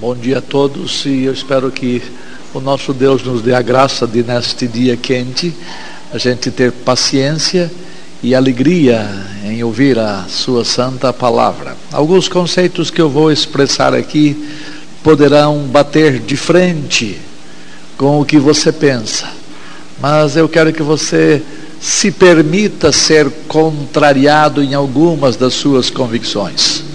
Bom 0.00 0.14
dia 0.14 0.38
a 0.38 0.40
todos 0.40 1.04
e 1.06 1.24
eu 1.24 1.32
espero 1.32 1.72
que 1.72 2.00
o 2.54 2.60
nosso 2.60 2.92
Deus 2.92 3.20
nos 3.24 3.42
dê 3.42 3.52
a 3.52 3.60
graça 3.60 4.06
de, 4.06 4.22
neste 4.22 4.68
dia 4.68 4.96
quente, 4.96 5.52
a 6.12 6.18
gente 6.18 6.52
ter 6.52 6.70
paciência 6.70 7.68
e 8.22 8.32
alegria 8.32 9.10
em 9.44 9.60
ouvir 9.64 9.98
a 9.98 10.24
Sua 10.28 10.64
Santa 10.64 11.12
Palavra. 11.12 11.76
Alguns 11.90 12.28
conceitos 12.28 12.92
que 12.92 13.00
eu 13.00 13.10
vou 13.10 13.32
expressar 13.32 13.92
aqui 13.92 14.48
poderão 15.02 15.62
bater 15.64 16.20
de 16.20 16.36
frente 16.36 17.18
com 17.96 18.20
o 18.20 18.24
que 18.24 18.38
você 18.38 18.70
pensa, 18.70 19.28
mas 20.00 20.36
eu 20.36 20.48
quero 20.48 20.72
que 20.72 20.82
você 20.82 21.42
se 21.80 22.12
permita 22.12 22.92
ser 22.92 23.28
contrariado 23.48 24.62
em 24.62 24.74
algumas 24.74 25.34
das 25.34 25.54
suas 25.54 25.90
convicções. 25.90 26.87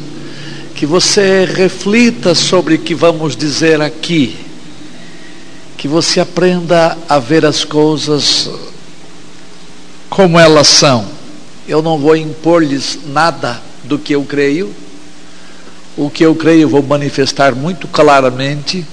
Que 0.75 0.85
você 0.85 1.45
reflita 1.45 2.33
sobre 2.33 2.75
o 2.75 2.79
que 2.79 2.95
vamos 2.95 3.35
dizer 3.35 3.81
aqui. 3.81 4.37
Que 5.77 5.87
você 5.87 6.19
aprenda 6.19 6.97
a 7.07 7.19
ver 7.19 7.45
as 7.45 7.63
coisas 7.63 8.49
como 10.09 10.39
elas 10.39 10.67
são. 10.67 11.07
Eu 11.67 11.81
não 11.81 11.97
vou 11.97 12.15
impor-lhes 12.15 12.99
nada 13.07 13.61
do 13.83 13.97
que 13.97 14.13
eu 14.13 14.23
creio. 14.23 14.73
O 15.95 16.09
que 16.09 16.25
eu 16.25 16.35
creio 16.35 16.61
eu 16.61 16.69
vou 16.69 16.83
manifestar 16.83 17.53
muito 17.53 17.87
claramente. 17.87 18.85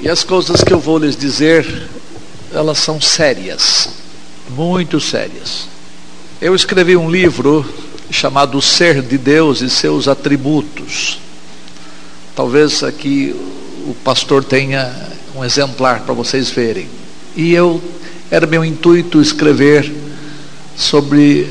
E 0.00 0.08
as 0.08 0.22
coisas 0.22 0.62
que 0.62 0.72
eu 0.72 0.80
vou 0.80 0.98
lhes 0.98 1.16
dizer, 1.16 1.88
elas 2.52 2.78
são 2.78 3.00
sérias 3.00 4.04
muito 4.50 5.00
sérias. 5.00 5.68
Eu 6.40 6.54
escrevi 6.54 6.96
um 6.96 7.10
livro 7.10 7.64
chamado 8.10 8.60
Ser 8.60 9.02
de 9.02 9.18
Deus 9.18 9.60
e 9.60 9.70
seus 9.70 10.08
atributos. 10.08 11.18
Talvez 12.34 12.82
aqui 12.82 13.34
o 13.86 13.94
pastor 14.04 14.44
tenha 14.44 14.92
um 15.36 15.44
exemplar 15.44 16.00
para 16.00 16.14
vocês 16.14 16.50
verem. 16.50 16.88
E 17.36 17.52
eu 17.52 17.82
era 18.30 18.46
meu 18.46 18.64
intuito 18.64 19.20
escrever 19.20 19.92
sobre 20.76 21.48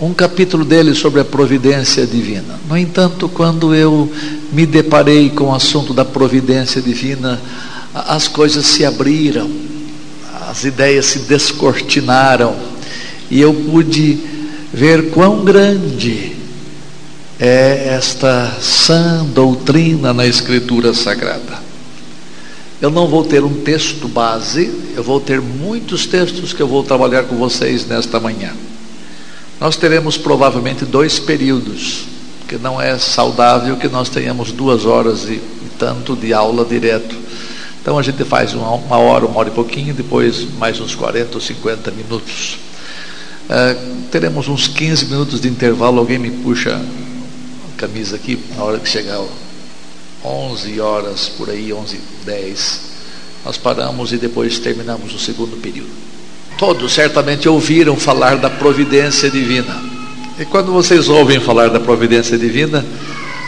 um 0.00 0.12
capítulo 0.12 0.64
dele 0.64 0.94
sobre 0.94 1.20
a 1.20 1.24
providência 1.24 2.06
divina. 2.06 2.58
No 2.68 2.76
entanto, 2.76 3.28
quando 3.28 3.74
eu 3.74 4.12
me 4.52 4.66
deparei 4.66 5.30
com 5.30 5.44
o 5.44 5.54
assunto 5.54 5.94
da 5.94 6.04
providência 6.04 6.82
divina, 6.82 7.40
as 7.94 8.26
coisas 8.26 8.66
se 8.66 8.84
abriram 8.84 9.48
as 10.54 10.62
ideias 10.62 11.06
se 11.06 11.18
descortinaram 11.20 12.54
e 13.28 13.40
eu 13.40 13.52
pude 13.52 14.20
ver 14.74 15.10
quão 15.10 15.44
grande 15.44 16.34
é 17.38 17.90
esta 17.94 18.56
sã 18.60 19.24
doutrina 19.24 20.12
na 20.12 20.26
Escritura 20.26 20.92
Sagrada. 20.92 21.62
Eu 22.82 22.90
não 22.90 23.06
vou 23.06 23.24
ter 23.24 23.44
um 23.44 23.62
texto 23.62 24.08
base, 24.08 24.92
eu 24.96 25.04
vou 25.04 25.20
ter 25.20 25.40
muitos 25.40 26.06
textos 26.06 26.52
que 26.52 26.60
eu 26.60 26.66
vou 26.66 26.82
trabalhar 26.82 27.22
com 27.22 27.36
vocês 27.36 27.86
nesta 27.86 28.18
manhã. 28.18 28.52
Nós 29.60 29.76
teremos 29.76 30.18
provavelmente 30.18 30.84
dois 30.84 31.20
períodos, 31.20 32.06
que 32.48 32.58
não 32.58 32.82
é 32.82 32.98
saudável 32.98 33.76
que 33.76 33.88
nós 33.88 34.08
tenhamos 34.08 34.50
duas 34.50 34.84
horas 34.84 35.24
e, 35.28 35.34
e 35.34 35.70
tanto 35.78 36.16
de 36.16 36.34
aula 36.34 36.64
direto. 36.64 37.14
Então 37.80 37.96
a 37.96 38.02
gente 38.02 38.24
faz 38.24 38.52
uma, 38.54 38.74
uma, 38.74 38.98
hora, 38.98 39.24
uma 39.24 39.38
hora 39.38 39.50
e 39.50 39.52
pouquinho, 39.52 39.94
depois 39.94 40.44
mais 40.58 40.80
uns 40.80 40.96
40 40.96 41.36
ou 41.36 41.40
50 41.40 41.92
minutos. 41.92 42.58
Uh, 43.44 44.04
teremos 44.10 44.48
uns 44.48 44.66
15 44.68 45.06
minutos 45.06 45.40
de 45.40 45.48
intervalo. 45.48 45.98
Alguém 45.98 46.18
me 46.18 46.30
puxa 46.30 46.74
a 46.74 47.76
camisa 47.76 48.16
aqui 48.16 48.38
na 48.56 48.64
hora 48.64 48.78
que 48.78 48.88
chegar 48.88 49.22
11 50.24 50.80
horas 50.80 51.28
por 51.28 51.50
aí, 51.50 51.72
11, 51.72 52.00
10. 52.24 52.80
Nós 53.44 53.58
paramos 53.58 54.12
e 54.12 54.16
depois 54.16 54.58
terminamos 54.58 55.14
o 55.14 55.18
segundo 55.18 55.60
período. 55.60 55.90
Todos 56.56 56.92
certamente 56.92 57.48
ouviram 57.48 57.96
falar 57.96 58.36
da 58.36 58.48
providência 58.48 59.30
divina. 59.30 59.82
E 60.38 60.44
quando 60.46 60.72
vocês 60.72 61.08
ouvem 61.08 61.38
falar 61.38 61.68
da 61.68 61.78
providência 61.78 62.38
divina, 62.38 62.84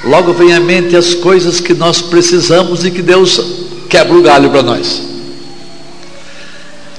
logo 0.04 0.34
vem 0.34 0.52
à 0.52 0.60
mente 0.60 0.94
as 0.94 1.14
coisas 1.14 1.60
que 1.60 1.72
nós 1.72 2.02
precisamos 2.02 2.84
e 2.84 2.90
que 2.90 3.00
Deus 3.00 3.40
quebra 3.88 4.14
o 4.14 4.22
galho 4.22 4.50
para 4.50 4.62
nós. 4.62 5.02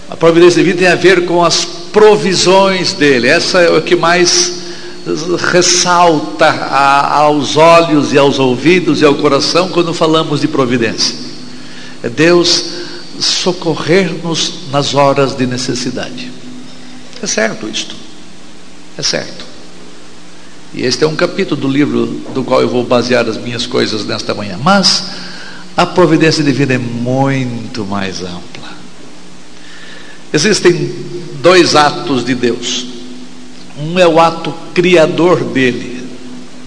A 0.09 0.15
providência 0.15 0.63
divina 0.63 0.79
tem 0.79 0.87
a 0.87 0.95
ver 0.95 1.25
com 1.25 1.43
as 1.43 1.76
provisões 1.97 2.93
dele. 2.93 3.27
Essa 3.27 3.59
é 3.59 3.75
o 3.75 3.81
que 3.81 3.95
mais 3.95 4.53
ressalta 5.51 6.45
a, 6.45 7.15
aos 7.15 7.57
olhos 7.57 8.13
e 8.13 8.19
aos 8.19 8.37
ouvidos 8.37 9.01
e 9.01 9.05
ao 9.05 9.15
coração 9.15 9.69
quando 9.69 9.91
falamos 9.95 10.41
de 10.41 10.47
providência. 10.47 11.15
É 12.03 12.09
Deus 12.09 12.65
socorrer-nos 13.19 14.69
nas 14.71 14.93
horas 14.93 15.35
de 15.35 15.47
necessidade. 15.47 16.31
É 17.19 17.25
certo 17.25 17.67
isto. 17.67 17.95
É 18.95 19.01
certo. 19.01 19.43
E 20.75 20.83
este 20.83 21.03
é 21.03 21.07
um 21.07 21.15
capítulo 21.15 21.59
do 21.59 21.67
livro 21.67 22.05
do 22.31 22.43
qual 22.43 22.61
eu 22.61 22.69
vou 22.69 22.83
basear 22.83 23.27
as 23.27 23.37
minhas 23.37 23.65
coisas 23.65 24.05
nesta 24.05 24.35
manhã. 24.35 24.59
Mas 24.61 25.03
a 25.75 25.83
providência 25.83 26.43
divina 26.43 26.75
é 26.75 26.77
muito 26.77 27.83
mais 27.85 28.21
ampla. 28.21 28.56
Existem 30.33 30.91
dois 31.41 31.75
atos 31.75 32.25
de 32.25 32.35
Deus. 32.35 32.85
Um 33.79 33.97
é 33.97 34.07
o 34.07 34.19
ato 34.19 34.53
criador 34.73 35.43
dele, 35.43 36.03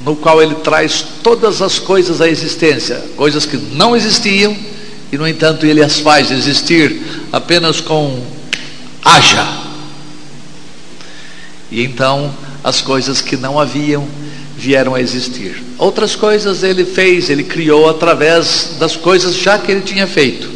no 0.05 0.17
qual 0.17 0.43
ele 0.43 0.55
traz 0.57 1.05
todas 1.23 1.61
as 1.61 1.79
coisas 1.79 2.21
à 2.21 2.29
existência, 2.29 3.05
coisas 3.17 3.45
que 3.45 3.57
não 3.57 3.97
existiam, 3.97 4.57
e 5.13 5.19
no 5.19 5.27
entanto 5.27 5.67
ele 5.67 5.83
as 5.83 5.99
faz 5.99 6.31
existir 6.31 7.03
apenas 7.33 7.81
com 7.81 8.25
haja. 9.05 9.47
E 11.71 11.83
então 11.83 12.33
as 12.63 12.81
coisas 12.81 13.21
que 13.21 13.37
não 13.37 13.59
haviam 13.59 14.07
vieram 14.57 14.95
a 14.95 15.01
existir. 15.01 15.63
Outras 15.79 16.15
coisas 16.15 16.63
ele 16.63 16.85
fez, 16.85 17.29
ele 17.29 17.43
criou 17.43 17.89
através 17.89 18.77
das 18.79 18.95
coisas 18.95 19.35
já 19.35 19.59
que 19.59 19.73
ele 19.73 19.81
tinha 19.81 20.07
feito. 20.07 20.49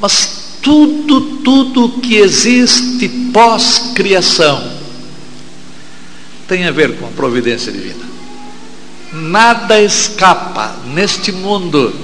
Mas 0.00 0.39
tudo, 0.62 1.20
tudo 1.38 2.00
que 2.00 2.16
existe 2.16 3.08
pós-criação 3.32 4.80
tem 6.46 6.64
a 6.64 6.70
ver 6.70 6.96
com 6.96 7.06
a 7.06 7.10
providência 7.10 7.70
divina. 7.70 8.04
Nada 9.12 9.80
escapa 9.80 10.76
neste 10.92 11.30
mundo 11.30 11.94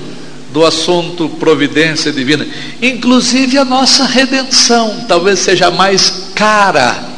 do 0.53 0.65
assunto 0.65 1.29
providência 1.29 2.13
divina, 2.13 2.47
inclusive 2.81 3.59
a 3.59 3.65
nossa 3.65 4.07
redenção, 4.07 5.05
talvez 5.07 5.41
seja 5.41 5.71
mais 5.71 6.31
cara 6.35 7.17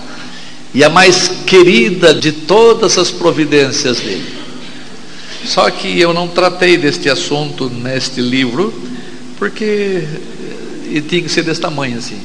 e 0.74 0.82
a 0.82 0.88
mais 0.88 1.28
querida 1.46 2.14
de 2.14 2.32
todas 2.32 2.98
as 2.98 3.10
providências 3.10 3.98
dele. 3.98 4.38
Só 5.44 5.70
que 5.70 6.00
eu 6.00 6.12
não 6.12 6.28
tratei 6.28 6.76
deste 6.76 7.08
assunto 7.08 7.70
neste 7.70 8.20
livro, 8.20 8.74
porque 9.38 10.02
ele 10.90 11.02
tinha 11.02 11.22
que 11.22 11.28
ser 11.28 11.42
desse 11.42 11.60
tamanho 11.60 11.98
assim. 11.98 12.20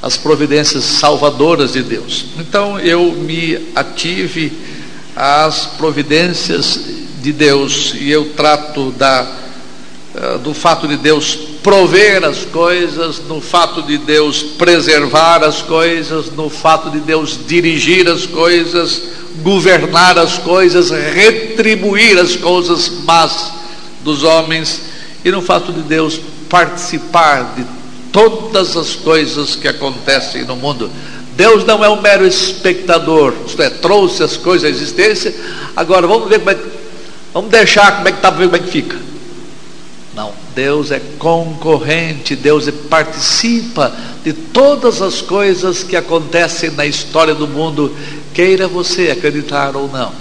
As 0.00 0.16
providências 0.16 0.84
salvadoras 0.84 1.72
de 1.72 1.82
Deus. 1.82 2.26
Então 2.38 2.78
eu 2.78 3.12
me 3.12 3.58
ative 3.74 4.52
às 5.16 5.66
providências 5.66 6.80
de 7.20 7.32
Deus 7.32 7.94
e 7.98 8.10
eu 8.10 8.26
trato 8.36 8.92
da, 8.92 9.26
eh, 10.14 10.38
do 10.38 10.54
fato 10.54 10.86
de 10.86 10.96
Deus 10.96 11.36
prover 11.62 12.24
as 12.24 12.44
coisas, 12.44 13.20
no 13.28 13.40
fato 13.40 13.82
de 13.82 13.98
Deus 13.98 14.42
preservar 14.42 15.42
as 15.42 15.60
coisas, 15.60 16.30
no 16.32 16.48
fato 16.48 16.90
de 16.90 17.00
Deus 17.00 17.38
dirigir 17.46 18.08
as 18.08 18.24
coisas, 18.24 19.02
governar 19.42 20.16
as 20.18 20.38
coisas, 20.38 20.90
retribuir 20.90 22.18
as 22.18 22.36
coisas 22.36 22.88
más 23.04 23.52
dos 24.04 24.22
homens, 24.22 24.80
e 25.24 25.30
no 25.30 25.42
fato 25.42 25.72
de 25.72 25.82
Deus 25.82 26.20
participar 26.48 27.54
de 27.56 27.64
todas 28.12 28.76
as 28.76 28.94
coisas 28.94 29.54
que 29.54 29.68
acontecem 29.68 30.44
no 30.44 30.56
mundo. 30.56 30.90
Deus 31.36 31.64
não 31.64 31.84
é 31.84 31.88
um 31.88 32.00
mero 32.00 32.26
espectador, 32.26 33.32
isto 33.46 33.62
é, 33.62 33.70
trouxe 33.70 34.22
as 34.24 34.36
coisas 34.36 34.64
à 34.64 34.68
existência, 34.68 35.32
agora 35.76 36.06
vamos 36.06 36.28
ver 36.28 36.40
como 36.40 36.50
é 36.50 36.54
que, 36.56 36.68
vamos 37.32 37.50
deixar 37.50 37.96
como 37.96 38.08
é 38.08 38.10
que 38.10 38.18
está, 38.18 38.30
ver 38.30 38.46
como 38.46 38.56
é 38.56 38.58
que 38.58 38.70
fica. 38.70 38.96
Não, 40.16 40.32
Deus 40.52 40.90
é 40.90 41.00
concorrente, 41.16 42.34
Deus 42.34 42.66
é, 42.66 42.72
participa 42.72 43.94
de 44.24 44.32
todas 44.32 45.00
as 45.00 45.22
coisas 45.22 45.84
que 45.84 45.94
acontecem 45.94 46.70
na 46.72 46.84
história 46.84 47.36
do 47.36 47.46
mundo, 47.46 47.94
queira 48.34 48.66
você 48.66 49.10
acreditar 49.10 49.76
ou 49.76 49.88
não. 49.88 50.12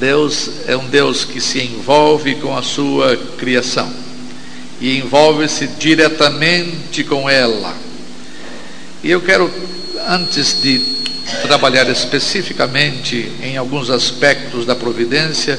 Deus 0.00 0.48
é 0.66 0.74
um 0.74 0.86
Deus 0.86 1.24
que 1.24 1.38
se 1.38 1.62
envolve 1.62 2.36
com 2.36 2.56
a 2.56 2.62
sua 2.62 3.14
criação 3.36 4.01
e 4.82 4.98
envolve-se 4.98 5.68
diretamente 5.68 7.04
com 7.04 7.30
ela. 7.30 7.72
E 9.00 9.12
eu 9.12 9.20
quero, 9.20 9.48
antes 10.08 10.60
de 10.60 10.80
trabalhar 11.42 11.88
especificamente 11.88 13.30
em 13.40 13.56
alguns 13.56 13.88
aspectos 13.90 14.66
da 14.66 14.74
providência, 14.74 15.56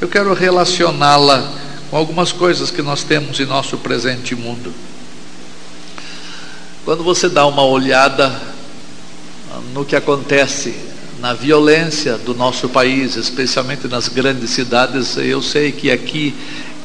eu 0.00 0.08
quero 0.08 0.32
relacioná-la 0.32 1.52
com 1.90 1.98
algumas 1.98 2.32
coisas 2.32 2.70
que 2.70 2.80
nós 2.80 3.02
temos 3.02 3.38
em 3.38 3.44
nosso 3.44 3.76
presente 3.76 4.34
mundo. 4.34 4.72
Quando 6.82 7.04
você 7.04 7.28
dá 7.28 7.46
uma 7.46 7.64
olhada 7.66 8.40
no 9.74 9.84
que 9.84 9.94
acontece 9.94 10.74
na 11.20 11.34
violência 11.34 12.16
do 12.16 12.34
nosso 12.34 12.70
país, 12.70 13.16
especialmente 13.16 13.86
nas 13.86 14.08
grandes 14.08 14.48
cidades, 14.48 15.18
eu 15.18 15.42
sei 15.42 15.72
que 15.72 15.90
aqui 15.90 16.34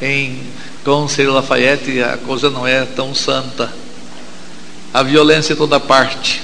em 0.01 0.41
Conselho 0.87 1.33
Lafayette 1.33 2.01
a 2.01 2.15
coisa 2.15 2.49
não 2.49 2.65
é 2.65 2.85
tão 2.85 3.13
santa. 3.13 3.69
A 4.93 5.03
violência 5.03 5.51
em 5.51 5.55
toda 5.57 5.81
parte, 5.81 6.41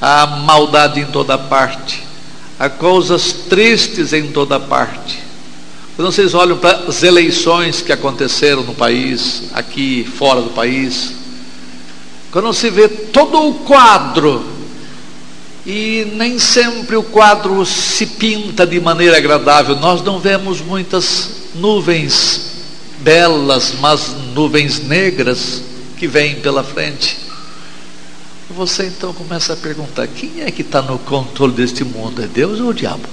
a 0.00 0.26
maldade 0.26 0.98
em 0.98 1.06
toda 1.06 1.38
parte, 1.38 2.02
há 2.58 2.68
coisas 2.68 3.32
tristes 3.48 4.12
em 4.12 4.32
toda 4.32 4.58
parte. 4.58 5.22
Quando 5.94 6.10
vocês 6.10 6.34
olham 6.34 6.58
para 6.58 6.88
as 6.88 7.04
eleições 7.04 7.80
que 7.80 7.92
aconteceram 7.92 8.64
no 8.64 8.74
país, 8.74 9.44
aqui 9.54 10.10
fora 10.18 10.40
do 10.40 10.50
país, 10.50 11.12
quando 12.32 12.52
se 12.52 12.68
vê 12.68 12.88
todo 12.88 13.46
o 13.46 13.54
quadro, 13.60 14.44
e 15.64 16.08
nem 16.16 16.36
sempre 16.36 16.96
o 16.96 17.02
quadro 17.04 17.64
se 17.64 18.06
pinta 18.06 18.66
de 18.66 18.80
maneira 18.80 19.18
agradável, 19.18 19.76
nós 19.76 20.02
não 20.02 20.18
vemos 20.18 20.60
muitas 20.60 21.30
nuvens 21.54 22.51
belas, 23.02 23.74
mas 23.80 24.14
nuvens 24.34 24.80
negras 24.80 25.62
que 25.98 26.06
vêm 26.06 26.36
pela 26.36 26.64
frente. 26.64 27.18
Você 28.50 28.86
então 28.86 29.12
começa 29.12 29.52
a 29.52 29.56
perguntar: 29.56 30.06
quem 30.06 30.42
é 30.42 30.50
que 30.50 30.62
está 30.62 30.82
no 30.82 30.98
controle 30.98 31.52
deste 31.52 31.84
mundo? 31.84 32.22
É 32.22 32.26
Deus 32.26 32.60
ou 32.60 32.68
o 32.68 32.74
diabo? 32.74 33.08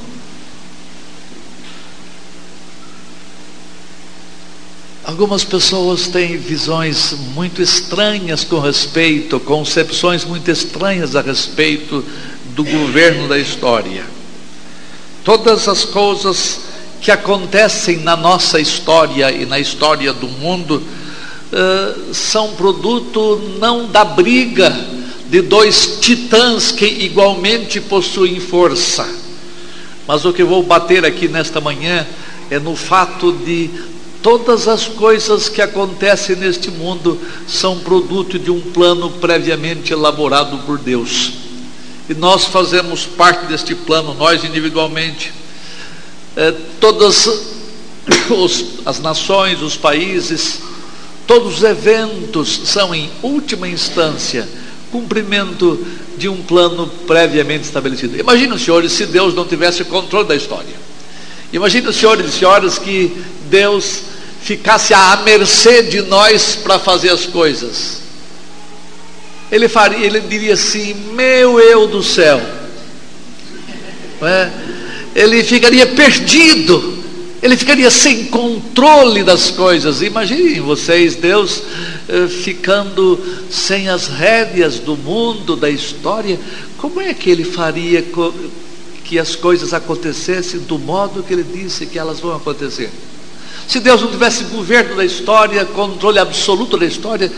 Algumas 5.04 5.44
pessoas 5.44 6.08
têm 6.08 6.38
visões 6.38 7.14
muito 7.34 7.64
estranhas 7.64 8.44
com 8.44 8.60
respeito, 8.60 9.40
concepções 9.40 10.24
muito 10.24 10.52
estranhas 10.52 11.16
a 11.16 11.22
respeito 11.22 12.06
do 12.54 12.64
governo 12.64 13.28
da 13.28 13.40
história. 13.40 14.06
Todas 15.24 15.68
as 15.68 15.84
coisas 15.84 16.60
que 17.02 17.12
acontecem 17.12 17.98
na 17.98 18.16
nossa 18.16 18.60
história 18.60 19.32
e 19.32 19.46
na 19.46 19.60
história 19.60 20.12
do 20.14 20.28
mundo 20.28 20.84
uh, 21.52 22.14
são 22.14 22.54
produto 22.54 23.58
não 23.60 23.88
da 23.88 24.04
briga 24.04 24.76
de 25.30 25.42
dois 25.42 26.00
titãs 26.02 26.72
que 26.72 26.86
igualmente 26.86 27.80
possuem 27.80 28.40
força, 28.40 29.08
mas 30.08 30.26
o 30.26 30.34
que 30.34 30.44
vou 30.44 30.64
bater 30.64 31.06
aqui 31.06 31.28
nesta 31.28 31.62
manhã 31.62 32.06
é 32.50 32.60
no 32.60 32.76
fato 32.76 33.32
de 33.32 33.70
Todas 34.22 34.68
as 34.68 34.86
coisas 34.86 35.48
que 35.48 35.62
acontecem 35.62 36.36
neste 36.36 36.70
mundo 36.70 37.18
são 37.48 37.80
produto 37.80 38.38
de 38.38 38.52
um 38.52 38.60
plano 38.60 39.10
previamente 39.12 39.94
elaborado 39.94 40.58
por 40.66 40.78
Deus. 40.78 41.32
E 42.10 42.14
nós 42.14 42.44
fazemos 42.44 43.06
parte 43.06 43.46
deste 43.46 43.74
plano, 43.74 44.14
nós 44.14 44.44
individualmente. 44.44 45.32
É, 46.40 46.54
todas 46.80 47.28
as 48.86 49.00
nações, 49.02 49.62
os 49.62 49.76
países, 49.76 50.62
todos 51.28 51.58
os 51.58 51.64
eventos 51.64 52.62
são, 52.64 52.96
em 52.96 53.12
última 53.22 53.68
instância, 53.68 54.48
cumprimento 54.90 55.86
de 56.18 56.30
um 56.30 56.42
plano 56.42 56.88
previamente 57.06 57.66
estabelecido. 57.66 58.18
Imagina, 58.18 58.58
senhores, 58.58 58.94
se 58.94 59.06
Deus 59.06 59.34
não 59.34 59.46
tivesse 59.46 59.84
controle 59.84 60.30
da 60.30 60.36
história. 60.36 60.74
Imagina, 61.52 61.92
senhores 61.92 62.34
e 62.34 62.38
senhoras, 62.40 62.80
que 62.80 63.22
Deus 63.50 64.04
ficasse 64.42 64.94
à 64.94 65.18
mercê 65.18 65.84
de 65.84 66.04
nós 66.04 66.56
para 66.56 66.80
fazer 66.80 67.10
as 67.10 67.26
coisas. 67.26 67.98
Ele 69.52 69.68
faria, 69.68 70.06
ele 70.06 70.22
diria 70.22 70.54
assim: 70.54 70.94
meu 70.94 71.60
eu 71.60 71.86
do 71.86 72.02
céu. 72.02 72.40
É? 74.22 74.79
Ele 75.16 75.44
ficaria 75.44 75.88
perdido, 75.88 77.00
ele 77.42 77.56
ficaria 77.56 77.90
sem 77.90 78.26
controle 78.26 79.24
das 79.24 79.50
coisas. 79.50 80.02
Imaginem 80.02 80.62
vocês, 80.62 81.16
Deus 81.16 81.62
eh, 82.08 82.28
ficando 82.28 83.20
sem 83.50 83.90
as 83.90 84.08
rédeas 84.08 84.80
do 84.80 84.96
mundo, 84.96 85.56
da 85.56 85.70
história, 85.70 86.40
como 86.78 87.00
é 87.00 87.14
que 87.14 87.30
ele 87.30 87.44
faria 87.44 88.04
que 89.04 89.18
as 89.18 89.36
coisas 89.36 89.74
acontecessem 89.74 90.62
do 90.62 90.78
modo 90.78 91.24
que 91.24 91.34
ele 91.34 91.44
disse 91.44 91.86
que 91.86 91.98
elas 92.00 92.20
vão 92.20 92.36
acontecer? 92.36 92.90
Se 93.68 93.80
Deus 93.80 94.02
não 94.02 94.10
tivesse 94.10 94.46
governo 94.46 94.96
da 94.96 95.06
história, 95.06 95.64
controle 95.64 96.18
absoluto 96.18 96.76
da 96.76 96.86
história, 96.86 97.32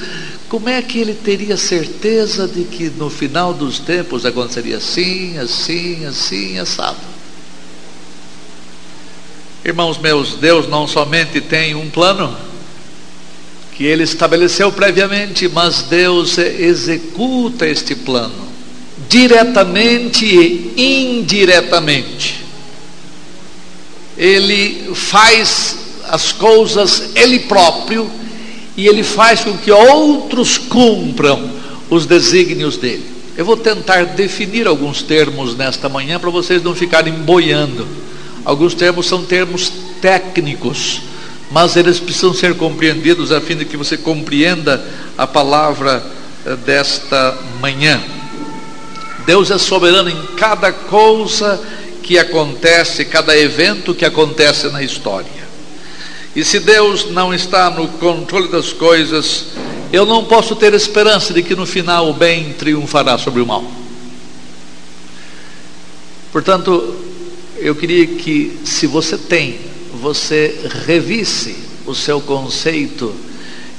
como 0.48 0.70
é 0.70 0.82
que 0.82 1.00
ele 1.00 1.14
teria 1.14 1.58
certeza 1.58 2.48
de 2.48 2.64
que 2.64 2.90
no 2.90 3.10
final 3.10 3.54
dos 3.54 3.80
tempos 3.80 4.26
aconteceria 4.26 4.78
assim, 4.78 5.38
assim, 5.38 6.06
assim, 6.06 6.58
assado? 6.58 7.11
Irmãos 9.63 9.98
meus, 9.98 10.34
Deus 10.36 10.68
não 10.68 10.88
somente 10.88 11.40
tem 11.40 11.75
um 11.75 11.90
plano 11.90 12.36
que 13.75 13.84
ele 13.84 14.04
estabeleceu 14.04 14.72
previamente, 14.72 15.48
mas 15.48 15.84
Deus 15.84 16.38
executa 16.38 17.68
este 17.68 17.96
plano 17.96 18.52
diretamente 19.08 20.25
e 20.25 21.19
indiretamente. 21.19 22.42
Ele 24.18 24.94
faz 24.94 25.78
as 26.08 26.31
coisas 26.31 27.12
ele 27.16 27.40
próprio 27.40 28.10
e 28.75 28.88
ele 28.88 29.04
faz 29.04 29.42
com 29.42 29.58
que 29.58 29.72
outros 29.72 30.58
cumpram 30.58 31.52
os 31.90 32.06
desígnios 32.06 32.78
dele. 32.78 33.06
Eu 33.38 33.46
vou 33.46 33.58
tentar 33.58 34.06
definir 34.06 34.68
alguns 34.68 35.02
termos 35.02 35.56
nesta 35.56 35.88
manhã 35.88 36.19
para 36.19 36.30
vocês 36.30 36.62
não 36.63 36.75
ficarem 36.75 37.13
boiando. 37.13 37.88
Alguns 38.44 38.74
termos 38.74 39.06
são 39.06 39.24
termos 39.24 39.72
técnicos, 40.02 41.02
mas 41.52 41.76
eles 41.76 42.00
precisam 42.00 42.34
ser 42.34 42.56
compreendidos 42.56 43.32
a 43.32 43.40
fim 43.40 43.56
de 43.56 43.66
que 43.66 43.78
você 43.78 43.98
compreenda 43.98 44.84
a 45.18 45.28
palavra 45.28 46.04
eh, 46.46 46.56
desta 46.58 47.38
manhã. 47.60 48.02
Deus 49.26 49.52
é 49.52 49.58
soberano 49.58 50.10
em 50.10 50.26
cada 50.36 50.72
coisa 50.72 51.62
que 52.02 52.18
acontece, 52.18 53.06
cada 53.06 53.38
evento 53.38 53.94
que 53.94 54.06
acontece 54.06 54.68
na 54.70 54.82
história. 54.82 55.42
E 56.36 56.44
se 56.44 56.60
Deus 56.60 57.12
não 57.12 57.34
está 57.34 57.70
no 57.70 57.88
controle 57.88 58.48
das 58.48 58.74
coisas, 58.74 59.48
eu 59.92 60.06
não 60.06 60.24
posso 60.24 60.56
ter 60.56 60.74
esperança 60.74 61.34
de 61.34 61.44
que 61.44 61.54
no 61.54 61.65
final 61.65 62.10
o 62.10 62.13
bem 62.13 62.54
triunfará 62.54 63.18
sobre 63.18 63.42
o 63.42 63.46
mal. 63.46 63.63
Portanto, 66.32 67.11
eu 67.62 67.75
queria 67.75 68.06
que, 68.08 68.60
se 68.65 68.88
você 68.88 69.18
tem, 69.18 69.60
você 70.01 70.70
revisse 70.86 71.56
o 71.86 71.96
seu 71.96 72.20
conceito 72.20 73.13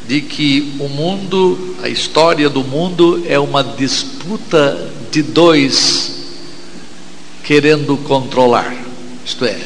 de 0.07 0.21
que 0.21 0.75
o 0.79 0.89
mundo, 0.89 1.77
a 1.83 1.89
história 1.89 2.49
do 2.49 2.65
mundo 2.65 3.23
é 3.27 3.39
uma 3.39 3.63
disputa 3.63 4.91
de 5.11 5.23
dois 5.23 6.13
querendo 7.45 7.97
controlar, 7.99 8.75
isto 9.25 9.45
é, 9.45 9.59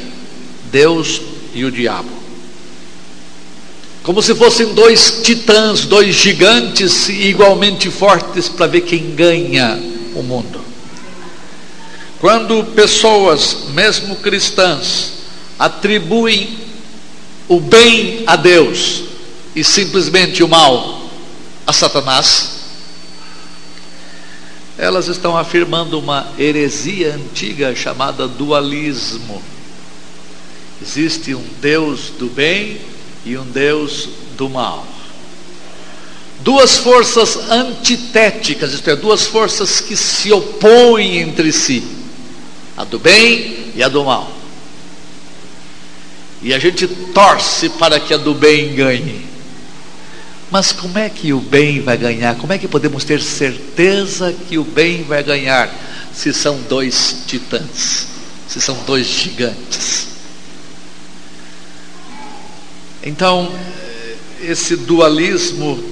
Deus 0.70 1.20
e 1.54 1.64
o 1.64 1.70
diabo 1.70 2.16
como 4.06 4.22
se 4.22 4.36
fossem 4.36 4.72
dois 4.72 5.20
titãs, 5.24 5.84
dois 5.84 6.14
gigantes 6.14 7.08
igualmente 7.08 7.90
fortes 7.90 8.48
para 8.48 8.68
ver 8.68 8.82
quem 8.82 9.16
ganha 9.16 9.76
o 10.14 10.22
mundo. 10.22 10.60
Quando 12.20 12.64
pessoas, 12.74 13.68
mesmo 13.74 14.16
cristãs, 14.16 15.12
atribuem 15.58 16.58
o 17.48 17.60
bem 17.60 18.24
a 18.26 18.36
Deus 18.36 19.04
e 19.54 19.62
simplesmente 19.62 20.42
o 20.42 20.48
mal 20.48 21.10
a 21.66 21.72
Satanás, 21.72 22.56
elas 24.78 25.08
estão 25.08 25.36
afirmando 25.36 25.98
uma 25.98 26.32
heresia 26.38 27.14
antiga 27.14 27.74
chamada 27.74 28.28
dualismo. 28.28 29.42
Existe 30.80 31.34
um 31.34 31.44
Deus 31.60 32.10
do 32.18 32.26
bem 32.26 32.78
e 33.24 33.36
um 33.36 33.44
Deus 33.44 34.08
do 34.36 34.48
mal. 34.48 34.86
Duas 36.40 36.76
forças 36.76 37.50
antitéticas, 37.50 38.72
isto 38.72 38.90
é, 38.90 38.94
duas 38.94 39.26
forças 39.26 39.80
que 39.80 39.96
se 39.96 40.30
opõem 40.30 41.18
entre 41.18 41.50
si, 41.50 41.82
a 42.76 42.84
do 42.84 42.98
bem 42.98 43.72
e 43.74 43.82
a 43.82 43.88
do 43.88 44.04
mal. 44.04 44.30
E 46.42 46.52
a 46.52 46.58
gente 46.58 46.86
torce 46.86 47.70
para 47.70 47.98
que 47.98 48.12
a 48.12 48.16
do 48.16 48.34
bem 48.34 48.74
ganhe. 48.74 49.26
Mas 50.50 50.70
como 50.70 50.98
é 50.98 51.08
que 51.08 51.32
o 51.32 51.40
bem 51.40 51.80
vai 51.80 51.96
ganhar? 51.96 52.36
Como 52.36 52.52
é 52.52 52.58
que 52.58 52.68
podemos 52.68 53.04
ter 53.04 53.20
certeza 53.20 54.32
que 54.48 54.58
o 54.58 54.64
bem 54.64 55.02
vai 55.02 55.22
ganhar 55.22 55.72
se 56.14 56.32
são 56.32 56.60
dois 56.68 57.24
titãs, 57.26 58.06
se 58.46 58.60
são 58.60 58.76
dois 58.86 59.06
gigantes? 59.06 60.06
Então, 63.02 63.52
esse 64.40 64.76
dualismo 64.76 65.82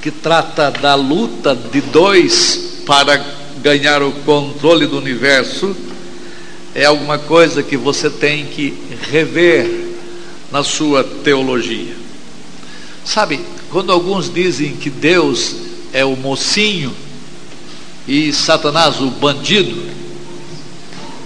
que 0.00 0.10
trata 0.10 0.70
da 0.70 0.94
luta 0.94 1.54
de 1.54 1.80
dois 1.80 2.82
para 2.86 3.18
ganhar 3.62 4.02
o 4.02 4.12
controle 4.12 4.86
do 4.86 4.98
universo 4.98 5.76
é 6.74 6.84
alguma 6.84 7.18
coisa 7.18 7.62
que 7.62 7.76
você 7.76 8.10
tem 8.10 8.46
que 8.46 8.76
rever 9.10 9.86
na 10.52 10.62
sua 10.62 11.02
teologia. 11.02 11.94
Sabe, 13.04 13.40
quando 13.70 13.92
alguns 13.92 14.32
dizem 14.32 14.76
que 14.76 14.90
Deus 14.90 15.56
é 15.92 16.04
o 16.04 16.16
mocinho 16.16 16.92
e 18.06 18.32
Satanás 18.32 19.00
o 19.00 19.10
bandido, 19.10 19.82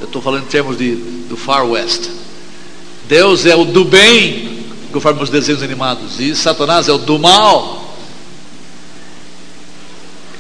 eu 0.01 0.07
estou 0.07 0.23
falando 0.23 0.45
em 0.45 0.49
termos 0.49 0.79
de, 0.79 0.95
do 1.29 1.37
Far 1.37 1.67
West. 1.67 2.09
Deus 3.09 3.45
é 3.45 3.57
o 3.57 3.65
do 3.65 3.85
bem, 3.85 4.65
conforme 4.93 5.23
os 5.23 5.31
desenhos 5.31 5.63
animados, 5.63 6.21
e 6.21 6.35
Satanás 6.37 6.89
é 6.89 6.93
o 6.93 6.99
do 6.99 7.19
mal. 7.19 7.80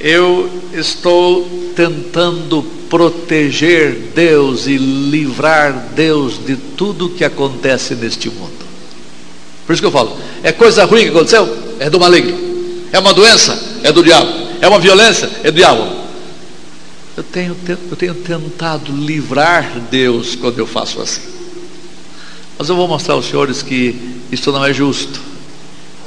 Eu 0.00 0.50
estou 0.72 1.46
tentando 1.76 2.62
proteger 2.88 4.12
Deus 4.14 4.66
e 4.66 4.76
livrar 4.76 5.90
Deus 5.94 6.44
de 6.44 6.56
tudo 6.56 7.10
que 7.10 7.24
acontece 7.24 7.94
neste 7.94 8.28
mundo. 8.30 8.50
Por 9.66 9.74
isso 9.74 9.82
que 9.82 9.86
eu 9.86 9.92
falo, 9.92 10.16
é 10.42 10.50
coisa 10.50 10.84
ruim 10.84 11.02
que 11.02 11.10
aconteceu? 11.10 11.48
É 11.78 11.88
do 11.88 12.00
maligno. 12.00 12.36
É 12.90 12.98
uma 12.98 13.14
doença? 13.14 13.56
É 13.84 13.92
do 13.92 14.02
diabo. 14.02 14.28
É 14.60 14.66
uma 14.66 14.78
violência? 14.78 15.30
É 15.44 15.50
do 15.50 15.56
diabo. 15.56 15.86
Eu 17.16 17.22
tenho, 17.22 17.56
eu 17.68 17.96
tenho 17.96 18.14
tentado 18.14 18.90
livrar 18.90 19.70
Deus 19.90 20.34
quando 20.34 20.58
eu 20.58 20.66
faço 20.66 21.00
assim. 21.00 21.20
Mas 22.58 22.68
eu 22.68 22.76
vou 22.76 22.88
mostrar 22.88 23.14
aos 23.14 23.26
senhores 23.26 23.62
que 23.62 23.94
isso 24.32 24.50
não 24.50 24.64
é 24.64 24.72
justo. 24.72 25.20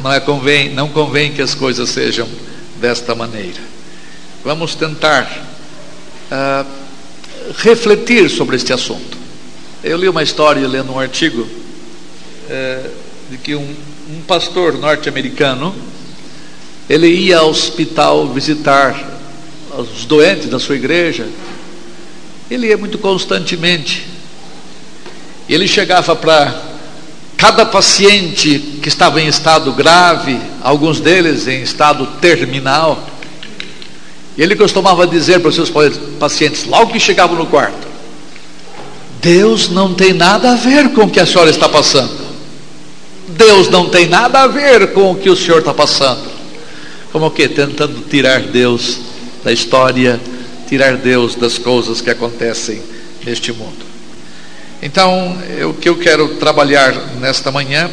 Não, 0.04 0.12
é 0.12 0.20
convém, 0.20 0.74
não 0.74 0.90
convém 0.90 1.32
que 1.32 1.42
as 1.42 1.56
coisas 1.56 1.90
sejam 1.90 2.28
desta 2.82 3.16
maneira. 3.16 3.73
Vamos 4.44 4.76
tentar 4.76 5.26
uh, 6.30 6.68
refletir 7.60 8.30
sobre 8.30 8.58
este 8.58 8.74
assunto. 8.74 9.18
Eu 9.82 9.98
li 9.98 10.10
uma 10.10 10.22
história 10.22 10.68
lendo 10.68 10.92
um 10.92 11.00
artigo 11.00 11.44
uh, 11.44 12.90
de 13.32 13.38
que 13.38 13.56
um, 13.56 13.76
um 14.10 14.22
pastor 14.28 14.78
norte-americano 14.78 15.74
ele 16.90 17.08
ia 17.08 17.38
ao 17.38 17.50
hospital 17.50 18.28
visitar 18.28 19.12
os 19.78 20.04
doentes 20.04 20.50
da 20.50 20.60
sua 20.60 20.76
igreja. 20.76 21.26
Ele 22.52 22.68
ia 22.68 22.78
muito 22.78 22.98
constantemente. 22.98 24.06
Ele 25.48 25.70
chegava 25.70 26.18
para 26.18 26.54
cada 27.38 27.66
paciente 27.66 28.60
que 28.82 28.90
estava 28.90 29.22
em 29.22 29.28
estado 29.28 29.72
grave, 29.72 30.38
alguns 30.62 31.00
deles 31.00 31.48
em 31.48 31.62
estado 31.62 32.06
terminal. 32.20 33.13
Ele 34.38 34.56
costumava 34.56 35.06
dizer 35.06 35.40
para 35.40 35.50
os 35.50 35.56
seus 35.56 35.72
pacientes, 36.20 36.66
logo 36.66 36.92
que 36.92 37.00
chegavam 37.00 37.36
no 37.38 37.46
quarto: 37.46 37.88
Deus 39.22 39.70
não 39.70 39.94
tem 39.94 40.14
nada 40.14 40.54
a 40.54 40.56
ver 40.56 40.90
com 40.90 41.04
o 41.04 41.10
que 41.10 41.20
a 41.20 41.26
senhora 41.26 41.50
está 41.50 41.70
passando. 41.70 42.24
Deus 43.30 43.70
não 43.70 43.90
tem 43.90 44.08
nada 44.08 44.42
a 44.42 44.48
ver 44.48 44.94
com 44.94 45.12
o 45.12 45.16
que 45.16 45.30
o 45.30 45.36
senhor 45.36 45.60
está 45.60 45.74
passando. 45.74 46.32
Como 47.12 47.28
o 47.28 47.32
que? 47.32 47.48
Tentando 47.48 48.02
tirar 48.10 48.42
Deus 48.42 49.00
da 49.44 49.52
história, 49.52 50.20
tirar 50.68 50.98
Deus 50.98 51.36
das 51.36 51.58
coisas 51.58 52.02
que 52.02 52.10
acontecem 52.10 52.82
neste 53.24 53.52
mundo. 53.54 53.86
Então, 54.82 55.38
o 55.70 55.74
que 55.74 55.88
eu 55.88 55.98
quero 55.98 56.36
trabalhar 56.36 56.92
nesta 57.20 57.52
manhã 57.52 57.90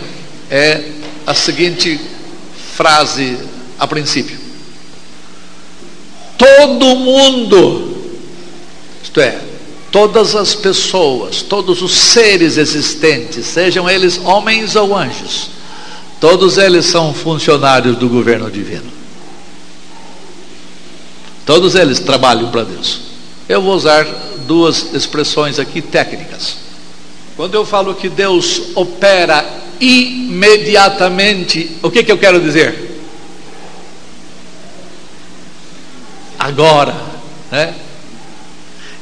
é 0.50 0.82
a 1.26 1.34
seguinte 1.34 2.00
frase 2.74 3.36
a 3.78 3.86
princípio 3.86 4.39
todo 6.40 6.96
mundo, 6.96 7.98
isto 9.02 9.20
é, 9.20 9.38
todas 9.92 10.34
as 10.34 10.54
pessoas, 10.54 11.42
todos 11.42 11.82
os 11.82 11.92
seres 11.92 12.56
existentes, 12.56 13.44
sejam 13.44 13.90
eles 13.90 14.18
homens 14.24 14.74
ou 14.74 14.96
anjos, 14.96 15.50
todos 16.18 16.56
eles 16.56 16.86
são 16.86 17.12
funcionários 17.12 17.98
do 17.98 18.08
governo 18.08 18.50
divino. 18.50 18.90
Todos 21.44 21.74
eles 21.74 21.98
trabalham 21.98 22.50
para 22.50 22.64
Deus. 22.64 23.00
Eu 23.46 23.60
vou 23.60 23.74
usar 23.74 24.06
duas 24.46 24.94
expressões 24.94 25.58
aqui 25.58 25.82
técnicas. 25.82 26.56
Quando 27.36 27.54
eu 27.54 27.66
falo 27.66 27.94
que 27.94 28.08
Deus 28.08 28.62
opera 28.74 29.44
imediatamente, 29.78 31.76
o 31.82 31.90
que, 31.90 32.02
que 32.02 32.12
eu 32.12 32.16
quero 32.18 32.40
dizer? 32.40 32.89
Agora, 36.40 36.96
né? 37.52 37.74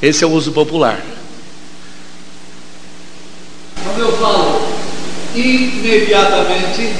Esse 0.02 0.24
é 0.24 0.26
o 0.26 0.30
uso 0.30 0.50
popular. 0.50 1.00
Quando 3.84 4.00
eu 4.00 4.16
falo 4.18 4.60
imediatamente, 5.34 6.92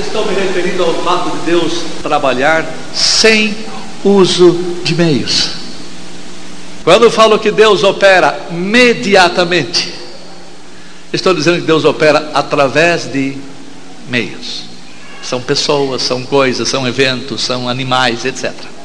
estou 0.00 0.26
me 0.26 0.34
referindo 0.34 0.82
ao 0.82 0.94
fato 1.04 1.30
de 1.30 1.46
Deus 1.46 1.72
trabalhar 2.02 2.66
sem 2.92 3.56
uso 4.04 4.80
de 4.82 4.94
meios. 4.96 5.50
Quando 6.82 7.04
eu 7.04 7.10
falo 7.10 7.38
que 7.38 7.52
Deus 7.52 7.84
opera 7.84 8.46
imediatamente, 8.50 9.94
estou 11.12 11.32
dizendo 11.32 11.60
que 11.60 11.66
Deus 11.66 11.84
opera 11.84 12.30
através 12.34 13.10
de 13.10 13.36
meios. 14.08 14.64
São 15.22 15.40
pessoas, 15.40 16.02
são 16.02 16.24
coisas, 16.24 16.68
são 16.68 16.86
eventos, 16.86 17.42
são 17.42 17.68
animais, 17.68 18.24
etc 18.24 18.77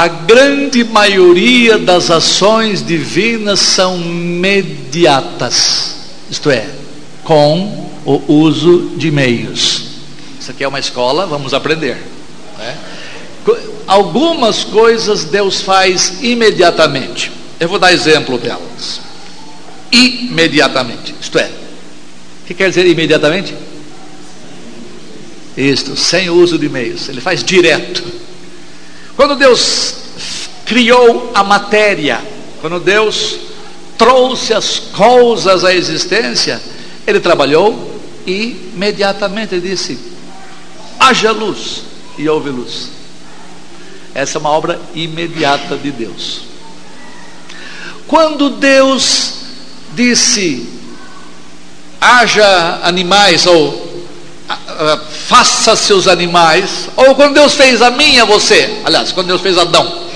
a 0.00 0.08
grande 0.08 0.82
maioria 0.82 1.76
das 1.76 2.10
ações 2.10 2.82
divinas 2.82 3.60
são 3.60 4.00
imediatas, 4.00 5.94
isto 6.30 6.50
é, 6.50 6.66
com 7.22 7.90
o 8.06 8.32
uso 8.32 8.92
de 8.96 9.10
meios. 9.10 9.84
Isso 10.40 10.52
aqui 10.52 10.64
é 10.64 10.68
uma 10.68 10.78
escola, 10.78 11.26
vamos 11.26 11.52
aprender. 11.52 11.98
Né? 12.56 12.78
Algumas 13.86 14.64
coisas 14.64 15.24
Deus 15.24 15.60
faz 15.60 16.22
imediatamente. 16.22 17.30
Eu 17.60 17.68
vou 17.68 17.78
dar 17.78 17.92
exemplo 17.92 18.38
delas. 18.38 19.02
Imediatamente, 19.92 21.14
isto 21.20 21.38
é, 21.38 21.50
o 22.42 22.46
que 22.46 22.54
quer 22.54 22.70
dizer 22.70 22.86
imediatamente? 22.86 23.54
Isto, 25.58 25.94
sem 25.94 26.30
uso 26.30 26.58
de 26.58 26.70
meios, 26.70 27.06
ele 27.10 27.20
faz 27.20 27.44
direto. 27.44 28.19
Quando 29.20 29.36
Deus 29.36 29.96
criou 30.64 31.30
a 31.34 31.44
matéria, 31.44 32.22
quando 32.62 32.80
Deus 32.80 33.36
trouxe 33.98 34.54
as 34.54 34.78
coisas 34.78 35.62
à 35.62 35.74
existência, 35.74 36.58
ele 37.06 37.20
trabalhou 37.20 38.00
e 38.26 38.72
imediatamente 38.74 39.60
disse: 39.60 39.98
haja 40.98 41.32
luz 41.32 41.82
e 42.16 42.26
houve 42.30 42.48
luz. 42.48 42.88
Essa 44.14 44.38
é 44.38 44.40
uma 44.40 44.48
obra 44.48 44.80
imediata 44.94 45.76
de 45.76 45.90
Deus. 45.90 46.40
Quando 48.06 48.48
Deus 48.48 49.34
disse: 49.92 50.66
haja 52.00 52.80
animais 52.84 53.44
ou 53.44 53.89
faça 55.26 55.76
seus 55.76 56.08
animais, 56.08 56.88
ou 56.96 57.14
quando 57.14 57.34
Deus 57.34 57.54
fez 57.54 57.82
a 57.82 57.90
mim 57.90 58.14
e 58.14 58.20
a 58.20 58.24
você, 58.24 58.80
aliás, 58.84 59.12
quando 59.12 59.28
Deus 59.28 59.40
fez 59.40 59.56
Adão, 59.56 60.10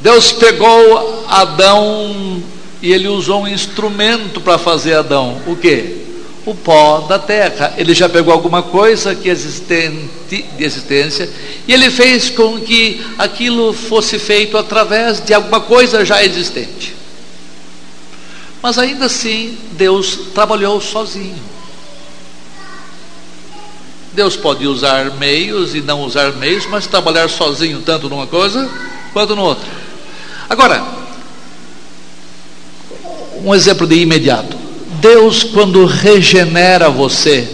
Deus 0.00 0.32
pegou 0.32 1.26
Adão 1.28 2.42
e 2.80 2.92
ele 2.92 3.08
usou 3.08 3.42
um 3.42 3.48
instrumento 3.48 4.40
para 4.40 4.56
fazer 4.56 4.94
Adão, 4.94 5.40
o 5.46 5.54
que? 5.54 6.00
O 6.46 6.54
pó 6.54 7.00
da 7.00 7.18
terra. 7.18 7.74
Ele 7.76 7.92
já 7.92 8.08
pegou 8.08 8.32
alguma 8.32 8.62
coisa 8.62 9.14
que 9.14 9.28
existente, 9.28 10.08
de 10.28 10.44
existência 10.58 11.28
e 11.68 11.72
ele 11.72 11.90
fez 11.90 12.30
com 12.30 12.58
que 12.60 13.04
aquilo 13.18 13.74
fosse 13.74 14.18
feito 14.18 14.56
através 14.56 15.20
de 15.20 15.34
alguma 15.34 15.60
coisa 15.60 16.02
já 16.04 16.24
existente. 16.24 16.94
Mas 18.62 18.78
ainda 18.78 19.04
assim, 19.04 19.56
Deus 19.72 20.18
trabalhou 20.34 20.80
sozinho. 20.80 21.59
Deus 24.12 24.36
pode 24.36 24.66
usar 24.66 25.16
meios 25.16 25.74
e 25.74 25.80
não 25.80 26.02
usar 26.02 26.32
meios, 26.32 26.66
mas 26.66 26.86
trabalhar 26.86 27.28
sozinho 27.28 27.80
tanto 27.82 28.08
numa 28.08 28.26
coisa 28.26 28.68
quanto 29.12 29.36
no 29.36 29.42
outra. 29.42 29.68
Agora, 30.48 30.84
um 33.44 33.54
exemplo 33.54 33.86
de 33.86 33.96
imediato. 33.96 34.56
Deus, 35.00 35.44
quando 35.44 35.84
regenera 35.86 36.90
você, 36.90 37.48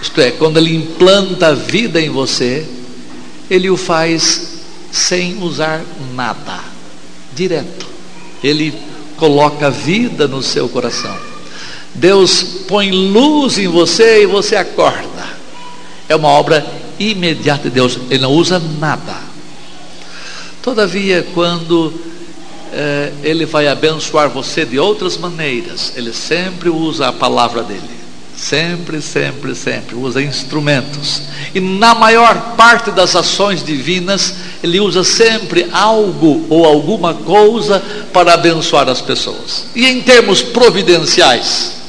isto 0.00 0.20
é, 0.20 0.30
quando 0.30 0.58
Ele 0.58 0.76
implanta 0.76 1.54
vida 1.54 2.00
em 2.00 2.10
você, 2.10 2.66
Ele 3.50 3.70
o 3.70 3.76
faz 3.76 4.60
sem 4.92 5.42
usar 5.42 5.82
nada, 6.14 6.60
direto. 7.34 7.86
Ele 8.44 8.74
coloca 9.16 9.70
vida 9.70 10.28
no 10.28 10.42
seu 10.42 10.68
coração. 10.68 11.16
Deus 11.94 12.42
põe 12.68 12.90
luz 12.90 13.58
em 13.58 13.68
você 13.68 14.22
e 14.22 14.26
você 14.26 14.56
acorda. 14.56 15.11
É 16.12 16.16
uma 16.16 16.28
obra 16.28 16.66
imediata 16.98 17.62
de 17.64 17.70
Deus, 17.70 17.98
Ele 18.10 18.20
não 18.20 18.32
usa 18.32 18.60
nada. 18.78 19.16
Todavia, 20.60 21.26
quando 21.32 21.90
eh, 22.70 23.12
Ele 23.22 23.46
vai 23.46 23.66
abençoar 23.66 24.28
você 24.28 24.66
de 24.66 24.78
outras 24.78 25.16
maneiras, 25.16 25.94
Ele 25.96 26.12
sempre 26.12 26.68
usa 26.68 27.08
a 27.08 27.12
palavra 27.14 27.62
dele. 27.62 28.02
Sempre, 28.36 29.00
sempre, 29.00 29.54
sempre 29.54 29.94
usa 29.94 30.20
instrumentos. 30.20 31.22
E 31.54 31.60
na 31.60 31.94
maior 31.94 32.54
parte 32.56 32.90
das 32.90 33.16
ações 33.16 33.64
divinas, 33.64 34.34
ele 34.62 34.80
usa 34.80 35.04
sempre 35.04 35.66
algo 35.72 36.44
ou 36.50 36.66
alguma 36.66 37.14
coisa 37.14 37.82
para 38.12 38.34
abençoar 38.34 38.88
as 38.88 39.00
pessoas. 39.00 39.66
E 39.74 39.86
em 39.86 40.02
termos 40.02 40.42
providenciais, 40.42 41.81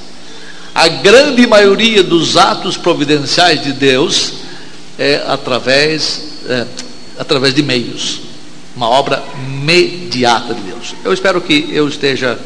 a 0.75 0.87
grande 0.87 1.45
maioria 1.45 2.03
dos 2.03 2.35
atos 2.35 2.77
providenciais 2.77 3.63
de 3.63 3.73
Deus 3.73 4.33
é 4.97 5.23
através, 5.27 6.21
é, 6.47 6.65
através 7.17 7.53
de 7.53 7.61
meios. 7.61 8.21
Uma 8.75 8.89
obra 8.89 9.23
mediata 9.63 10.53
de 10.53 10.61
Deus. 10.61 10.95
Eu 11.03 11.13
espero 11.13 11.39
que 11.39 11.69
eu 11.71 11.87
esteja 11.87 12.39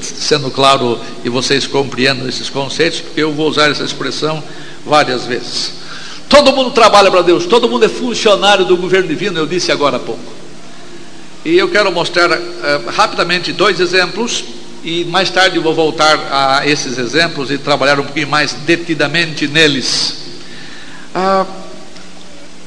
sendo 0.00 0.50
claro 0.50 0.98
e 1.24 1.28
vocês 1.28 1.66
compreendam 1.66 2.28
esses 2.28 2.50
conceitos, 2.50 3.00
porque 3.00 3.22
eu 3.22 3.32
vou 3.32 3.48
usar 3.48 3.70
essa 3.70 3.84
expressão 3.84 4.42
várias 4.84 5.24
vezes. 5.24 5.72
Todo 6.28 6.52
mundo 6.52 6.72
trabalha 6.72 7.10
para 7.10 7.22
Deus, 7.22 7.46
todo 7.46 7.68
mundo 7.68 7.84
é 7.84 7.88
funcionário 7.88 8.64
do 8.64 8.76
governo 8.76 9.08
divino, 9.08 9.38
eu 9.38 9.46
disse 9.46 9.70
agora 9.70 9.96
há 9.96 10.00
pouco. 10.00 10.34
E 11.44 11.56
eu 11.56 11.68
quero 11.68 11.92
mostrar 11.92 12.32
uh, 12.32 12.88
rapidamente 12.88 13.52
dois 13.52 13.78
exemplos, 13.78 14.42
e 14.86 15.04
mais 15.04 15.28
tarde 15.30 15.58
vou 15.58 15.74
voltar 15.74 16.16
a 16.30 16.64
esses 16.64 16.96
exemplos 16.96 17.50
e 17.50 17.58
trabalhar 17.58 17.98
um 17.98 18.04
pouquinho 18.04 18.28
mais 18.28 18.52
detidamente 18.52 19.48
neles. 19.48 20.18
Uh, 21.12 21.44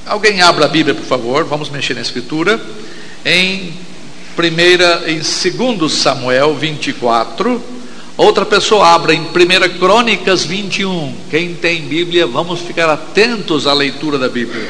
alguém 0.05 0.41
abra 0.41 0.65
a 0.65 0.67
Bíblia, 0.67 0.93
por 0.93 1.05
favor, 1.05 1.45
vamos 1.45 1.69
mexer 1.69 1.93
na 1.93 2.01
Escritura. 2.01 2.59
Em 3.23 3.73
primeira, 4.35 5.09
em 5.09 5.19
2 5.19 5.93
Samuel 5.93 6.55
24. 6.55 7.63
Outra 8.17 8.45
pessoa 8.45 8.85
abra 8.85 9.13
em 9.13 9.21
1 9.21 9.79
Crônicas 9.79 10.43
21. 10.43 11.15
Quem 11.29 11.55
tem 11.55 11.83
Bíblia, 11.83 12.27
vamos 12.27 12.59
ficar 12.59 12.89
atentos 12.89 13.65
à 13.65 13.71
leitura 13.71 14.17
da 14.17 14.27
Bíblia. 14.27 14.67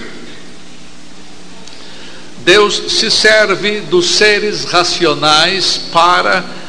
Deus 2.46 2.76
se 2.90 3.10
serve 3.10 3.82
dos 3.82 4.06
seres 4.06 4.66
racionais 4.66 5.82
para 5.92 6.60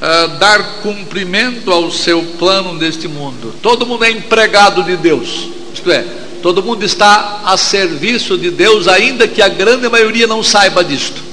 uh, 0.00 0.38
dar 0.38 0.80
cumprimento 0.82 1.70
ao 1.70 1.90
seu 1.90 2.22
plano 2.38 2.74
neste 2.74 3.08
mundo. 3.08 3.54
Todo 3.62 3.86
mundo 3.86 4.04
é 4.04 4.10
empregado 4.10 4.82
de 4.82 4.96
Deus, 4.96 5.48
isto 5.74 5.90
é, 5.90 6.04
todo 6.42 6.62
mundo 6.62 6.84
está 6.84 7.42
a 7.44 7.56
serviço 7.56 8.38
de 8.38 8.50
Deus, 8.50 8.88
ainda 8.88 9.26
que 9.26 9.42
a 9.42 9.48
grande 9.48 9.88
maioria 9.88 10.26
não 10.26 10.42
saiba 10.42 10.84
disto. 10.84 11.28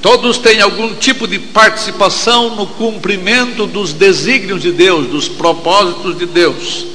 Todos 0.00 0.38
têm 0.38 0.60
algum 0.60 0.94
tipo 0.94 1.26
de 1.26 1.38
participação 1.38 2.54
no 2.54 2.66
cumprimento 2.66 3.66
dos 3.66 3.92
desígnios 3.92 4.62
de 4.62 4.70
Deus, 4.70 5.08
dos 5.08 5.28
propósitos 5.28 6.16
de 6.16 6.26
Deus, 6.26 6.86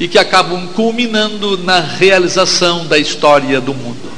e 0.00 0.08
que 0.08 0.18
acabam 0.18 0.66
culminando 0.74 1.56
na 1.58 1.78
realização 1.78 2.86
da 2.86 2.98
história 2.98 3.60
do 3.60 3.72
mundo. 3.72 4.12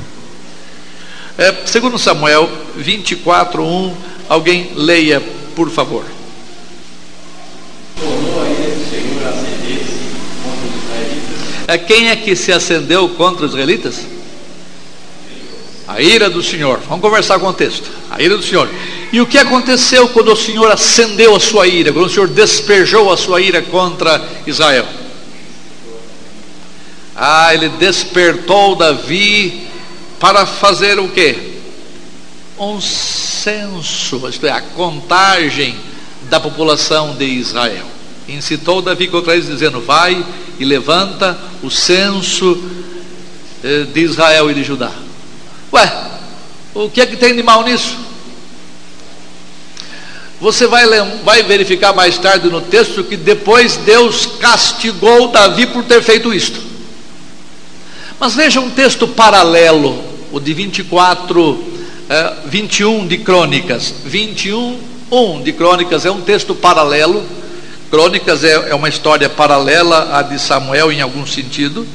É, 1.37 1.55
segundo 1.67 1.99
Samuel 1.99 2.49
24, 2.77 3.63
1, 3.63 3.95
alguém 4.31 4.71
leia, 4.75 5.23
por 5.57 5.71
favor. 5.71 6.05
É, 11.67 11.79
quem 11.79 12.11
é 12.11 12.15
que 12.15 12.37
se 12.37 12.53
acendeu 12.53 13.09
contra 13.09 13.47
os 13.47 13.53
israelitas? 13.53 14.03
A 15.89 16.01
ira 16.01 16.29
do 16.29 16.43
Senhor. 16.43 16.79
Vamos 16.87 17.01
conversar 17.01 17.41
com 17.41 17.49
o 17.49 17.53
texto. 17.53 17.91
A 18.11 18.23
ira 18.23 18.37
do 18.37 18.43
Senhor. 18.43 18.69
E 19.13 19.21
o 19.21 19.27
que 19.27 19.39
aconteceu 19.39 20.09
quando 20.11 20.33
o 20.33 20.37
Senhor 20.37 20.71
acendeu 20.71 21.35
a 21.35 21.41
sua 21.41 21.67
ira, 21.67 21.93
quando 21.93 22.07
o 22.07 22.11
Senhor 22.11 22.29
despejou 22.29 23.11
a 23.11 23.17
sua 23.17 23.41
ira 23.41 23.63
contra 23.63 24.23
Israel? 24.47 24.87
Ah, 27.17 27.55
ele 27.55 27.71
despertou 27.71 28.77
Davi 28.77 29.67
para 30.21 30.45
fazer 30.45 30.99
o 30.99 31.09
quê? 31.09 31.56
Um 32.59 32.81
censo, 32.81 34.29
isto 34.29 34.47
é, 34.47 34.51
a 34.51 34.61
contagem 34.61 35.77
da 36.31 36.41
população 36.41 37.15
de 37.15 37.25
Israel. 37.25 37.87
Incitou 38.29 38.83
Davi 38.83 39.09
contra 39.09 39.35
eles, 39.35 39.47
dizendo: 39.47 39.81
Vai 39.81 40.25
e 40.59 40.65
levanta 40.65 41.39
o 41.63 41.71
censo 41.71 42.59
eh, 43.63 43.85
de 43.93 44.01
Israel 44.01 44.51
e 44.51 44.55
de 44.55 44.65
Judá. 44.65 44.91
Ué, 45.73 46.11
o 46.75 46.89
que 46.89 47.01
é 47.01 47.07
que 47.07 47.17
tem 47.17 47.35
de 47.35 47.43
mal 47.43 47.63
nisso? 47.63 47.97
Você 50.41 50.67
vai, 50.67 50.85
vai 51.25 51.43
verificar 51.43 51.95
mais 51.95 52.19
tarde 52.19 52.49
no 52.49 52.61
texto 52.61 53.05
que 53.05 53.17
depois 53.17 53.77
Deus 53.79 54.27
castigou 54.39 55.29
Davi 55.29 55.67
por 55.67 55.85
ter 55.85 56.03
feito 56.03 56.33
isto. 56.35 56.61
Mas 58.19 58.35
veja 58.35 58.61
um 58.61 58.71
texto 58.71 59.09
paralelo, 59.09 60.03
o 60.33 60.39
de 60.41 60.53
24, 60.53 61.76
eh, 62.09 62.33
21 62.47 63.07
de 63.07 63.19
Crônicas. 63.19 63.95
21, 64.05 64.79
1 65.11 65.43
de 65.43 65.53
Crônicas 65.53 66.05
é 66.07 66.11
um 66.11 66.21
texto 66.21 66.55
paralelo. 66.55 67.23
Crônicas 67.91 68.45
é, 68.45 68.71
é 68.71 68.75
uma 68.75 68.89
história 68.89 69.29
paralela 69.29 70.17
à 70.17 70.23
de 70.23 70.39
Samuel 70.39 70.93
em 70.93 71.01
algum 71.01 71.27
sentido. 71.27 71.87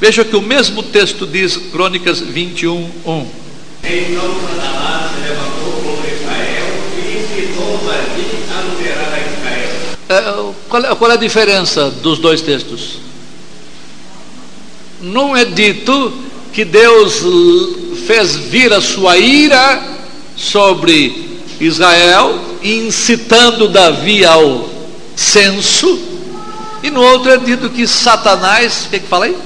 Veja 0.00 0.24
que 0.24 0.36
o 0.36 0.42
mesmo 0.42 0.82
texto 0.82 1.26
diz, 1.26 1.56
Crônicas 1.56 2.20
21, 2.20 2.90
1. 3.04 3.26
Então 3.82 4.34
Satanás 4.46 5.12
se 5.12 5.28
levantou 5.28 5.72
contra 5.82 6.12
Israel 6.12 6.66
e 6.98 7.18
incitou 7.18 7.78
Davi 7.78 8.26
a 8.50 8.62
numerar 8.62 9.14
a 9.14 9.18
Israel. 9.18 10.52
É, 10.52 10.52
qual, 10.68 10.84
é, 10.84 10.94
qual 10.94 11.10
é 11.10 11.14
a 11.14 11.18
diferença 11.18 11.90
dos 11.90 12.18
dois 12.18 12.40
textos? 12.40 12.98
Não 15.00 15.36
é 15.36 15.44
dito 15.44 16.12
que 16.52 16.64
Deus 16.64 17.22
fez 18.06 18.36
vir 18.36 18.72
a 18.72 18.80
sua 18.80 19.16
ira 19.18 19.82
sobre 20.36 21.40
Israel, 21.60 22.38
incitando 22.62 23.68
Davi 23.68 24.24
ao 24.24 24.68
censo, 25.16 25.98
e 26.82 26.90
no 26.90 27.02
outro 27.02 27.32
é 27.32 27.38
dito 27.38 27.68
que 27.70 27.86
Satanás, 27.86 28.86
o 28.86 28.90
que, 28.90 29.00
que 29.00 29.08
falei? 29.08 29.36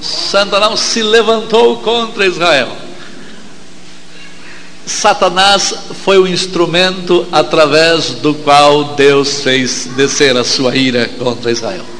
Satanás 0.00 0.80
se 0.80 1.02
levantou 1.02 1.78
contra 1.78 2.26
Israel. 2.26 2.68
Satanás 4.86 5.74
foi 6.04 6.18
o 6.18 6.26
instrumento 6.26 7.26
através 7.30 8.10
do 8.10 8.34
qual 8.34 8.84
Deus 8.96 9.42
fez 9.42 9.88
descer 9.96 10.36
a 10.36 10.44
sua 10.44 10.76
ira 10.76 11.08
contra 11.18 11.50
Israel. 11.50 11.99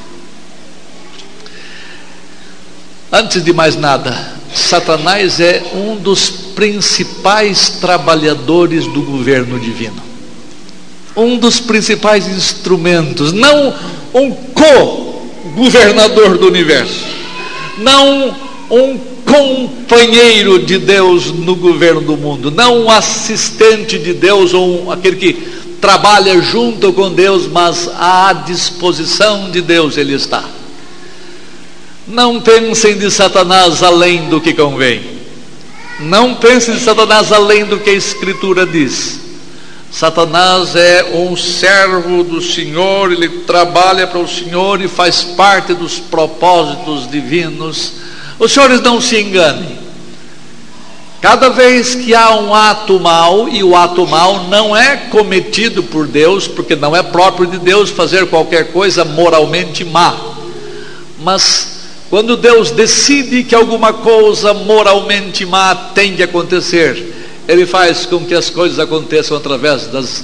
Antes 3.11 3.43
de 3.43 3.51
mais 3.51 3.75
nada, 3.75 4.35
Satanás 4.53 5.39
é 5.39 5.63
um 5.73 5.97
dos 5.97 6.29
principais 6.29 7.69
trabalhadores 7.69 8.85
do 8.87 9.01
governo 9.01 9.59
divino. 9.59 10.01
Um 11.15 11.37
dos 11.37 11.59
principais 11.59 12.27
instrumentos, 12.27 13.33
não 13.33 13.73
um 14.13 14.31
co-governador 14.31 16.37
do 16.37 16.47
universo 16.47 17.11
não 17.81 18.35
um 18.69 18.97
companheiro 19.25 20.59
de 20.59 20.77
Deus 20.77 21.31
no 21.31 21.55
governo 21.55 22.01
do 22.01 22.17
mundo, 22.17 22.51
não 22.51 22.83
um 22.83 22.91
assistente 22.91 23.99
de 23.99 24.13
Deus 24.13 24.53
ou 24.53 24.85
um, 24.85 24.91
aquele 24.91 25.15
que 25.15 25.33
trabalha 25.79 26.39
junto 26.41 26.93
com 26.93 27.11
Deus, 27.11 27.47
mas 27.47 27.89
à 27.97 28.33
disposição 28.33 29.49
de 29.49 29.61
Deus 29.61 29.97
ele 29.97 30.13
está. 30.13 30.45
Não 32.11 32.41
pensem 32.41 32.97
de 32.97 33.09
Satanás 33.09 33.81
além 33.81 34.27
do 34.27 34.41
que 34.41 34.53
convém. 34.53 35.01
Não 35.97 36.35
pensem 36.35 36.73
de 36.75 36.81
Satanás 36.81 37.31
além 37.31 37.63
do 37.63 37.79
que 37.79 37.89
a 37.89 37.93
Escritura 37.93 38.65
diz. 38.65 39.21
Satanás 39.89 40.75
é 40.75 41.05
um 41.13 41.37
servo 41.37 42.21
do 42.25 42.41
Senhor, 42.41 43.13
ele 43.13 43.29
trabalha 43.47 44.05
para 44.07 44.19
o 44.19 44.27
Senhor 44.27 44.81
e 44.81 44.89
faz 44.89 45.23
parte 45.23 45.73
dos 45.73 45.99
propósitos 45.99 47.09
divinos. 47.09 47.93
Os 48.37 48.51
senhores 48.51 48.81
não 48.81 48.99
se 48.99 49.17
enganem. 49.17 49.79
Cada 51.21 51.49
vez 51.49 51.95
que 51.95 52.13
há 52.13 52.35
um 52.35 52.53
ato 52.53 52.99
mal, 52.99 53.47
e 53.47 53.63
o 53.63 53.73
ato 53.73 54.05
mal 54.05 54.49
não 54.49 54.75
é 54.75 54.97
cometido 54.97 55.81
por 55.81 56.05
Deus, 56.07 56.45
porque 56.45 56.75
não 56.75 56.93
é 56.93 57.01
próprio 57.01 57.47
de 57.47 57.57
Deus 57.57 57.89
fazer 57.89 58.27
qualquer 58.27 58.73
coisa 58.73 59.05
moralmente 59.05 59.85
má, 59.85 60.13
mas 61.21 61.80
quando 62.11 62.35
Deus 62.35 62.71
decide 62.71 63.41
que 63.45 63.55
alguma 63.55 63.93
coisa 63.93 64.53
moralmente 64.53 65.45
má 65.45 65.73
tem 65.73 66.13
de 66.13 66.21
acontecer, 66.21 67.41
ele 67.47 67.65
faz 67.65 68.05
com 68.05 68.25
que 68.25 68.33
as 68.33 68.49
coisas 68.49 68.79
aconteçam 68.79 69.37
através 69.37 69.87
das, 69.87 70.21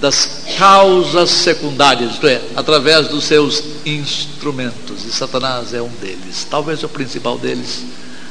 das 0.00 0.42
causas 0.58 1.30
secundárias, 1.30 2.14
isto 2.14 2.26
é, 2.26 2.40
através 2.56 3.06
dos 3.06 3.22
seus 3.22 3.62
instrumentos, 3.86 5.04
e 5.06 5.12
Satanás 5.12 5.72
é 5.72 5.80
um 5.80 5.90
deles, 6.00 6.44
talvez 6.50 6.82
o 6.82 6.88
principal 6.88 7.38
deles, 7.38 7.84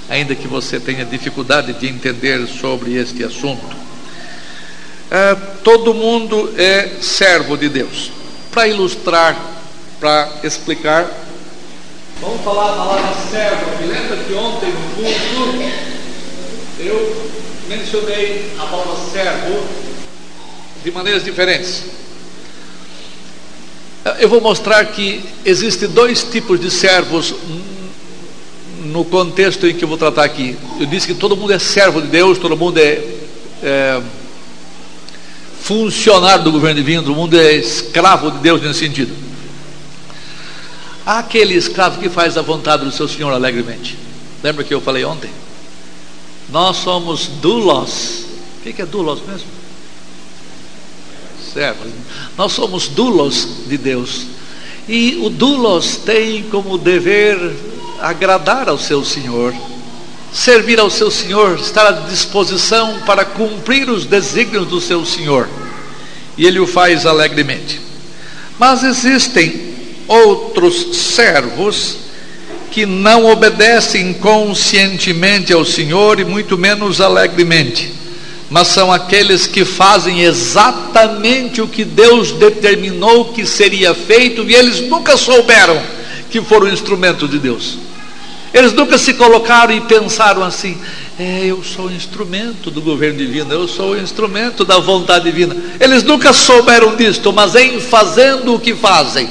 ainda 0.10 0.36
que 0.36 0.46
você 0.46 0.78
tenha 0.78 1.06
dificuldade 1.06 1.72
de 1.72 1.88
entender 1.88 2.46
sobre 2.46 2.94
este 2.96 3.24
assunto. 3.24 3.74
É, 5.10 5.34
todo 5.64 5.94
mundo 5.94 6.54
é 6.58 6.98
servo 7.00 7.56
de 7.56 7.70
Deus. 7.70 8.12
Para 8.52 8.68
ilustrar, 8.68 9.40
para 9.98 10.30
explicar, 10.44 11.27
vamos 12.22 12.42
falar 12.44 12.74
a 12.74 12.78
palavra 12.78 13.14
servo. 13.30 13.82
Me 13.82 13.88
lembra 13.88 14.18
que 14.18 14.34
ontem 14.34 14.72
no 14.72 14.96
culto 14.96 15.88
eu 16.80 17.32
mencionei 17.68 18.52
a 18.60 18.66
palavra 18.66 18.96
servo 19.12 19.68
de 20.84 20.92
maneiras 20.92 21.24
diferentes. 21.24 21.84
Eu 24.20 24.30
vou 24.30 24.40
mostrar 24.40 24.86
que 24.86 25.24
existem 25.44 25.90
dois 25.90 26.24
tipos 26.24 26.60
de 26.60 26.72
servos 26.72 27.34
no 28.86 29.04
contexto 29.04 29.68
em 29.68 29.76
que 29.76 29.84
eu 29.84 29.88
vou 29.88 29.98
tratar 29.98 30.24
aqui. 30.24 30.58
Eu 30.80 30.86
disse 30.86 31.08
que 31.08 31.14
todo 31.14 31.36
mundo 31.36 31.52
é 31.52 31.60
servo 31.60 32.02
de 32.02 32.08
Deus, 32.08 32.38
todo 32.38 32.56
mundo 32.56 32.78
é, 32.78 33.04
é 33.62 34.02
funcionário 35.62 36.46
do 36.46 36.52
governo 36.54 36.80
divino, 36.80 37.04
todo 37.04 37.16
mundo 37.16 37.38
é 37.38 37.54
escravo 37.56 38.32
de 38.32 38.38
Deus 38.38 38.62
nesse 38.62 38.80
sentido. 38.80 39.27
Há 41.08 41.20
aquele 41.20 41.54
escravo 41.54 42.02
que 42.02 42.10
faz 42.10 42.38
a 42.38 42.42
vontade 42.42 42.84
do 42.84 42.92
seu 42.92 43.08
senhor 43.08 43.32
alegremente. 43.32 43.98
Lembra 44.44 44.66
que 44.66 44.74
eu 44.74 44.82
falei 44.82 45.06
ontem? 45.06 45.30
Nós 46.50 46.76
somos 46.76 47.28
dulos. 47.28 48.26
O 48.60 48.62
que 48.74 48.82
é 48.82 48.86
dulos 48.86 49.22
mesmo? 49.26 49.48
Servos. 51.54 51.94
Nós 52.38 52.52
somos 52.52 52.90
dulos 52.90 53.48
de 53.68 53.78
Deus. 53.78 54.26
E 54.86 55.18
o 55.24 55.30
dulos 55.30 55.96
tem 55.96 56.44
como 56.44 56.78
dever 56.78 57.38
agradar 58.02 58.68
ao 58.68 58.78
seu 58.78 59.06
Senhor, 59.06 59.56
servir 60.34 60.78
ao 60.78 60.90
seu 60.90 61.10
Senhor, 61.10 61.58
estar 61.58 61.88
à 61.88 61.92
disposição 61.92 63.00
para 63.06 63.24
cumprir 63.24 63.90
os 63.90 64.06
desígnios 64.06 64.68
do 64.68 64.82
seu 64.82 65.06
Senhor. 65.06 65.48
E 66.38 66.46
ele 66.46 66.60
o 66.60 66.68
faz 66.68 67.06
alegremente. 67.06 67.80
Mas 68.60 68.84
existem 68.84 69.67
outros 70.08 70.96
servos 70.96 71.98
que 72.72 72.86
não 72.86 73.26
obedecem 73.26 74.14
conscientemente 74.14 75.52
ao 75.52 75.66
Senhor 75.66 76.20
e 76.20 76.26
muito 76.26 76.58
menos 76.58 77.02
alegremente, 77.02 77.94
mas 78.50 78.68
são 78.68 78.92
aqueles 78.92 79.48
que 79.48 79.66
fazem 79.66 80.22
exatamente 80.22 81.62
o 81.62 81.68
que 81.68 81.84
Deus 81.84 82.32
determinou 82.32 83.34
que 83.34 83.46
seria 83.46 83.94
feito 83.94 84.44
e 84.44 84.56
eles 84.56 84.82
nunca 84.82 85.18
souberam 85.18 85.82
que 86.30 86.42
foram 86.42 86.68
instrumentos 86.68 87.30
de 87.30 87.40
Deus. 87.40 87.78
Eles 88.54 88.74
nunca 88.74 88.98
se 88.98 89.14
colocaram 89.14 89.74
e 89.74 89.82
pensaram 89.82 90.44
assim: 90.44 90.78
é, 91.20 91.46
eu 91.46 91.64
sou 91.64 91.92
instrumento 91.92 92.70
do 92.70 92.82
governo 92.82 93.18
divino, 93.18 93.52
eu 93.52 93.68
sou 93.68 93.98
instrumento 93.98 94.64
da 94.64 94.78
vontade 94.78 95.26
divina. 95.26 95.56
Eles 95.80 96.04
nunca 96.04 96.32
souberam 96.32 96.96
disto, 96.96 97.34
mas 97.34 97.56
em 97.56 97.80
fazendo 97.80 98.54
o 98.54 98.60
que 98.60 98.76
fazem, 98.76 99.28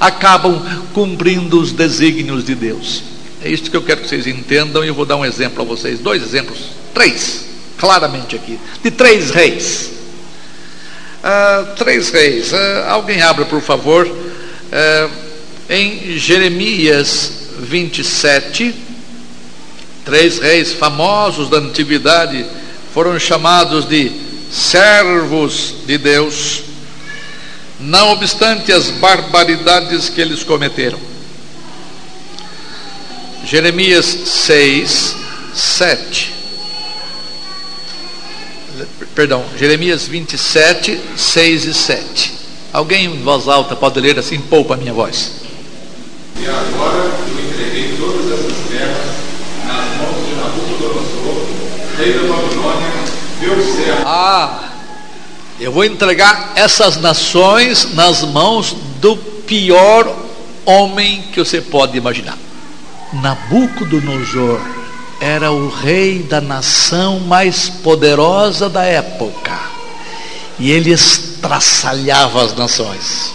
acabam 0.00 0.64
cumprindo 0.94 1.60
os 1.60 1.72
desígnios 1.72 2.42
de 2.42 2.54
Deus. 2.54 3.02
É 3.44 3.50
isto 3.50 3.70
que 3.70 3.76
eu 3.76 3.82
quero 3.82 4.00
que 4.00 4.08
vocês 4.08 4.26
entendam 4.26 4.82
e 4.82 4.88
eu 4.88 4.94
vou 4.94 5.04
dar 5.04 5.16
um 5.16 5.24
exemplo 5.24 5.62
a 5.62 5.64
vocês, 5.64 6.00
dois 6.00 6.22
exemplos, 6.22 6.58
três, 6.94 7.44
claramente 7.76 8.34
aqui, 8.34 8.58
de 8.82 8.90
três 8.90 9.30
reis. 9.30 9.90
Ah, 11.22 11.74
três 11.76 12.08
reis. 12.08 12.52
Ah, 12.54 12.86
alguém 12.92 13.20
abra, 13.20 13.44
por 13.44 13.60
favor, 13.60 14.10
ah, 14.72 15.08
em 15.68 16.16
Jeremias 16.16 17.32
27. 17.58 18.74
Três 20.04 20.38
reis 20.38 20.72
famosos 20.72 21.50
da 21.50 21.58
antiguidade 21.58 22.44
foram 22.92 23.18
chamados 23.18 23.86
de 23.86 24.10
servos 24.50 25.74
de 25.86 25.98
Deus 25.98 26.69
não 27.80 28.12
obstante 28.12 28.72
as 28.72 28.90
barbaridades 28.90 30.08
que 30.08 30.20
eles 30.20 30.42
cometeram. 30.42 30.98
Jeremias 33.44 34.04
6, 34.06 35.16
7. 35.54 36.34
Perdão, 39.14 39.44
Jeremias 39.58 40.06
27, 40.06 41.00
6 41.16 41.64
e 41.64 41.74
7. 41.74 42.32
Alguém 42.72 43.06
em 43.06 43.22
voz 43.22 43.48
alta 43.48 43.74
pode 43.74 43.98
ler 43.98 44.18
assim, 44.18 44.38
poupa 44.40 44.74
a 44.74 44.76
minha 44.76 44.92
voz. 44.92 45.32
E 46.38 46.46
agora 46.46 47.10
eu 47.28 47.50
entreguei 47.50 47.96
todas 47.98 48.30
essas 48.30 48.68
terras 48.68 49.06
nas 49.66 49.96
mãos 49.96 50.26
de 50.26 50.34
Nabucodonosor, 50.36 51.46
rei 51.98 52.12
da 52.12 52.20
Babilônia, 52.20 52.90
meu 53.40 53.74
servo. 53.74 54.02
Ah! 54.06 54.69
Eu 55.60 55.70
vou 55.70 55.84
entregar 55.84 56.52
essas 56.56 56.96
nações 56.96 57.92
nas 57.92 58.22
mãos 58.22 58.74
do 58.98 59.14
pior 59.46 60.10
homem 60.64 61.22
que 61.34 61.38
você 61.38 61.60
pode 61.60 61.98
imaginar. 61.98 62.38
Nabucodonosor 63.12 64.58
era 65.20 65.52
o 65.52 65.68
rei 65.68 66.20
da 66.20 66.40
nação 66.40 67.20
mais 67.20 67.68
poderosa 67.68 68.70
da 68.70 68.84
época. 68.84 69.60
E 70.58 70.70
ele 70.70 70.92
estraçalhava 70.92 72.42
as 72.42 72.56
nações. 72.56 73.30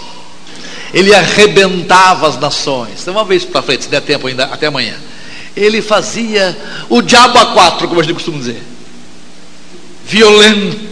Ele 0.91 1.13
arrebentava 1.13 2.27
as 2.27 2.39
nações. 2.39 3.01
Então, 3.03 3.13
uma 3.13 3.25
vez 3.25 3.45
para 3.45 3.61
frente, 3.61 3.83
se 3.83 3.89
der 3.89 4.01
tempo 4.01 4.25
ainda, 4.25 4.45
até 4.45 4.65
amanhã. 4.65 4.95
Ele 5.55 5.79
fazia 5.79 6.57
o 6.89 7.03
diabo 7.03 7.37
a 7.37 7.45
quatro, 7.53 7.87
como 7.87 8.01
a 8.01 8.03
gente 8.03 8.15
costuma 8.15 8.39
dizer. 8.39 8.63
Violento 10.07 10.84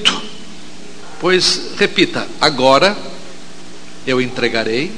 Pois 1.24 1.72
repita, 1.80 2.28
agora 2.42 2.98
eu 4.06 4.20
entregarei. 4.20 4.92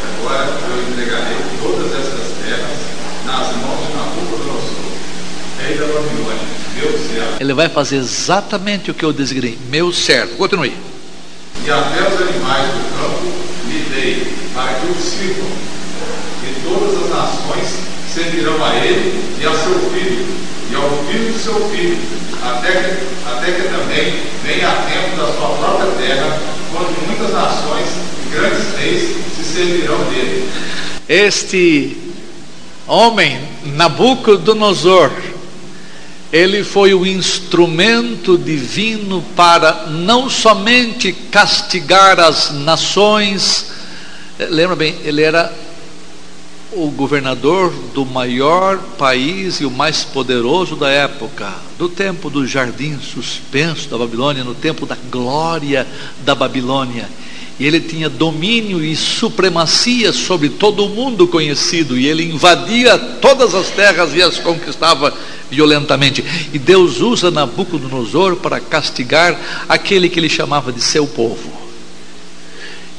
Agora 0.00 0.48
eu 0.68 0.92
entregarei 0.92 1.36
todas 1.62 1.92
essas 1.92 2.32
terras 2.42 2.76
nas 3.24 3.54
mãos 3.58 3.86
de 3.86 3.94
Nabucodonosor, 3.94 4.90
rei 5.64 5.78
da 5.78 5.86
Babilônia, 5.86 6.42
meu 6.74 6.90
servo. 6.98 7.36
Ele 7.38 7.54
vai 7.54 7.68
fazer 7.68 7.98
exatamente 7.98 8.90
o 8.90 8.94
que 8.94 9.04
eu 9.04 9.12
designei, 9.12 9.56
meu 9.70 9.92
servo. 9.92 10.34
Continue. 10.34 10.74
E 11.64 11.70
até 11.70 12.00
os 12.00 12.22
animais 12.28 12.66
do 12.72 12.98
campo 12.98 13.32
lhe 13.68 13.78
dei, 13.94 14.34
para 14.52 14.74
que 14.74 14.86
o 14.88 14.94
sirvam. 15.00 15.52
E 16.42 16.62
todas 16.64 17.04
as 17.04 17.10
nações 17.10 17.68
servirão 18.12 18.64
a 18.64 18.74
ele 18.84 19.22
e 19.40 19.46
a 19.46 19.52
seu 19.52 19.78
filho, 19.88 20.26
e 20.68 20.74
ao 20.74 20.90
filho 21.04 21.32
do 21.32 21.38
seu 21.38 21.70
filho, 21.70 22.25
até 22.50 22.72
que, 22.72 23.28
até 23.28 23.52
que 23.52 23.68
também 23.68 24.14
venha 24.44 24.68
a 24.68 24.82
tempo 24.82 25.16
da 25.16 25.26
sua 25.32 25.48
própria 25.56 25.90
terra, 25.92 26.38
quando 26.72 27.06
muitas 27.06 27.32
nações 27.32 27.86
e 28.24 28.28
grandes 28.30 28.78
reis 28.78 29.16
se 29.36 29.44
servirão 29.44 29.98
dele. 30.10 30.48
Este 31.08 31.96
homem, 32.86 33.40
Nabucodonosor, 33.64 35.10
ele 36.32 36.64
foi 36.64 36.92
o 36.92 37.06
instrumento 37.06 38.36
divino 38.36 39.22
para 39.34 39.86
não 39.88 40.28
somente 40.28 41.12
castigar 41.12 42.18
as 42.18 42.50
nações, 42.50 43.66
lembra 44.38 44.76
bem, 44.76 44.96
ele 45.04 45.22
era 45.22 45.52
o 46.76 46.90
governador 46.90 47.72
do 47.94 48.04
maior 48.04 48.78
país 48.98 49.60
e 49.60 49.64
o 49.64 49.70
mais 49.70 50.04
poderoso 50.04 50.76
da 50.76 50.90
época, 50.90 51.54
do 51.78 51.88
tempo 51.88 52.28
do 52.28 52.46
jardim 52.46 52.98
suspenso 53.00 53.88
da 53.88 53.96
Babilônia, 53.96 54.44
no 54.44 54.54
tempo 54.54 54.84
da 54.84 54.96
glória 55.10 55.86
da 56.24 56.34
Babilônia. 56.34 57.08
E 57.58 57.66
ele 57.66 57.80
tinha 57.80 58.10
domínio 58.10 58.84
e 58.84 58.94
supremacia 58.94 60.12
sobre 60.12 60.50
todo 60.50 60.84
o 60.84 60.90
mundo 60.90 61.26
conhecido, 61.26 61.96
e 61.96 62.06
ele 62.06 62.30
invadia 62.30 62.98
todas 62.98 63.54
as 63.54 63.70
terras 63.70 64.14
e 64.14 64.22
as 64.22 64.38
conquistava 64.38 65.16
violentamente. 65.50 66.22
E 66.52 66.58
Deus 66.58 67.00
usa 67.00 67.30
Nabucodonosor 67.30 68.36
para 68.36 68.60
castigar 68.60 69.64
aquele 69.66 70.10
que 70.10 70.20
ele 70.20 70.28
chamava 70.28 70.70
de 70.70 70.82
seu 70.82 71.06
povo. 71.06 71.50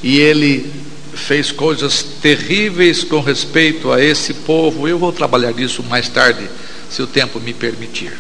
E 0.02 0.18
ele 0.18 0.87
fez 1.18 1.52
coisas 1.52 2.04
terríveis 2.22 3.04
com 3.04 3.20
respeito 3.20 3.92
a 3.92 4.02
esse 4.02 4.34
povo. 4.34 4.88
Eu 4.88 4.98
vou 4.98 5.12
trabalhar 5.12 5.52
nisso 5.54 5.84
mais 5.84 6.08
tarde, 6.08 6.50
se 6.90 7.02
o 7.02 7.08
tempo 7.08 7.40
me 7.40 7.54
permitir. 7.54 8.18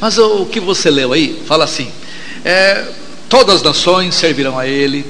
Mas 0.00 0.18
o, 0.18 0.46
que 0.46 0.60
você 0.60 0.90
leu 0.90 1.12
aí, 1.12 1.42
fala 1.46 1.64
assim: 1.64 1.90
é, 2.44 2.84
todas 3.28 3.56
as 3.56 3.62
nações 3.62 4.14
servirão 4.14 4.58
a 4.58 4.66
ele, 4.66 5.04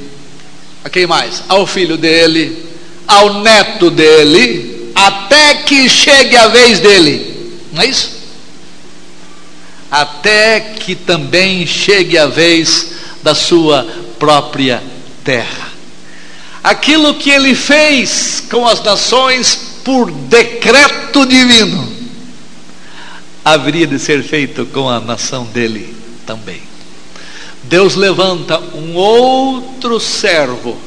a 0.85 0.89
quem 0.89 1.07
mais? 1.07 1.43
Ao 1.49 1.67
filho 1.67 1.97
dele, 1.97 2.67
ao 3.07 3.43
neto 3.43 3.91
dele, 3.91 4.93
até 4.95 5.57
que 5.57 5.89
chegue 5.89 6.37
a 6.37 6.49
vez 6.49 6.81
dele. 6.81 7.59
Não 7.73 7.83
é 7.83 7.87
isso? 7.87 8.23
Até 9.91 10.61
que 10.61 10.95
também 10.95 11.67
chegue 11.67 12.17
a 12.17 12.27
vez 12.27 12.93
da 13.23 13.35
sua 13.35 13.87
própria 14.19 14.83
terra. 15.23 15.62
Aquilo 16.63 17.15
que 17.15 17.31
ele 17.31 17.55
fez 17.55 18.45
com 18.51 18.67
as 18.67 18.83
nações 18.83 19.55
por 19.85 20.11
decreto 20.11 21.27
divino, 21.27 21.93
haveria 23.45 23.87
de 23.87 23.99
ser 23.99 24.23
feito 24.23 24.65
com 24.67 24.89
a 24.89 25.01
nação 25.01 25.45
dele 25.47 25.95
também. 26.25 26.63
Deus 27.65 27.95
levanta 27.95 28.59
um 28.75 28.95
outro 28.95 29.99
servo 29.99 30.79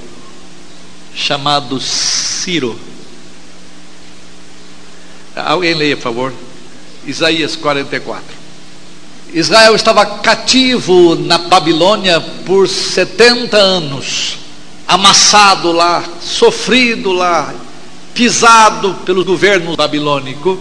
chamado 1.13 1.79
Ciro. 1.79 2.77
Alguém 5.35 5.73
leia, 5.73 5.95
por 5.95 6.03
favor. 6.03 6.33
Isaías 7.05 7.55
44. 7.55 8.23
Israel 9.33 9.75
estava 9.75 10.05
cativo 10.05 11.15
na 11.15 11.38
Babilônia 11.38 12.21
por 12.45 12.67
70 12.69 13.57
anos, 13.57 14.38
amassado 14.88 15.71
lá, 15.71 16.04
sofrido 16.21 17.12
lá, 17.12 17.54
pisado 18.13 18.95
pelo 19.06 19.26
governo 19.26 19.76
babilônico. 19.76 20.60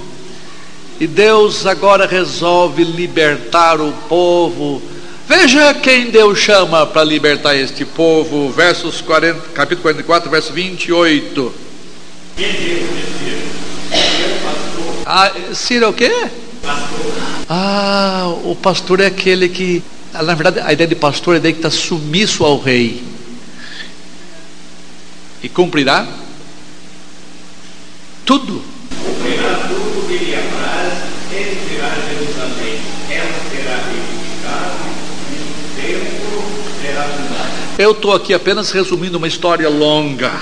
E 1.00 1.06
Deus 1.06 1.66
agora 1.66 2.06
resolve 2.06 2.84
libertar 2.84 3.80
o 3.80 3.92
povo 4.08 4.80
Veja 5.26 5.72
quem 5.72 6.10
Deus 6.10 6.38
chama 6.38 6.86
para 6.86 7.02
libertar 7.02 7.56
este 7.56 7.82
povo, 7.82 8.50
versos 8.50 9.00
40, 9.00 9.40
capítulo 9.54 9.80
44, 9.80 10.30
verso 10.30 10.52
28. 10.52 11.54
Ah, 15.06 15.32
Ciro 15.54 15.88
o 15.88 15.92
quê? 15.94 16.12
Ah, 17.48 18.34
o 18.44 18.54
pastor 18.54 19.00
é 19.00 19.06
aquele 19.06 19.48
que, 19.48 19.82
na 20.12 20.34
verdade, 20.34 20.60
a 20.60 20.70
ideia 20.74 20.88
de 20.88 20.94
pastor 20.94 21.34
é 21.34 21.36
a 21.36 21.40
ideia 21.40 21.54
que 21.54 21.60
está 21.60 21.70
sumiço 21.70 22.44
ao 22.44 22.58
rei. 22.58 23.02
E 25.44 25.48
cumprirá 25.50 26.08
tudo. 28.24 28.62
Cumprirá 29.04 29.68
tudo 29.68 30.08
que 30.08 30.24
lhe 30.24 30.34
apraz, 30.34 30.94
ele 31.30 31.60
será 31.68 31.90
Jerusalém, 32.08 32.80
ela 33.10 33.34
será 33.50 33.76
edificada 33.92 34.84
eu 37.78 37.90
estou 37.90 38.14
aqui 38.14 38.32
apenas 38.32 38.70
resumindo 38.70 39.18
uma 39.18 39.28
história 39.28 39.68
longa. 39.68 40.32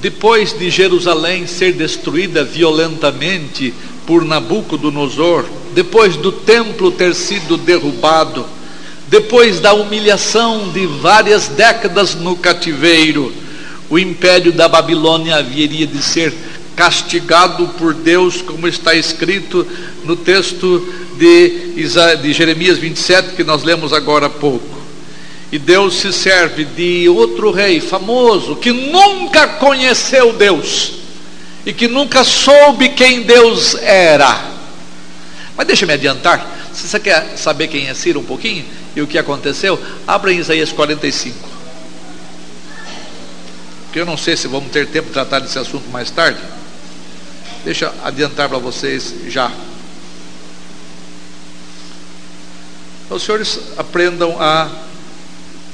Depois 0.00 0.56
de 0.56 0.70
Jerusalém 0.70 1.44
ser 1.48 1.72
destruída 1.72 2.44
violentamente 2.44 3.74
por 4.06 4.24
Nabucodonosor, 4.24 5.44
depois 5.74 6.14
do 6.14 6.30
templo 6.30 6.92
ter 6.92 7.16
sido 7.16 7.56
derrubado, 7.56 8.46
depois 9.08 9.58
da 9.58 9.72
humilhação 9.72 10.70
de 10.70 10.86
várias 10.86 11.48
décadas 11.48 12.14
no 12.14 12.36
cativeiro, 12.36 13.41
o 13.92 13.98
império 13.98 14.52
da 14.52 14.68
Babilônia 14.68 15.36
haveria 15.36 15.86
de 15.86 16.02
ser 16.02 16.32
castigado 16.74 17.68
por 17.76 17.92
Deus, 17.92 18.40
como 18.40 18.66
está 18.66 18.94
escrito 18.94 19.66
no 20.02 20.16
texto 20.16 20.80
de, 21.18 21.74
de 22.22 22.32
Jeremias 22.32 22.78
27, 22.78 23.34
que 23.34 23.44
nós 23.44 23.62
lemos 23.62 23.92
agora 23.92 24.28
há 24.28 24.30
pouco. 24.30 24.78
E 25.52 25.58
Deus 25.58 25.92
se 25.96 26.10
serve 26.10 26.64
de 26.64 27.06
outro 27.10 27.50
rei 27.50 27.82
famoso 27.82 28.56
que 28.56 28.72
nunca 28.72 29.46
conheceu 29.46 30.32
Deus 30.32 30.92
e 31.66 31.74
que 31.74 31.86
nunca 31.86 32.24
soube 32.24 32.88
quem 32.88 33.20
Deus 33.24 33.74
era. 33.74 34.52
Mas 35.54 35.66
deixa 35.66 35.84
me 35.84 35.92
adiantar. 35.92 36.70
Se 36.72 36.88
você 36.88 36.98
quer 36.98 37.36
saber 37.36 37.68
quem 37.68 37.88
é 37.88 37.92
Ciro 37.92 38.20
um 38.20 38.24
pouquinho 38.24 38.64
e 38.96 39.02
o 39.02 39.06
que 39.06 39.18
aconteceu, 39.18 39.78
abra 40.06 40.32
em 40.32 40.38
Isaías 40.38 40.72
45. 40.72 41.61
Porque 43.92 44.00
eu 44.00 44.06
não 44.06 44.16
sei 44.16 44.38
se 44.38 44.48
vamos 44.48 44.72
ter 44.72 44.86
tempo 44.86 45.08
de 45.08 45.12
tratar 45.12 45.40
desse 45.40 45.58
assunto 45.58 45.86
mais 45.90 46.10
tarde. 46.10 46.40
Deixa 47.62 47.84
eu 47.84 47.92
adiantar 48.02 48.48
para 48.48 48.56
vocês 48.56 49.14
já. 49.28 49.52
Os 53.10 53.22
senhores 53.22 53.60
aprendam 53.76 54.40
a 54.40 54.70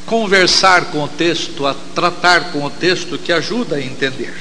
conversar 0.05 0.87
com 0.87 1.05
o 1.05 1.07
texto, 1.07 1.65
a 1.65 1.77
tratar 1.95 2.51
com 2.51 2.65
o 2.65 2.71
texto 2.71 3.17
que 3.19 3.33
ajuda 3.33 3.77
a 3.77 3.81
entender. 3.81 4.35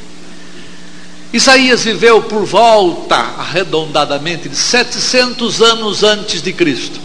Isaías 1.32 1.84
viveu 1.84 2.24
por 2.24 2.46
volta, 2.46 3.16
arredondadamente, 3.16 4.50
de 4.50 4.56
700 4.56 5.62
anos 5.62 6.02
antes 6.02 6.42
de 6.42 6.52
Cristo. 6.52 7.00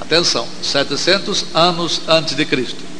Atenção, 0.00 0.48
700 0.62 1.44
anos 1.52 2.00
antes 2.08 2.34
de 2.34 2.46
Cristo. 2.46 2.91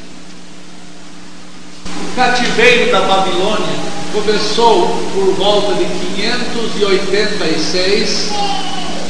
Cativeiro 2.14 2.92
da 2.92 3.01
Babilônia 3.01 3.75
começou 4.12 4.88
por 5.14 5.33
volta 5.35 5.72
de 5.75 5.87
586 6.16 8.31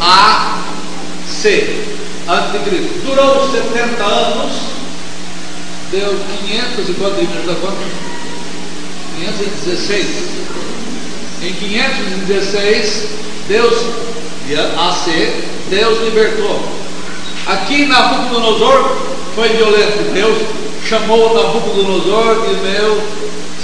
A.C. 0.01 1.85
antes 2.29 2.53
de 2.53 2.59
Cristo. 2.59 3.01
Durou 3.05 3.51
70 3.51 4.05
anos 4.05 4.73
deu 5.93 6.19
500 6.47 6.89
e 6.89 6.95
quanto 6.95 7.21
diminuiu 7.21 7.47
da 7.47 7.55
conta? 7.57 7.77
516. 9.19 10.07
Em 11.43 11.53
516, 11.53 13.09
Deus, 13.47 13.75
AC, 14.79 15.45
Deus 15.69 16.03
libertou. 16.03 16.67
Aqui 17.47 17.85
Nabucodonosor 17.85 18.97
foi 19.35 19.51
violento. 19.51 20.15
Deus 20.15 20.39
chamou 20.89 21.35
Nabucodonosor 21.35 22.47
de 22.47 22.55
meu 22.57 23.03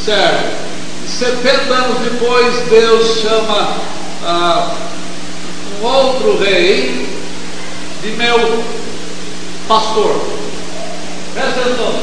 servo. 0.04 0.68
70 1.06 1.74
anos 1.74 1.98
depois, 2.00 2.54
Deus 2.68 3.20
chama 3.20 3.76
ah, 4.24 4.76
um 5.80 5.84
outro 5.84 6.38
rei 6.38 7.08
de 8.02 8.10
meu 8.12 8.62
pastor. 9.66 10.20
Presta 11.34 11.60
atenção. 11.60 11.94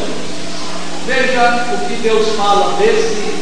Veja 1.07 1.67
o 1.73 1.87
que 1.87 1.95
Deus 2.01 2.27
fala 2.35 2.77
desse, 2.77 3.35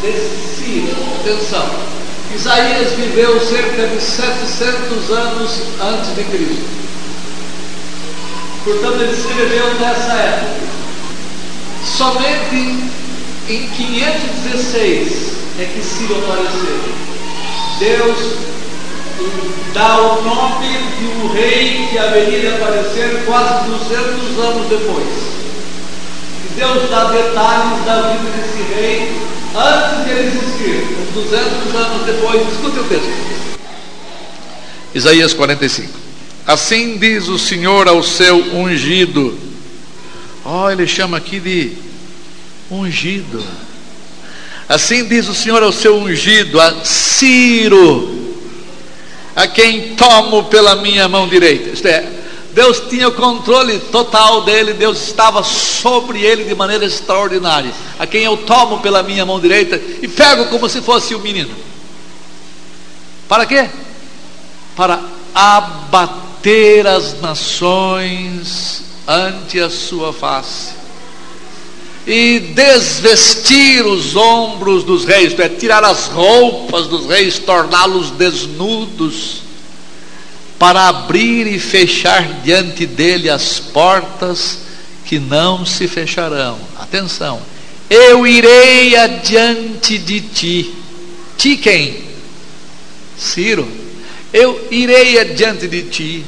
desse 0.00 0.56
Ciro. 0.56 0.96
Atenção. 1.20 1.92
Isaías 2.34 2.92
viveu 2.92 3.40
cerca 3.40 3.88
de 3.88 4.00
700 4.00 5.10
anos 5.10 5.50
antes 5.80 6.14
de 6.14 6.24
Cristo. 6.24 6.82
Portanto, 8.64 9.00
ele 9.00 9.12
escreveu 9.12 9.74
nessa 9.74 10.12
época. 10.12 10.72
Somente 11.84 12.90
em 13.48 13.68
516 13.68 15.32
é 15.58 15.64
que 15.64 15.82
Ciro 15.82 16.18
apareceu. 16.18 16.80
Deus 17.78 18.52
dá 19.74 19.98
o 19.98 20.22
nome 20.22 20.68
de 20.98 21.04
um 21.06 21.32
rei 21.32 21.88
que 21.90 21.98
haveria 21.98 22.40
de 22.40 22.48
aparecer 22.48 23.24
quase 23.26 23.68
200 23.68 24.38
anos 24.44 24.68
depois. 24.68 25.08
Deus 26.56 26.90
dá 26.90 27.04
detalhes 27.04 27.84
da 27.84 28.12
vida 28.12 28.30
desse 28.36 28.62
rei 28.74 29.12
antes 29.56 30.04
de 30.04 30.10
ele 30.10 30.28
existir, 30.28 30.96
uns 31.00 31.14
200 31.14 31.74
anos 31.74 32.06
depois. 32.06 32.42
Escute 32.52 32.78
o 32.78 32.84
texto. 32.84 33.10
Isaías 34.94 35.34
45. 35.34 36.01
Assim 36.46 36.98
diz 36.98 37.28
o 37.28 37.38
Senhor 37.38 37.86
ao 37.86 38.02
seu 38.02 38.36
ungido. 38.56 39.38
Ó, 40.44 40.64
oh, 40.64 40.70
ele 40.70 40.86
chama 40.86 41.16
aqui 41.16 41.38
de 41.38 41.72
ungido. 42.70 43.42
Assim 44.68 45.04
diz 45.04 45.28
o 45.28 45.34
Senhor 45.34 45.62
ao 45.62 45.70
seu 45.70 45.96
ungido, 45.96 46.60
a 46.60 46.84
Ciro, 46.84 48.34
a 49.36 49.46
quem 49.46 49.94
tomo 49.94 50.44
pela 50.44 50.76
minha 50.76 51.08
mão 51.08 51.28
direita. 51.28 51.70
Isto 51.70 51.86
é, 51.86 52.10
Deus 52.52 52.82
tinha 52.88 53.06
o 53.08 53.12
controle 53.12 53.78
total 53.78 54.42
dele, 54.42 54.72
Deus 54.72 55.06
estava 55.06 55.44
sobre 55.44 56.22
ele 56.22 56.44
de 56.44 56.54
maneira 56.56 56.84
extraordinária. 56.84 57.72
A 57.98 58.06
quem 58.06 58.24
eu 58.24 58.36
tomo 58.36 58.80
pela 58.80 59.02
minha 59.02 59.24
mão 59.24 59.38
direita 59.38 59.80
e 60.02 60.08
pego 60.08 60.46
como 60.46 60.68
se 60.68 60.80
fosse 60.80 61.14
o 61.14 61.18
um 61.18 61.22
menino. 61.22 61.54
Para 63.28 63.46
quê? 63.46 63.68
Para 64.74 65.00
abater 65.34 66.31
as 66.86 67.20
nações 67.20 68.82
ante 69.06 69.60
a 69.60 69.70
sua 69.70 70.12
face 70.12 70.82
e 72.06 72.40
desvestir 72.54 73.86
os 73.86 74.16
ombros 74.16 74.82
dos 74.82 75.04
reis, 75.04 75.38
é, 75.38 75.48
tirar 75.48 75.84
as 75.84 76.08
roupas 76.08 76.88
dos 76.88 77.06
reis, 77.06 77.38
torná-los 77.38 78.10
desnudos 78.10 79.42
para 80.58 80.88
abrir 80.88 81.46
e 81.46 81.58
fechar 81.58 82.40
diante 82.42 82.86
dele 82.86 83.28
as 83.30 83.58
portas 83.60 84.58
que 85.04 85.18
não 85.18 85.64
se 85.64 85.86
fecharão. 85.86 86.58
Atenção, 86.78 87.40
eu 87.88 88.26
irei 88.26 88.96
adiante 88.96 89.98
de 89.98 90.20
ti. 90.20 90.74
Ti 91.36 91.56
quem? 91.56 92.02
Ciro. 93.16 93.81
Eu 94.32 94.68
irei 94.70 95.18
adiante 95.18 95.66
de 95.68 95.82
ti. 95.82 96.24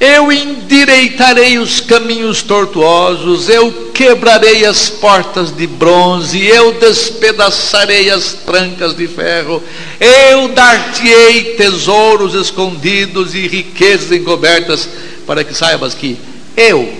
Eu 0.00 0.30
endireitarei 0.32 1.58
os 1.58 1.80
caminhos 1.80 2.42
tortuosos, 2.42 3.48
eu 3.48 3.90
quebrarei 3.94 4.66
as 4.66 4.90
portas 4.90 5.54
de 5.54 5.66
bronze, 5.66 6.44
eu 6.44 6.72
despedaçarei 6.74 8.10
as 8.10 8.32
trancas 8.32 8.94
de 8.94 9.06
ferro, 9.06 9.62
eu 10.00 10.48
dar-te-ei 10.48 11.54
tesouros 11.54 12.34
escondidos 12.34 13.34
e 13.34 13.46
riquezas 13.46 14.10
encobertas, 14.10 14.88
para 15.24 15.44
que 15.44 15.54
saibas 15.54 15.94
que 15.94 16.18
eu 16.56 16.92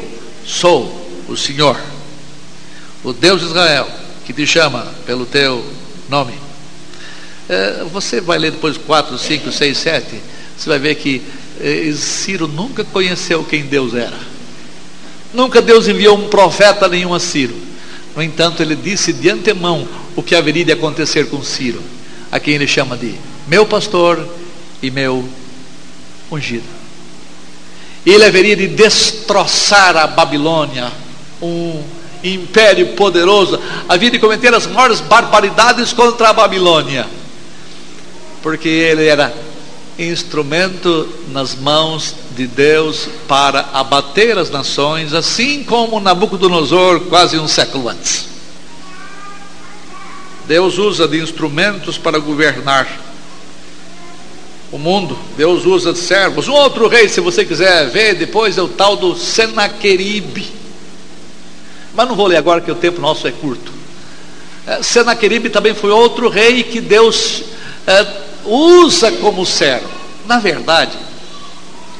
sou 0.46 1.04
o 1.28 1.36
Senhor, 1.36 1.76
o 3.02 3.12
Deus 3.12 3.40
de 3.40 3.48
Israel, 3.48 3.88
que 4.24 4.32
te 4.32 4.46
chama 4.46 4.86
pelo 5.04 5.26
teu 5.26 5.64
nome. 6.08 6.32
É, 7.48 7.84
você 7.92 8.20
vai 8.20 8.38
ler 8.38 8.52
depois 8.52 8.78
4, 8.78 9.18
5, 9.18 9.52
6, 9.52 9.76
7, 9.76 10.22
você 10.56 10.68
vai 10.68 10.78
ver 10.78 10.94
que 10.94 11.22
é, 11.60 11.92
Ciro 11.92 12.46
nunca 12.46 12.84
conheceu 12.84 13.44
quem 13.44 13.62
Deus 13.62 13.94
era. 13.94 14.18
Nunca 15.32 15.60
Deus 15.60 15.88
enviou 15.88 16.16
um 16.16 16.28
profeta 16.28 16.88
nenhum 16.88 17.12
a 17.12 17.20
Ciro. 17.20 17.54
No 18.14 18.22
entanto, 18.22 18.62
ele 18.62 18.76
disse 18.76 19.12
de 19.12 19.28
antemão 19.28 19.86
o 20.14 20.22
que 20.22 20.34
haveria 20.34 20.64
de 20.64 20.72
acontecer 20.72 21.28
com 21.28 21.42
Ciro, 21.42 21.82
a 22.30 22.38
quem 22.38 22.54
ele 22.54 22.66
chama 22.66 22.96
de 22.96 23.14
meu 23.48 23.66
pastor 23.66 24.28
e 24.80 24.90
meu 24.90 25.28
ungido. 26.30 26.64
Ele 28.06 28.24
haveria 28.24 28.54
de 28.54 28.68
destroçar 28.68 29.96
a 29.96 30.06
Babilônia, 30.06 30.92
um 31.42 31.82
império 32.22 32.88
poderoso, 32.88 33.60
havia 33.88 34.10
de 34.10 34.18
cometer 34.18 34.54
as 34.54 34.66
maiores 34.66 35.00
barbaridades 35.00 35.92
contra 35.92 36.28
a 36.28 36.32
Babilônia, 36.32 37.06
porque 38.42 38.68
ele 38.68 39.06
era 39.06 39.34
instrumento 39.98 41.08
nas 41.28 41.54
mãos 41.54 42.14
de 42.36 42.46
Deus 42.46 43.08
para 43.28 43.68
abater 43.72 44.36
as 44.36 44.50
nações, 44.50 45.12
assim 45.12 45.62
como 45.62 46.00
Nabucodonosor 46.00 47.00
quase 47.02 47.38
um 47.38 47.46
século 47.46 47.88
antes. 47.88 48.26
Deus 50.46 50.78
usa 50.78 51.08
de 51.08 51.20
instrumentos 51.20 51.96
para 51.96 52.18
governar 52.18 52.88
o 54.70 54.78
mundo. 54.78 55.16
Deus 55.36 55.64
usa 55.64 55.92
de 55.92 55.98
servos. 55.98 56.48
Um 56.48 56.52
outro 56.52 56.88
rei, 56.88 57.08
se 57.08 57.20
você 57.20 57.44
quiser 57.44 57.88
ver, 57.88 58.14
depois 58.14 58.58
é 58.58 58.62
o 58.62 58.68
tal 58.68 58.96
do 58.96 59.16
Senaqueribe. 59.16 60.52
Mas 61.94 62.08
não 62.08 62.16
vou 62.16 62.26
ler 62.26 62.36
agora 62.36 62.60
que 62.60 62.70
o 62.70 62.74
tempo 62.74 63.00
nosso 63.00 63.26
é 63.26 63.30
curto. 63.30 63.72
É, 64.66 64.82
Senaqueribe 64.82 65.48
também 65.48 65.74
foi 65.74 65.90
outro 65.90 66.28
rei 66.28 66.62
que 66.62 66.80
Deus 66.80 67.44
é, 67.86 68.23
usa 68.46 69.12
como 69.12 69.44
servo. 69.44 69.88
Na 70.26 70.38
verdade, 70.38 70.96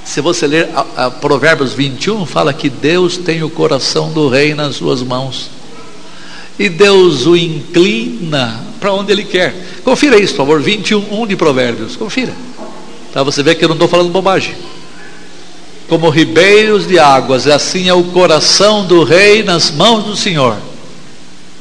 se 0.05 0.21
você 0.21 0.47
ler 0.47 0.71
a, 0.75 1.07
a 1.07 1.11
Provérbios 1.11 1.73
21, 1.73 2.27
fala 2.27 2.53
que 2.53 2.69
Deus 2.69 3.17
tem 3.17 3.43
o 3.43 3.51
coração 3.51 4.13
do 4.13 4.29
rei 4.29 4.55
nas 4.55 4.77
suas 4.77 5.03
mãos. 5.03 5.51
E 6.59 6.69
Deus 6.69 7.27
o 7.27 7.35
inclina 7.35 8.63
para 8.79 8.93
onde 8.93 9.11
Ele 9.11 9.25
quer. 9.25 9.55
Confira 9.83 10.21
isso, 10.21 10.35
por 10.35 10.43
favor, 10.43 10.61
21, 10.61 11.23
1 11.23 11.27
de 11.27 11.37
Provérbios. 11.37 11.97
Confira. 11.97 12.33
Para 13.13 13.23
você 13.23 13.43
ver 13.43 13.55
que 13.55 13.65
eu 13.65 13.69
não 13.69 13.77
estou 13.77 13.89
falando 13.89 14.11
bobagem. 14.11 14.55
Como 15.89 16.09
ribeiros 16.11 16.87
de 16.87 16.99
águas, 16.99 17.47
assim 17.47 17.89
é 17.89 17.95
o 17.95 18.05
coração 18.05 18.87
do 18.87 19.05
rei 19.05 19.43
nas 19.43 19.71
mãos 19.71 20.05
do 20.05 20.17
Senhor. 20.17 20.57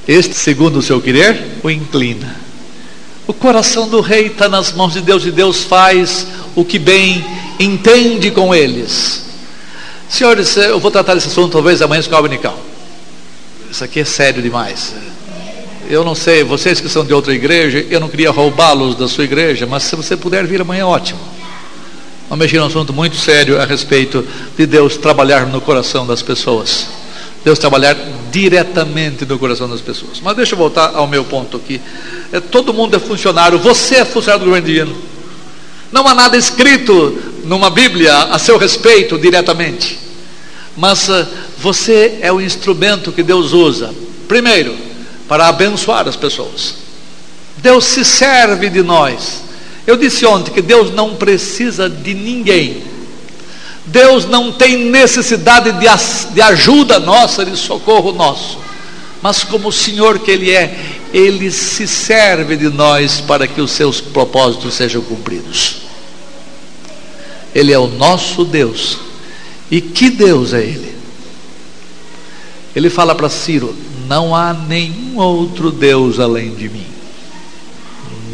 Este, 0.08 0.36
segundo 0.36 0.80
o 0.80 0.82
seu 0.82 1.02
querer, 1.02 1.42
o 1.64 1.70
inclina. 1.70 2.43
O 3.26 3.34
coração 3.34 3.88
do 3.88 4.02
rei 4.02 4.28
está 4.28 4.50
nas 4.50 4.74
mãos 4.74 4.94
de 4.94 5.02
Deus 5.02 5.26
e 5.26 5.32
Deus 5.32 5.64
faz 5.64 6.28
o 6.56 6.66
que 6.66 6.78
bem 6.78 7.26
entende 7.60 8.32
com 8.32 8.54
eles. 8.54 9.24
Senhores, 10.10 10.58
eu 10.58 10.80
vou 10.80 10.92
tratar 10.92 11.16
desse 11.16 11.28
assunto 11.28 11.54
talvez 11.54 11.82
amanhã 11.82 12.04
com 12.04 12.16
a 12.16 12.22
Unical. 12.22 12.60
Isso 13.72 13.84
aqui 13.84 14.02
é 14.02 14.06
sério 14.06 14.42
demais. 14.42 14.94
Eu 15.90 16.04
não 16.04 16.16
sei, 16.16 16.44
vocês 16.44 16.80
que 16.80 16.90
são 16.90 17.06
de 17.06 17.14
outra 17.14 17.34
igreja, 17.34 17.86
eu 17.90 18.00
não 18.00 18.10
queria 18.10 18.30
roubá-los 18.30 18.96
da 18.96 19.08
sua 19.08 19.24
igreja, 19.24 19.66
mas 19.66 19.84
se 19.84 19.96
você 19.96 20.16
puder 20.16 20.46
vir 20.46 20.62
amanhã, 20.62 20.86
ótimo. 20.86 21.20
Vamos 22.30 22.44
mexer 22.46 22.60
num 22.60 22.68
assunto 22.68 22.94
muito 22.94 23.16
sério 23.16 23.60
a 23.62 23.66
respeito 23.66 24.26
de 24.58 24.66
Deus 24.66 24.98
trabalhar 24.98 25.46
no 25.48 25.62
coração 25.62 26.06
das 26.06 26.22
pessoas. 26.22 27.03
Deus 27.44 27.60
trabalhar 27.60 27.96
diretamente 28.32 29.26
no 29.26 29.38
coração 29.38 29.70
das 29.70 29.82
pessoas. 29.82 30.20
Mas 30.22 30.36
deixa 30.36 30.54
eu 30.54 30.58
voltar 30.58 30.96
ao 30.96 31.08
meu 31.08 31.26
ponto 31.26 31.58
aqui. 31.58 31.82
É, 32.32 32.40
todo 32.40 32.74
mundo 32.74 32.96
é 32.96 33.00
funcionário, 33.00 33.60
você 33.60 33.96
é 33.96 34.06
funcionário 34.06 34.46
do 34.46 34.50
governo 34.50 34.68
divino. 34.68 34.96
Não 35.92 36.08
há 36.08 36.14
nada 36.14 36.38
escrito 36.38 37.18
numa 37.44 37.70
Bíblia 37.70 38.16
a 38.16 38.40
seu 38.40 38.58
respeito 38.58 39.18
diretamente. 39.18 40.00
Mas 40.76 41.08
uh, 41.10 41.28
você 41.60 42.18
é 42.22 42.32
o 42.32 42.42
instrumento 42.42 43.12
que 43.12 43.22
Deus 43.22 43.52
usa, 43.52 43.94
primeiro, 44.28 44.76
para 45.28 45.48
abençoar 45.48 46.08
as 46.08 46.16
pessoas. 46.16 46.76
Deus 47.58 47.86
se 47.86 48.04
serve 48.04 48.70
de 48.70 48.82
nós. 48.82 49.44
Eu 49.86 49.98
disse 49.98 50.26
ontem 50.26 50.52
que 50.52 50.62
Deus 50.62 50.92
não 50.92 51.16
precisa 51.16 51.90
de 51.90 52.14
ninguém 52.14 52.93
Deus 53.86 54.26
não 54.26 54.52
tem 54.52 54.78
necessidade 54.90 55.72
de, 55.74 55.88
de 56.34 56.42
ajuda 56.42 57.00
nossa, 57.00 57.46
de 57.46 57.58
socorro 57.58 58.14
nosso, 58.14 58.58
mas 59.22 59.44
como 59.44 59.70
o 59.70 59.74
Senhor 59.74 60.20
que 60.20 60.32
Ele 60.32 60.52
é, 60.52 61.00
Ele 61.14 61.52
se 61.52 61.88
serve 61.88 62.56
de 62.56 62.70
nós 62.70 63.22
para 63.22 63.48
que 63.48 63.60
os 63.60 63.72
seus 63.72 64.00
propósitos 64.00 64.74
sejam 64.74 65.02
cumpridos. 65.02 65.84
Ele 67.54 67.72
é 67.72 67.80
o 67.80 67.88
nosso 67.88 68.44
Deus. 68.44 68.98
E 69.70 69.80
que 69.80 70.10
Deus 70.10 70.54
é 70.54 70.62
Ele? 70.62 70.94
Ele 72.76 72.90
fala 72.90 73.14
para 73.14 73.30
Ciro: 73.30 73.76
Não 74.08 74.36
há 74.36 74.54
nenhum 74.54 75.18
outro 75.18 75.72
Deus 75.72 76.20
além 76.20 76.54
de 76.56 76.70
mim, 76.70 76.88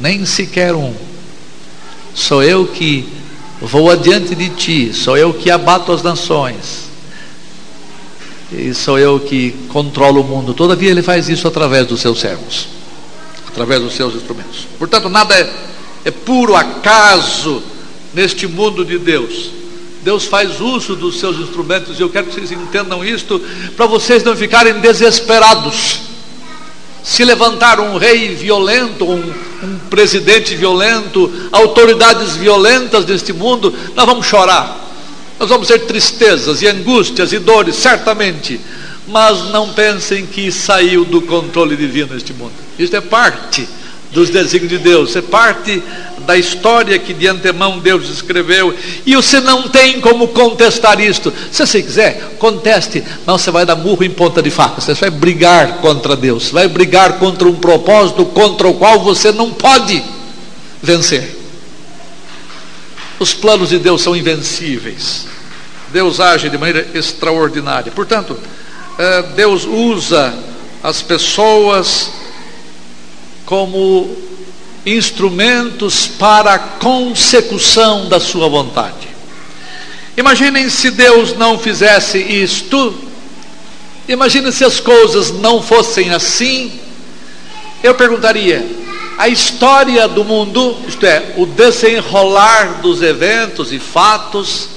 nem 0.01 0.25
sequer 0.25 0.73
um. 0.73 0.93
Sou 2.13 2.43
eu 2.43 2.67
que 2.67 3.07
Vou 3.61 3.91
adiante 3.91 4.35
de 4.35 4.49
ti, 4.49 4.93
sou 4.93 5.17
eu 5.17 5.33
que 5.33 5.51
abato 5.51 5.91
as 5.91 6.01
nações, 6.01 6.89
e 8.51 8.73
sou 8.73 8.97
eu 8.97 9.19
que 9.19 9.51
controlo 9.67 10.21
o 10.21 10.23
mundo. 10.23 10.53
Todavia, 10.53 10.89
ele 10.89 11.03
faz 11.03 11.27
isso 11.27 11.47
através 11.47 11.85
dos 11.85 11.99
seus 11.99 12.19
servos, 12.19 12.67
através 13.47 13.81
dos 13.81 13.93
seus 13.93 14.15
instrumentos. 14.15 14.65
Portanto, 14.77 15.09
nada 15.09 15.37
é, 15.37 15.53
é 16.05 16.11
puro 16.11 16.55
acaso 16.55 17.61
neste 18.13 18.47
mundo 18.47 18.85
de 18.85 18.97
Deus. 18.97 19.51
Deus 20.03 20.23
faz 20.23 20.61
uso 20.61 20.95
dos 20.95 21.19
seus 21.19 21.37
instrumentos, 21.37 21.99
e 21.99 22.01
eu 22.01 22.09
quero 22.09 22.27
que 22.27 22.33
vocês 22.33 22.51
entendam 22.51 23.03
isto, 23.03 23.41
para 23.75 23.85
vocês 23.85 24.23
não 24.23 24.35
ficarem 24.35 24.79
desesperados 24.79 25.99
se 27.03 27.23
levantar 27.25 27.79
um 27.79 27.97
rei 27.97 28.35
violento, 28.35 29.05
um, 29.05 29.33
um, 29.63 29.79
presidente 29.89 30.55
violento, 30.55 31.31
autoridades 31.51 32.35
violentas 32.35 33.05
deste 33.05 33.33
mundo, 33.33 33.73
nós 33.95 34.05
vamos 34.05 34.25
chorar, 34.25 34.89
nós 35.39 35.49
vamos 35.49 35.67
ter 35.67 35.79
tristezas 35.79 36.61
e 36.61 36.67
angústias 36.67 37.31
e 37.33 37.39
dores, 37.39 37.75
certamente, 37.75 38.59
mas 39.07 39.49
não 39.49 39.69
pensem 39.73 40.25
que 40.25 40.51
saiu 40.51 41.05
do 41.05 41.21
controle 41.21 41.75
divino 41.75 42.15
este 42.15 42.33
mundo, 42.33 42.53
isso 42.77 42.95
é 42.95 43.01
parte 43.01 43.67
dos 44.11 44.29
desígnios 44.29 44.71
de 44.71 44.77
Deus, 44.77 45.15
é 45.15 45.21
parte 45.21 45.83
da 46.25 46.37
história 46.37 46.97
que 46.97 47.13
de 47.13 47.27
antemão 47.27 47.79
Deus 47.79 48.09
escreveu, 48.09 48.75
e 49.05 49.15
você 49.15 49.39
não 49.39 49.67
tem 49.67 50.01
como 50.01 50.27
contestar 50.29 50.99
isto. 50.99 51.33
Se 51.51 51.65
você 51.65 51.81
quiser, 51.81 52.35
conteste, 52.39 53.03
mas 53.25 53.41
você 53.41 53.51
vai 53.51 53.65
dar 53.65 53.75
murro 53.75 54.03
em 54.03 54.09
ponta 54.09 54.41
de 54.41 54.49
faca, 54.49 54.81
você 54.81 54.93
vai 54.93 55.09
brigar 55.09 55.77
contra 55.77 56.15
Deus, 56.15 56.45
você 56.45 56.53
vai 56.53 56.67
brigar 56.67 57.19
contra 57.19 57.47
um 57.47 57.55
propósito 57.55 58.25
contra 58.25 58.67
o 58.67 58.75
qual 58.75 58.99
você 58.99 59.31
não 59.31 59.51
pode 59.51 60.03
vencer. 60.81 61.37
Os 63.19 63.33
planos 63.33 63.69
de 63.69 63.79
Deus 63.79 64.01
são 64.01 64.15
invencíveis. 64.15 65.27
Deus 65.91 66.19
age 66.19 66.49
de 66.49 66.57
maneira 66.57 66.87
extraordinária. 66.93 67.91
Portanto, 67.91 68.37
eh, 68.97 69.23
Deus 69.35 69.65
usa 69.65 70.33
as 70.81 71.01
pessoas 71.01 72.11
como 73.49 74.07
instrumentos 74.85 76.05
para 76.05 76.53
a 76.53 76.59
consecução 76.59 78.07
da 78.07 78.19
sua 78.19 78.47
vontade. 78.47 79.09
Imaginem 80.15 80.69
se 80.69 80.91
Deus 80.91 81.35
não 81.35 81.57
fizesse 81.57 82.19
isto, 82.19 82.93
imaginem 84.07 84.51
se 84.51 84.63
as 84.63 84.79
coisas 84.79 85.31
não 85.31 85.63
fossem 85.63 86.11
assim. 86.11 86.79
Eu 87.81 87.95
perguntaria: 87.95 88.63
a 89.17 89.27
história 89.27 90.07
do 90.07 90.23
mundo, 90.23 90.77
isto 90.87 91.03
é, 91.03 91.33
o 91.35 91.47
desenrolar 91.47 92.81
dos 92.83 93.01
eventos 93.01 93.73
e 93.73 93.79
fatos, 93.79 94.69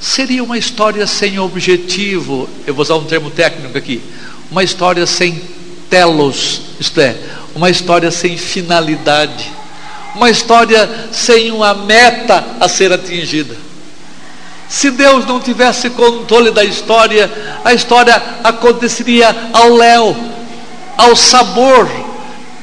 seria 0.00 0.42
uma 0.42 0.58
história 0.58 1.06
sem 1.06 1.38
objetivo. 1.38 2.48
Eu 2.66 2.74
vou 2.74 2.82
usar 2.82 2.96
um 2.96 3.04
termo 3.04 3.30
técnico 3.30 3.78
aqui: 3.78 4.02
uma 4.50 4.64
história 4.64 5.06
sem 5.06 5.40
telos, 5.88 6.60
isto 6.80 7.00
é, 7.00 7.16
uma 7.54 7.70
história 7.70 8.10
sem 8.10 8.36
finalidade, 8.36 9.50
uma 10.14 10.30
história 10.30 11.08
sem 11.12 11.50
uma 11.50 11.74
meta 11.74 12.44
a 12.60 12.68
ser 12.68 12.92
atingida. 12.92 13.56
Se 14.68 14.90
Deus 14.90 15.24
não 15.26 15.40
tivesse 15.40 15.90
controle 15.90 16.50
da 16.50 16.64
história, 16.64 17.30
a 17.64 17.72
história 17.72 18.20
aconteceria 18.42 19.34
ao 19.52 19.74
léu, 19.74 20.16
ao 20.96 21.14
sabor 21.14 21.88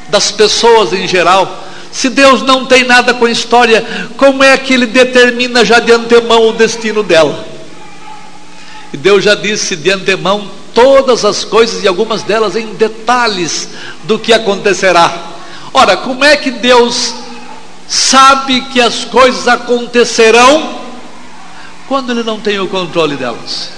das 0.10 0.32
pessoas 0.32 0.92
em 0.92 1.08
geral. 1.08 1.60
Se 1.92 2.10
Deus 2.10 2.42
não 2.42 2.66
tem 2.66 2.84
nada 2.84 3.14
com 3.14 3.26
a 3.26 3.32
história, 3.32 3.86
como 4.18 4.44
é 4.44 4.58
que 4.58 4.74
Ele 4.74 4.86
determina 4.86 5.64
já 5.64 5.80
de 5.80 5.92
antemão 5.92 6.48
o 6.48 6.54
destino 6.54 7.04
dela? 7.04 7.46
E 8.94 8.98
Deus 8.98 9.24
já 9.24 9.36
disse 9.36 9.76
de 9.76 9.92
antemão 9.92 10.50
todas 10.74 11.24
as 11.26 11.44
coisas 11.44 11.84
e 11.84 11.88
algumas 11.88 12.24
delas 12.24 12.56
em 12.56 12.74
detalhes 12.74 13.70
do 14.04 14.20
que 14.20 14.34
acontecerá. 14.34 15.32
Ora, 15.74 15.98
como 15.98 16.24
é 16.24 16.36
que 16.36 16.52
Deus 16.52 17.14
sabe 17.88 18.62
que 18.66 18.80
as 18.82 19.06
coisas 19.06 19.48
acontecerão 19.48 20.82
quando 21.88 22.12
Ele 22.12 22.24
não 22.24 22.40
tem 22.40 22.60
o 22.60 22.68
controle 22.68 23.16
delas? 23.16 23.70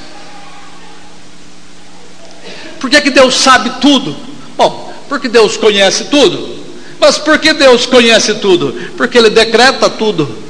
Por 2.80 2.90
que, 2.90 3.02
que 3.02 3.12
Deus 3.12 3.36
sabe 3.36 3.72
tudo? 3.80 4.16
Bom, 4.58 4.94
porque 5.08 5.30
Deus 5.30 5.56
conhece 5.56 6.06
tudo. 6.06 6.54
Mas 7.00 7.18
por 7.18 7.38
que 7.38 7.54
Deus 7.54 7.86
conhece 7.86 8.36
tudo? 8.36 8.74
Porque 8.98 9.18
Ele 9.18 9.30
decreta 9.30 9.90
tudo. 9.90 10.44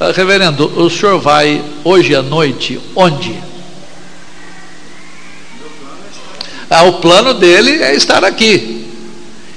Ah, 0.00 0.12
reverendo, 0.12 0.66
o 0.80 0.90
senhor 0.90 1.20
vai 1.20 1.64
hoje 1.84 2.14
à 2.14 2.22
noite 2.22 2.80
onde? 2.96 3.51
Ah, 6.72 6.84
o 6.84 6.94
plano 6.94 7.34
dele 7.34 7.82
é 7.82 7.94
estar 7.94 8.24
aqui. 8.24 8.86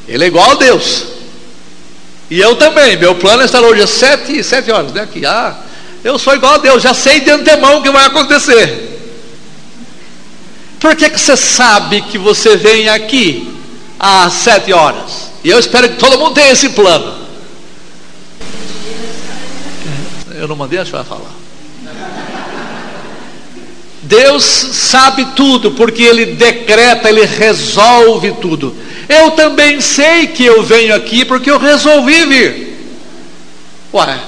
Ele 0.05 0.25
é 0.25 0.27
igual 0.27 0.51
a 0.51 0.55
Deus. 0.55 1.05
E 2.29 2.41
eu 2.41 2.57
também. 2.57 2.97
Meu 2.97 3.15
plano 3.15 3.41
é 3.41 3.45
estar 3.45 3.61
hoje 3.61 3.81
às 3.81 3.89
sete, 3.89 4.43
sete 4.43 4.69
horas, 4.69 4.91
né? 4.91 5.03
Aqui. 5.03 5.25
Ah, 5.25 5.55
eu 6.03 6.19
sou 6.19 6.35
igual 6.35 6.55
a 6.55 6.57
Deus. 6.57 6.83
Já 6.83 6.93
sei 6.93 7.21
de 7.21 7.31
antemão 7.31 7.77
o 7.77 7.81
que 7.81 7.89
vai 7.89 8.05
acontecer. 8.05 8.99
Por 10.77 10.93
que, 10.97 11.09
que 11.09 11.19
você 11.19 11.37
sabe 11.37 12.01
que 12.01 12.17
você 12.17 12.57
vem 12.57 12.89
aqui 12.89 13.49
às 13.97 14.33
sete 14.33 14.73
horas? 14.73 15.31
E 15.41 15.49
eu 15.49 15.57
espero 15.57 15.87
que 15.87 15.95
todo 15.95 16.19
mundo 16.19 16.33
tenha 16.33 16.51
esse 16.51 16.67
plano. 16.69 17.25
Eu 20.31 20.49
não 20.49 20.55
mandei 20.57 20.79
a 20.79 20.85
senhora 20.85 21.05
falar. 21.05 21.31
Deus 24.05 24.43
sabe 24.43 25.25
tudo, 25.35 25.71
porque 25.71 26.03
Ele 26.03 26.25
decreta, 26.27 27.09
Ele 27.09 27.25
resolve 27.25 28.31
tudo. 28.41 28.75
Eu 29.09 29.31
também 29.31 29.81
sei 29.81 30.27
que 30.27 30.45
eu 30.45 30.63
venho 30.63 30.95
aqui 30.95 31.25
porque 31.25 31.49
eu 31.49 31.59
resolvi 31.59 32.25
vir. 32.25 32.77
Ué, 33.93 34.19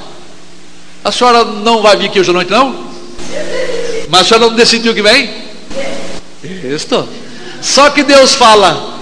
a 1.03 1.11
senhora 1.11 1.43
não 1.43 1.81
vai 1.81 1.95
vir 1.95 2.05
aqui 2.07 2.19
hoje 2.19 2.29
à 2.29 2.33
noite, 2.33 2.51
não? 2.51 2.87
Mas 4.09 4.21
a 4.21 4.23
senhora 4.23 4.47
não 4.47 4.55
decidiu 4.55 4.93
que 4.93 5.01
vem? 5.01 5.29
Isso. 6.43 7.07
Só 7.61 7.89
que 7.89 8.03
Deus 8.03 8.33
fala: 8.33 8.96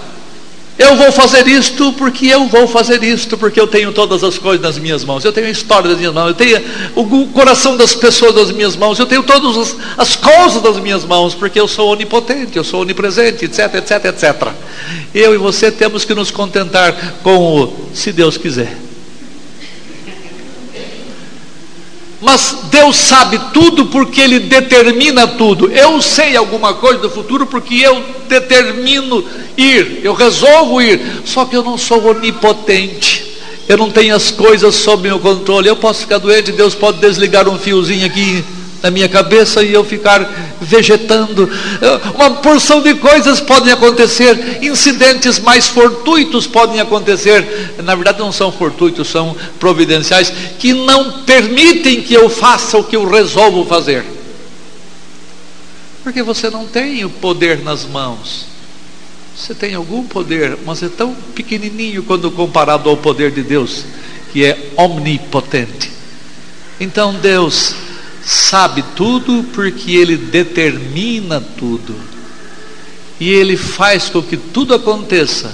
eu 0.78 0.96
vou 0.96 1.12
fazer 1.12 1.48
isto 1.48 1.94
porque 1.94 2.28
eu 2.28 2.48
vou 2.48 2.68
fazer 2.68 3.02
isto, 3.04 3.38
porque 3.38 3.60
eu 3.60 3.68
tenho 3.68 3.94
todas 3.94 4.24
as 4.24 4.38
coisas 4.38 4.62
nas 4.62 4.78
minhas 4.78 5.06
mãos, 5.06 5.24
eu 5.24 5.32
tenho 5.32 5.48
a 5.48 5.50
história 5.50 5.90
das 5.90 5.98
minhas 5.98 6.14
mãos, 6.14 6.28
eu 6.28 6.34
tenho 6.34 6.62
o 6.96 7.28
coração 7.28 7.78
das 7.78 7.96
pessoas 7.96 8.36
nas 8.36 8.52
minhas 8.52 8.76
mãos, 8.76 9.00
eu 9.00 9.06
tenho 9.06 9.24
todas 9.24 9.58
as, 9.58 9.78
as 9.98 10.16
coisas 10.16 10.62
das 10.62 10.78
minhas 10.78 11.06
mãos, 11.06 11.34
porque 11.34 11.60
eu 11.60 11.68
sou 11.68 11.92
onipotente, 11.92 12.58
eu 12.58 12.64
sou 12.64 12.82
onipresente, 12.82 13.46
etc, 13.46 13.76
etc, 13.76 14.06
etc. 14.06 14.52
Eu 15.14 15.34
e 15.34 15.38
você 15.38 15.72
temos 15.72 16.04
que 16.04 16.14
nos 16.14 16.30
contentar 16.30 16.94
com 17.24 17.38
o 17.38 17.90
se 17.94 18.12
Deus 18.12 18.38
quiser. 18.38 18.85
Mas 22.26 22.58
Deus 22.72 22.96
sabe 22.96 23.40
tudo 23.54 23.86
porque 23.86 24.20
Ele 24.20 24.40
determina 24.40 25.28
tudo. 25.28 25.72
Eu 25.72 26.02
sei 26.02 26.36
alguma 26.36 26.74
coisa 26.74 26.98
do 26.98 27.10
futuro 27.10 27.46
porque 27.46 27.76
eu 27.76 28.04
determino 28.28 29.24
ir, 29.56 30.00
eu 30.04 30.16
resolvo 30.16 30.82
ir. 30.82 31.22
Só 31.24 31.46
que 31.46 31.56
eu 31.56 31.64
não 31.64 31.78
sou 31.78 32.04
onipotente. 32.08 33.38
Eu 33.70 33.78
não 33.78 33.92
tenho 33.92 34.16
as 34.16 34.32
coisas 34.32 34.74
sob 34.74 35.04
meu 35.04 35.20
controle. 35.20 35.70
Eu 35.70 35.76
posso 35.76 36.02
ficar 36.02 36.18
doente, 36.18 36.52
Deus 36.52 36.74
pode 36.74 36.98
desligar 36.98 37.48
um 37.48 37.60
fiozinho 37.60 38.08
aqui 38.08 38.44
na 38.86 38.92
minha 38.92 39.10
cabeça 39.10 39.64
e 39.64 39.74
eu 39.74 39.84
ficar 39.84 40.22
vegetando. 40.62 41.50
Uma 42.14 42.36
porção 42.36 42.84
de 42.84 42.94
coisas 42.94 43.42
podem 43.42 43.74
acontecer, 43.74 44.60
incidentes 44.62 45.40
mais 45.40 45.68
fortuitos 45.68 46.46
podem 46.46 46.80
acontecer. 46.80 47.74
Na 47.84 47.96
verdade, 47.96 48.20
não 48.20 48.32
são 48.32 48.52
fortuitos, 48.52 49.08
são 49.08 49.36
providenciais 49.60 50.32
que 50.60 50.72
não 50.72 51.24
permitem 51.24 52.04
que 52.04 52.14
eu 52.14 52.30
faça 52.30 52.78
o 52.78 52.84
que 52.84 52.96
eu 52.96 53.10
resolvo 53.10 53.66
fazer. 53.66 54.06
Porque 56.04 56.22
você 56.22 56.52
não 56.52 56.68
tem 56.68 57.04
o 57.04 57.10
poder 57.10 57.64
nas 57.64 57.86
mãos. 57.86 58.46
Você 59.36 59.56
tem 59.56 59.74
algum 59.74 60.04
poder, 60.04 60.60
mas 60.64 60.84
é 60.84 60.90
tão 60.90 61.16
pequenininho 61.34 62.04
quando 62.04 62.30
comparado 62.30 62.88
ao 62.88 62.96
poder 62.96 63.32
de 63.32 63.42
Deus, 63.42 63.84
que 64.32 64.46
é 64.46 64.70
omnipotente. 64.78 65.92
Então 66.80 67.16
Deus 67.16 67.74
sabe 68.26 68.84
tudo 68.96 69.46
porque 69.54 69.92
ele 69.92 70.18
determina 70.18 71.40
tudo. 71.40 71.96
E 73.20 73.30
ele 73.30 73.56
faz 73.56 74.10
com 74.10 74.22
que 74.22 74.36
tudo 74.36 74.74
aconteça, 74.74 75.54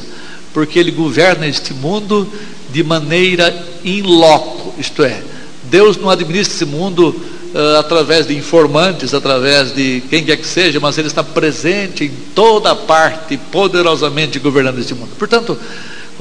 porque 0.53 0.79
ele 0.79 0.89
governa 0.89 1.45
este 1.45 1.73
mundo 1.73 2.27
de 2.71 2.83
maneira 2.83 3.53
in 3.83 4.01
loco, 4.01 4.73
isto 4.79 5.03
é, 5.03 5.21
Deus 5.63 5.97
não 5.97 6.09
administra 6.09 6.55
esse 6.55 6.65
mundo 6.65 7.09
uh, 7.53 7.77
através 7.77 8.27
de 8.27 8.35
informantes, 8.35 9.13
através 9.13 9.73
de 9.73 10.01
quem 10.09 10.23
quer 10.23 10.37
que 10.37 10.47
seja, 10.47 10.79
mas 10.79 10.97
ele 10.97 11.07
está 11.07 11.23
presente 11.23 12.05
em 12.05 12.11
toda 12.33 12.75
parte, 12.75 13.37
poderosamente 13.51 14.39
governando 14.39 14.79
este 14.79 14.93
mundo. 14.93 15.11
Portanto, 15.19 15.57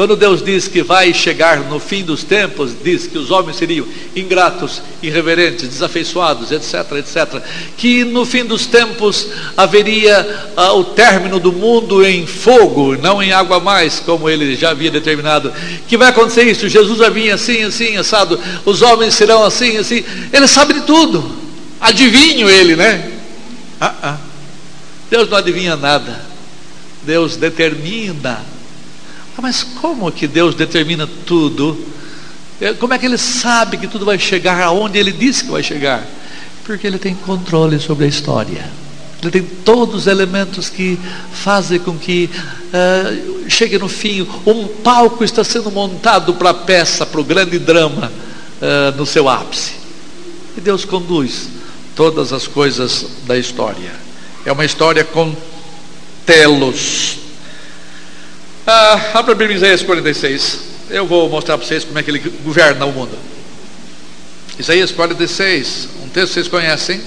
quando 0.01 0.16
Deus 0.16 0.42
diz 0.42 0.66
que 0.66 0.82
vai 0.82 1.12
chegar 1.12 1.59
no 1.68 1.78
fim 1.78 2.03
dos 2.03 2.24
tempos, 2.24 2.72
diz 2.82 3.07
que 3.07 3.18
os 3.18 3.30
homens 3.30 3.59
seriam 3.59 3.86
ingratos, 4.16 4.80
irreverentes, 5.03 5.68
desafeiçoados, 5.68 6.51
etc, 6.51 6.90
etc. 6.92 7.42
Que 7.76 8.03
no 8.03 8.24
fim 8.24 8.46
dos 8.46 8.64
tempos 8.64 9.26
haveria 9.55 10.53
ah, 10.57 10.72
o 10.72 10.84
término 10.84 11.38
do 11.38 11.53
mundo 11.53 12.03
em 12.03 12.26
fogo, 12.26 12.96
não 12.96 13.22
em 13.22 13.34
água 13.34 13.61
mais, 13.61 14.01
como 14.01 14.30
ele 14.30 14.57
já 14.57 14.70
havia 14.70 14.90
determinado. 14.90 15.53
Que 15.86 15.98
vai 15.98 16.09
acontecer 16.09 16.44
isso? 16.44 16.66
Jesus 16.66 16.96
vai 16.96 17.11
vir 17.11 17.32
assim, 17.32 17.62
assim, 17.64 17.98
assado. 17.98 18.40
Os 18.64 18.80
homens 18.80 19.12
serão 19.12 19.44
assim, 19.44 19.76
assim. 19.76 20.03
Ele 20.32 20.48
sabe 20.48 20.72
de 20.72 20.80
tudo. 20.80 21.30
Adivinho 21.78 22.48
ele, 22.48 22.74
né? 22.74 23.07
Ah, 23.78 23.94
ah. 24.03 24.16
Deus 25.11 25.28
não 25.28 25.36
adivinha 25.36 25.76
nada. 25.76 26.22
Deus 27.05 27.36
determina 27.36 28.42
ah, 29.36 29.42
mas 29.42 29.62
como 29.62 30.10
que 30.10 30.26
Deus 30.26 30.54
determina 30.54 31.08
tudo? 31.26 31.78
É, 32.60 32.74
como 32.74 32.92
é 32.92 32.98
que 32.98 33.06
Ele 33.06 33.18
sabe 33.18 33.76
que 33.76 33.86
tudo 33.86 34.04
vai 34.04 34.18
chegar 34.18 34.62
aonde 34.62 34.98
Ele 34.98 35.12
disse 35.12 35.44
que 35.44 35.50
vai 35.50 35.62
chegar? 35.62 36.06
Porque 36.64 36.86
Ele 36.86 36.98
tem 36.98 37.14
controle 37.14 37.78
sobre 37.78 38.04
a 38.04 38.08
história. 38.08 38.70
Ele 39.22 39.30
tem 39.30 39.42
todos 39.42 40.02
os 40.02 40.06
elementos 40.06 40.70
que 40.70 40.98
fazem 41.32 41.78
com 41.78 41.96
que 41.98 42.30
uh, 42.72 43.50
chegue 43.50 43.78
no 43.78 43.88
fim. 43.88 44.26
Um 44.46 44.66
palco 44.66 45.22
está 45.22 45.44
sendo 45.44 45.70
montado 45.70 46.34
para 46.34 46.50
a 46.50 46.54
peça, 46.54 47.04
para 47.04 47.20
o 47.20 47.24
grande 47.24 47.58
drama 47.58 48.10
uh, 48.10 48.96
no 48.96 49.04
seu 49.04 49.28
ápice. 49.28 49.74
E 50.56 50.60
Deus 50.60 50.84
conduz 50.84 51.48
todas 51.94 52.32
as 52.32 52.46
coisas 52.46 53.06
da 53.26 53.36
história. 53.36 53.92
É 54.44 54.52
uma 54.52 54.64
história 54.64 55.04
com 55.04 55.34
telos, 56.24 57.18
ah, 58.70 59.10
abra 59.14 59.32
a 59.32 59.34
Bíblia 59.34 59.54
em 59.54 59.56
Isaías 59.56 59.82
46. 59.82 60.58
Eu 60.90 61.06
vou 61.06 61.28
mostrar 61.28 61.58
para 61.58 61.66
vocês 61.66 61.84
como 61.84 61.98
é 61.98 62.02
que 62.02 62.10
ele 62.10 62.20
governa 62.44 62.84
o 62.86 62.92
mundo. 62.92 63.16
Isaías 64.58 64.90
46, 64.90 65.88
um 66.04 66.08
texto 66.08 66.28
que 66.28 66.34
vocês 66.34 66.48
conhecem. 66.48 67.00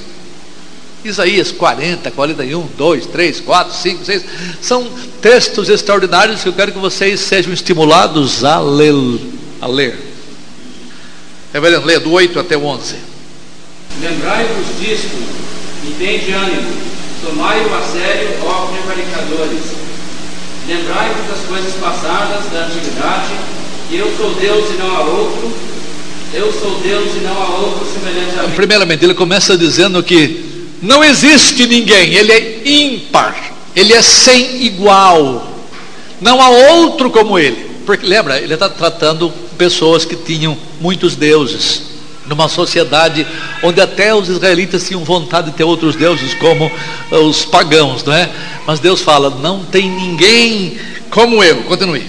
Isaías 1.06 1.52
40, 1.52 2.12
41, 2.12 2.68
2, 2.78 3.06
3, 3.08 3.40
4, 3.42 3.74
5, 3.74 4.06
6. 4.06 4.26
São 4.62 4.90
textos 5.22 5.70
extraordinários 5.70 6.42
que 6.42 6.50
eu 6.50 6.54
quero 6.54 6.72
que 6.72 6.80
vocês 6.80 7.20
sejam 7.20 7.54
estimulados 7.54 8.44
a 8.44 8.60
ler. 8.60 9.20
A 9.62 9.68
ler. 9.68 10.00
Reverendo, 11.54 11.86
lê 11.86 12.00
do 12.00 12.12
8 12.12 12.40
até 12.40 12.58
o 12.58 12.66
11. 12.66 12.96
Lembrai-vos 14.02 14.80
disto 14.80 15.16
e 15.86 15.96
tende 16.00 16.32
ânimo. 16.32 16.72
Tomai-o 17.24 17.76
a 17.76 17.82
sério, 17.82 18.30
ó 18.44 18.68
prevaricadores 18.68 19.83
Lembrai-vos 20.68 21.28
das 21.28 21.46
coisas 21.48 21.74
passadas 21.74 22.52
da 22.52 22.66
antiguidade, 22.66 23.34
eu 23.92 24.12
sou 24.18 24.34
Deus 24.36 24.70
e 24.70 24.78
não 24.78 24.96
há 24.96 25.02
outro, 25.02 25.52
eu 26.34 26.54
sou 26.54 26.80
Deus 26.80 27.16
e 27.16 27.20
não 27.20 27.34
há 27.34 27.50
outro 27.60 27.86
semelhante 27.94 28.40
a 28.40 28.44
mim. 28.44 28.56
Primeiramente, 28.56 29.04
ele 29.04 29.14
começa 29.14 29.58
dizendo 29.58 30.02
que 30.02 30.70
não 30.82 31.04
existe 31.04 31.68
ninguém, 31.68 32.14
ele 32.14 32.32
é 32.32 32.62
ímpar, 32.66 33.54
ele 33.76 33.94
é 33.94 34.02
sem 34.02 34.64
igual, 34.64 35.48
não 36.22 36.42
há 36.42 36.50
outro 36.50 37.10
como 37.12 37.38
ele. 37.38 37.72
Porque 37.86 38.06
lembra, 38.06 38.40
ele 38.40 38.54
está 38.54 38.70
tratando 38.70 39.32
pessoas 39.58 40.06
que 40.06 40.16
tinham 40.16 40.58
muitos 40.80 41.16
deuses. 41.18 41.93
Numa 42.28 42.48
sociedade 42.48 43.26
onde 43.62 43.82
até 43.82 44.14
os 44.14 44.30
israelitas 44.30 44.88
tinham 44.88 45.04
vontade 45.04 45.52
de 45.52 45.58
ter 45.58 45.64
outros 45.64 45.96
deuses 45.96 46.34
como 46.36 46.72
eh, 47.12 47.18
os 47.18 47.46
pagãos, 47.46 48.04
não 48.04 48.14
é? 48.14 48.30
Mas 48.66 48.80
Deus 48.80 49.02
fala: 49.02 49.30
não 49.30 49.64
tem 49.66 49.90
ninguém 49.90 50.78
como 51.10 51.44
eu. 51.44 51.64
Continue. 51.64 52.04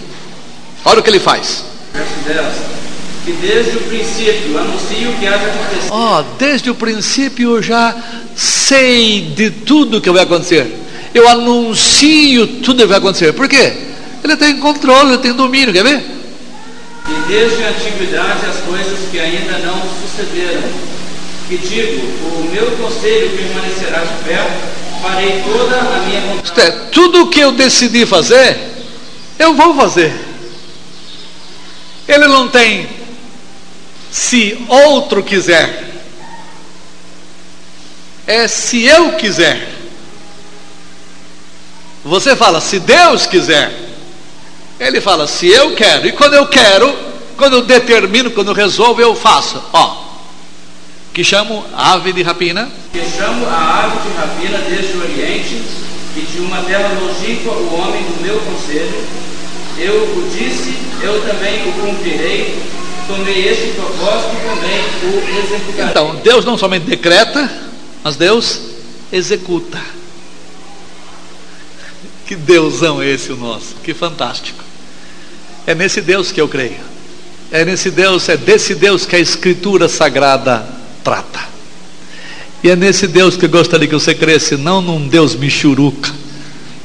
Olha 0.85 1.01
o 1.01 1.03
que 1.03 1.11
ele 1.11 1.21
faz. 1.21 1.65
Verso 1.93 2.13
10. 2.27 2.75
Que 3.25 3.33
desde 3.33 3.77
o 3.79 3.81
princípio 3.81 4.59
anuncio 4.59 5.11
o 5.11 5.19
que 5.19 5.27
há 5.27 5.37
de 5.37 5.45
acontecer. 5.47 5.89
Ó, 5.91 6.21
oh, 6.21 6.25
desde 6.39 6.71
o 6.71 6.75
princípio 6.75 7.57
eu 7.57 7.63
já 7.63 7.97
sei 8.37 9.33
de 9.35 9.51
tudo 9.51 10.01
que 10.01 10.11
vai 10.11 10.25
acontecer. 10.25 10.81
Eu 11.15 11.29
anuncio 11.29 12.47
tudo 12.63 12.83
que 12.83 12.89
vai 12.89 12.99
acontecer. 12.99 13.33
Por 13.33 13.49
quê? 13.49 13.73
Ele 14.23 14.37
tem 14.37 14.57
controle, 14.59 15.15
ele 15.15 15.19
tem 15.19 15.33
domínio, 15.33 15.73
quer 15.73 15.85
ver? 15.85 16.03
E 17.07 17.29
desde 17.29 17.63
a 17.63 17.69
antiguidade 17.69 18.47
as 18.47 18.61
coisas 18.61 19.09
que 19.11 19.19
ainda 19.19 19.59
não 19.59 19.83
sucederam. 20.01 20.63
Que 21.49 21.59
digo, 21.59 22.01
o 22.03 22.51
meu 22.51 22.71
conselho 22.79 23.37
permanecerá 23.37 24.01
de 24.01 24.25
pé, 24.25 24.39
farei 25.03 25.43
toda 25.43 25.79
a 25.79 25.99
minha 26.07 26.21
vontade. 26.23 26.61
É, 26.61 26.71
tudo 26.91 27.23
o 27.23 27.29
que 27.29 27.41
eu 27.41 27.53
decidi 27.53 28.07
fazer, 28.07 28.59
eu 29.39 29.55
vou 29.55 29.75
fazer. 29.75 30.15
Ele 32.09 32.27
não 32.29 32.49
tem 32.49 32.89
se 34.11 34.65
outro 34.69 35.23
quiser. 35.23 35.93
É 38.27 38.49
se 38.49 38.83
eu 38.85 39.13
quiser. 39.13 39.69
Você 42.05 42.37
fala, 42.37 42.61
se 42.61 42.79
Deus 42.79 43.27
quiser. 43.27 43.84
Ele 44.79 45.01
fala, 45.01 45.27
se 45.27 45.49
eu 45.49 45.75
quero. 45.75 46.07
E 46.07 46.13
quando 46.13 46.35
eu 46.35 46.47
quero, 46.47 46.93
quando 47.37 47.55
eu 47.55 47.63
determino, 47.63 48.31
quando 48.31 48.49
eu 48.49 48.55
resolvo, 48.55 49.01
eu 49.01 49.15
faço. 49.15 49.63
Ó, 49.73 50.05
que 51.13 51.23
chamo 51.23 51.65
ave 51.77 52.13
de 52.13 52.23
rapina. 52.23 52.71
Que 52.93 53.01
chamo 53.17 53.47
a 53.47 53.85
ave 53.85 54.09
de 54.09 54.17
rapina 54.17 54.59
desde 54.69 54.97
o 54.97 55.03
Oriente 55.03 55.63
e 56.17 56.21
de 56.21 56.39
uma 56.41 56.63
terra 56.63 56.93
longínqua 57.01 57.53
o 57.53 57.75
homem 57.81 58.03
do 58.03 58.21
meu 58.21 58.39
conselho. 58.41 59.05
Eu 59.79 59.95
o 59.95 60.31
disse, 60.37 60.77
eu 61.03 61.21
também 61.23 61.69
o 61.69 61.73
cumprirei. 61.73 62.59
Tomei 63.07 63.49
este 63.49 63.75
propósito 63.75 64.35
e 64.35 64.49
também 64.49 64.81
o 65.03 65.39
executarei. 65.39 65.91
Então, 65.91 66.17
Deus 66.17 66.45
não 66.45 66.57
somente 66.57 66.87
decreta, 66.87 67.51
mas 68.03 68.17
Deus 68.17 68.61
executa. 69.13 69.79
Que 72.27 72.35
Deusão 72.35 73.03
é 73.03 73.09
esse 73.09 73.31
o 73.31 73.37
nosso, 73.37 73.75
que 73.85 73.93
fantástico. 73.93 74.64
É 75.67 75.75
nesse 75.75 76.01
Deus 76.01 76.31
que 76.31 76.41
eu 76.41 76.49
creio. 76.49 76.95
É 77.51 77.65
nesse 77.65 77.91
Deus, 77.91 78.29
é 78.29 78.37
desse 78.37 78.75
Deus 78.75 79.07
que 79.07 79.17
a 79.17 79.19
Escritura 79.19 79.89
Sagrada 79.89 80.67
trata. 81.03 81.41
E 82.63 82.71
é 82.71 82.75
nesse 82.75 83.07
Deus 83.07 83.37
que 83.37 83.45
eu 83.45 83.51
gostaria 83.51 83.87
que 83.87 83.95
você 83.95 84.15
cresce, 84.15 84.57
não 84.57 84.81
num 84.81 85.07
Deus 85.07 85.35
michuruca, 85.35 86.11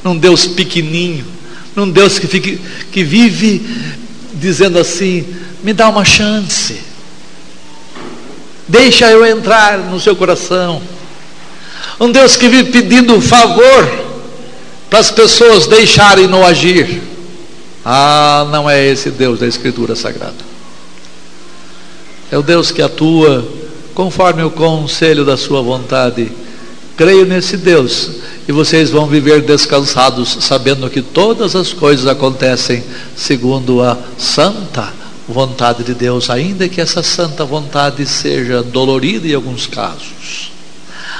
num 0.04 0.16
Deus 0.16 0.46
pequenininho, 0.46 1.26
num 1.74 1.90
Deus 1.90 2.18
que, 2.18 2.26
fique, 2.26 2.60
que 2.92 3.02
vive 3.02 3.66
dizendo 4.34 4.78
assim: 4.78 5.26
me 5.62 5.72
dá 5.72 5.88
uma 5.88 6.04
chance, 6.04 6.80
deixa 8.68 9.10
eu 9.10 9.24
entrar 9.26 9.78
no 9.78 9.98
seu 9.98 10.14
coração. 10.14 10.82
Um 11.98 12.12
Deus 12.12 12.36
que 12.36 12.48
vive 12.48 12.70
pedindo 12.70 13.20
favor 13.20 13.88
para 14.88 14.98
as 14.98 15.10
pessoas 15.10 15.66
deixarem 15.66 16.26
no 16.26 16.44
agir. 16.44 17.09
Ah, 17.84 18.46
não 18.50 18.68
é 18.68 18.86
esse 18.86 19.10
Deus 19.10 19.40
da 19.40 19.46
Escritura 19.46 19.96
Sagrada. 19.96 20.50
É 22.30 22.38
o 22.38 22.42
Deus 22.42 22.70
que 22.70 22.82
atua 22.82 23.46
conforme 23.94 24.42
o 24.42 24.50
conselho 24.50 25.24
da 25.24 25.36
sua 25.36 25.62
vontade. 25.62 26.30
Creio 26.96 27.24
nesse 27.24 27.56
Deus 27.56 28.10
e 28.46 28.52
vocês 28.52 28.90
vão 28.90 29.06
viver 29.06 29.42
descansados, 29.42 30.38
sabendo 30.40 30.90
que 30.90 31.00
todas 31.00 31.56
as 31.56 31.72
coisas 31.72 32.06
acontecem 32.06 32.84
segundo 33.16 33.82
a 33.82 33.96
santa 34.18 34.92
vontade 35.26 35.82
de 35.82 35.94
Deus, 35.94 36.28
ainda 36.28 36.68
que 36.68 36.80
essa 36.80 37.02
santa 37.02 37.44
vontade 37.44 38.04
seja 38.06 38.62
dolorida 38.62 39.26
em 39.26 39.34
alguns 39.34 39.66
casos. 39.66 40.52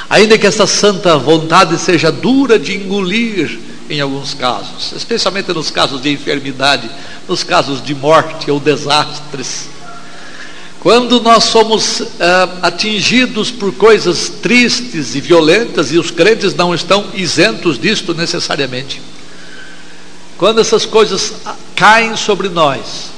Ainda 0.08 0.36
que 0.36 0.46
essa 0.46 0.66
santa 0.66 1.16
vontade 1.16 1.78
seja 1.78 2.10
dura 2.10 2.58
de 2.58 2.76
engolir 2.76 3.58
em 3.90 4.00
alguns 4.00 4.32
casos, 4.32 4.92
especialmente 4.96 5.52
nos 5.52 5.70
casos 5.70 6.00
de 6.00 6.10
enfermidade, 6.10 6.88
nos 7.28 7.42
casos 7.42 7.82
de 7.82 7.94
morte 7.94 8.50
ou 8.50 8.60
desastres. 8.60 9.68
Quando 10.78 11.20
nós 11.20 11.44
somos 11.44 12.00
ah, 12.20 12.58
atingidos 12.62 13.50
por 13.50 13.74
coisas 13.74 14.30
tristes 14.40 15.14
e 15.14 15.20
violentas, 15.20 15.92
e 15.92 15.98
os 15.98 16.10
crentes 16.10 16.54
não 16.54 16.74
estão 16.74 17.06
isentos 17.12 17.78
disto 17.78 18.14
necessariamente, 18.14 19.02
quando 20.38 20.60
essas 20.60 20.86
coisas 20.86 21.34
caem 21.74 22.16
sobre 22.16 22.48
nós, 22.48 23.10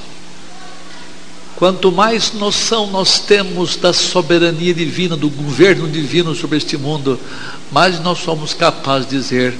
Quanto 1.55 1.91
mais 1.91 2.33
noção 2.33 2.87
nós 2.87 3.19
temos 3.19 3.77
da 3.77 3.93
soberania 3.93 4.73
divina, 4.73 5.15
do 5.15 5.29
governo 5.29 5.87
divino 5.87 6.35
sobre 6.35 6.57
este 6.57 6.77
mundo, 6.77 7.17
mais 7.71 8.01
nós 8.01 8.19
somos 8.19 8.53
capazes 8.53 9.07
de 9.07 9.15
dizer: 9.15 9.57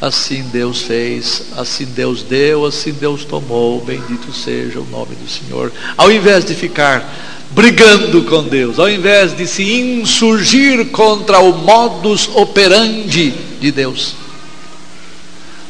assim 0.00 0.42
Deus 0.52 0.82
fez, 0.82 1.44
assim 1.56 1.84
Deus 1.86 2.22
deu, 2.22 2.66
assim 2.66 2.92
Deus 2.92 3.24
tomou, 3.24 3.80
bendito 3.80 4.32
seja 4.32 4.80
o 4.80 4.86
nome 4.86 5.14
do 5.14 5.28
Senhor. 5.28 5.72
Ao 5.96 6.10
invés 6.12 6.44
de 6.44 6.54
ficar 6.54 7.46
brigando 7.52 8.24
com 8.24 8.42
Deus, 8.42 8.78
ao 8.78 8.90
invés 8.90 9.36
de 9.36 9.46
se 9.46 9.62
insurgir 9.80 10.86
contra 10.86 11.38
o 11.40 11.56
modus 11.56 12.28
operandi 12.34 13.32
de 13.60 13.72
Deus, 13.72 14.14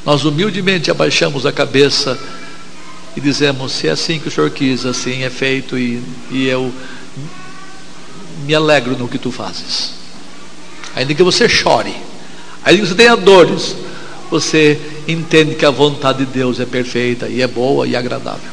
nós 0.04 0.24
humildemente 0.24 0.90
abaixamos 0.90 1.46
a 1.46 1.52
cabeça 1.52 2.18
e 3.16 3.20
dizemos: 3.20 3.72
se 3.72 3.88
é 3.88 3.90
assim 3.90 4.18
que 4.18 4.28
o 4.28 4.30
Senhor 4.30 4.50
quis, 4.50 4.84
assim 4.84 5.22
é 5.22 5.30
feito, 5.30 5.78
e, 5.78 6.02
e 6.30 6.46
eu 6.46 6.72
me 8.44 8.54
alegro 8.54 8.96
no 8.96 9.08
que 9.08 9.18
tu 9.18 9.30
fazes. 9.30 9.94
Ainda 10.94 11.14
que 11.14 11.22
você 11.22 11.48
chore, 11.48 11.94
ainda 12.64 12.80
que 12.80 12.88
você 12.88 12.94
tenha 12.94 13.16
dores, 13.16 13.76
você 14.30 14.80
entende 15.06 15.54
que 15.54 15.64
a 15.64 15.70
vontade 15.70 16.24
de 16.24 16.32
Deus 16.32 16.60
é 16.60 16.66
perfeita 16.66 17.28
e 17.28 17.42
é 17.42 17.46
boa 17.46 17.86
e 17.86 17.94
agradável. 17.94 18.50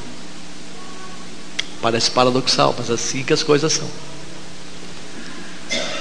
Parece 1.81 2.11
paradoxal, 2.11 2.73
mas 2.77 2.89
assim 2.89 3.23
que 3.23 3.33
as 3.33 3.43
coisas 3.43 3.73
são. 3.73 3.87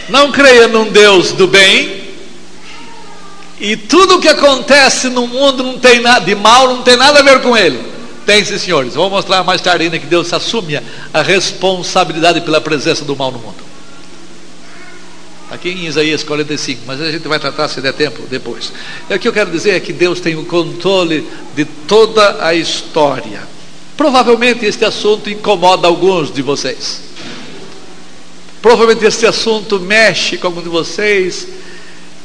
Não 0.08 0.30
creia 0.30 0.68
num 0.68 0.90
Deus 0.90 1.32
do 1.32 1.46
bem, 1.46 2.02
e 3.62 3.76
tudo 3.76 4.16
o 4.16 4.20
que 4.20 4.26
acontece 4.26 5.08
no 5.08 5.24
mundo 5.28 5.62
não 5.62 5.78
tem 5.78 6.00
nada 6.00 6.24
de 6.24 6.34
mal, 6.34 6.66
não 6.66 6.82
tem 6.82 6.96
nada 6.96 7.20
a 7.20 7.22
ver 7.22 7.40
com 7.42 7.56
ele. 7.56 7.78
Tem 8.26 8.44
sim, 8.44 8.58
senhores. 8.58 8.94
Vou 8.94 9.08
mostrar 9.08 9.44
mais 9.44 9.60
tarde 9.60 9.84
ainda 9.84 10.00
que 10.00 10.06
Deus 10.06 10.32
assume 10.32 10.80
a 11.14 11.22
responsabilidade 11.22 12.40
pela 12.40 12.60
presença 12.60 13.04
do 13.04 13.14
mal 13.14 13.30
no 13.30 13.38
mundo. 13.38 13.71
Aqui 15.52 15.68
em 15.68 15.86
Isaías 15.86 16.22
45, 16.22 16.82
mas 16.86 17.00
a 17.00 17.10
gente 17.10 17.28
vai 17.28 17.38
tratar 17.38 17.68
se 17.68 17.80
der 17.80 17.92
tempo 17.92 18.22
depois. 18.28 18.72
E 19.08 19.14
o 19.14 19.18
que 19.18 19.28
eu 19.28 19.32
quero 19.32 19.50
dizer 19.50 19.72
é 19.72 19.80
que 19.80 19.92
Deus 19.92 20.18
tem 20.18 20.34
o 20.34 20.44
controle 20.44 21.26
de 21.54 21.64
toda 21.64 22.44
a 22.44 22.54
história. 22.54 23.42
Provavelmente 23.96 24.64
este 24.64 24.84
assunto 24.84 25.28
incomoda 25.28 25.86
alguns 25.86 26.32
de 26.32 26.42
vocês. 26.42 27.02
Provavelmente 28.60 29.04
este 29.04 29.26
assunto 29.26 29.78
mexe 29.78 30.38
com 30.38 30.46
alguns 30.48 30.64
de 30.64 30.70
vocês 30.70 31.46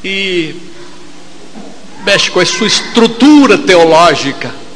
e 0.04 0.56
mexe 2.06 2.32
com 2.32 2.40
a 2.40 2.46
sua 2.46 2.68
estrutura 2.68 3.58
teológica 3.58 4.68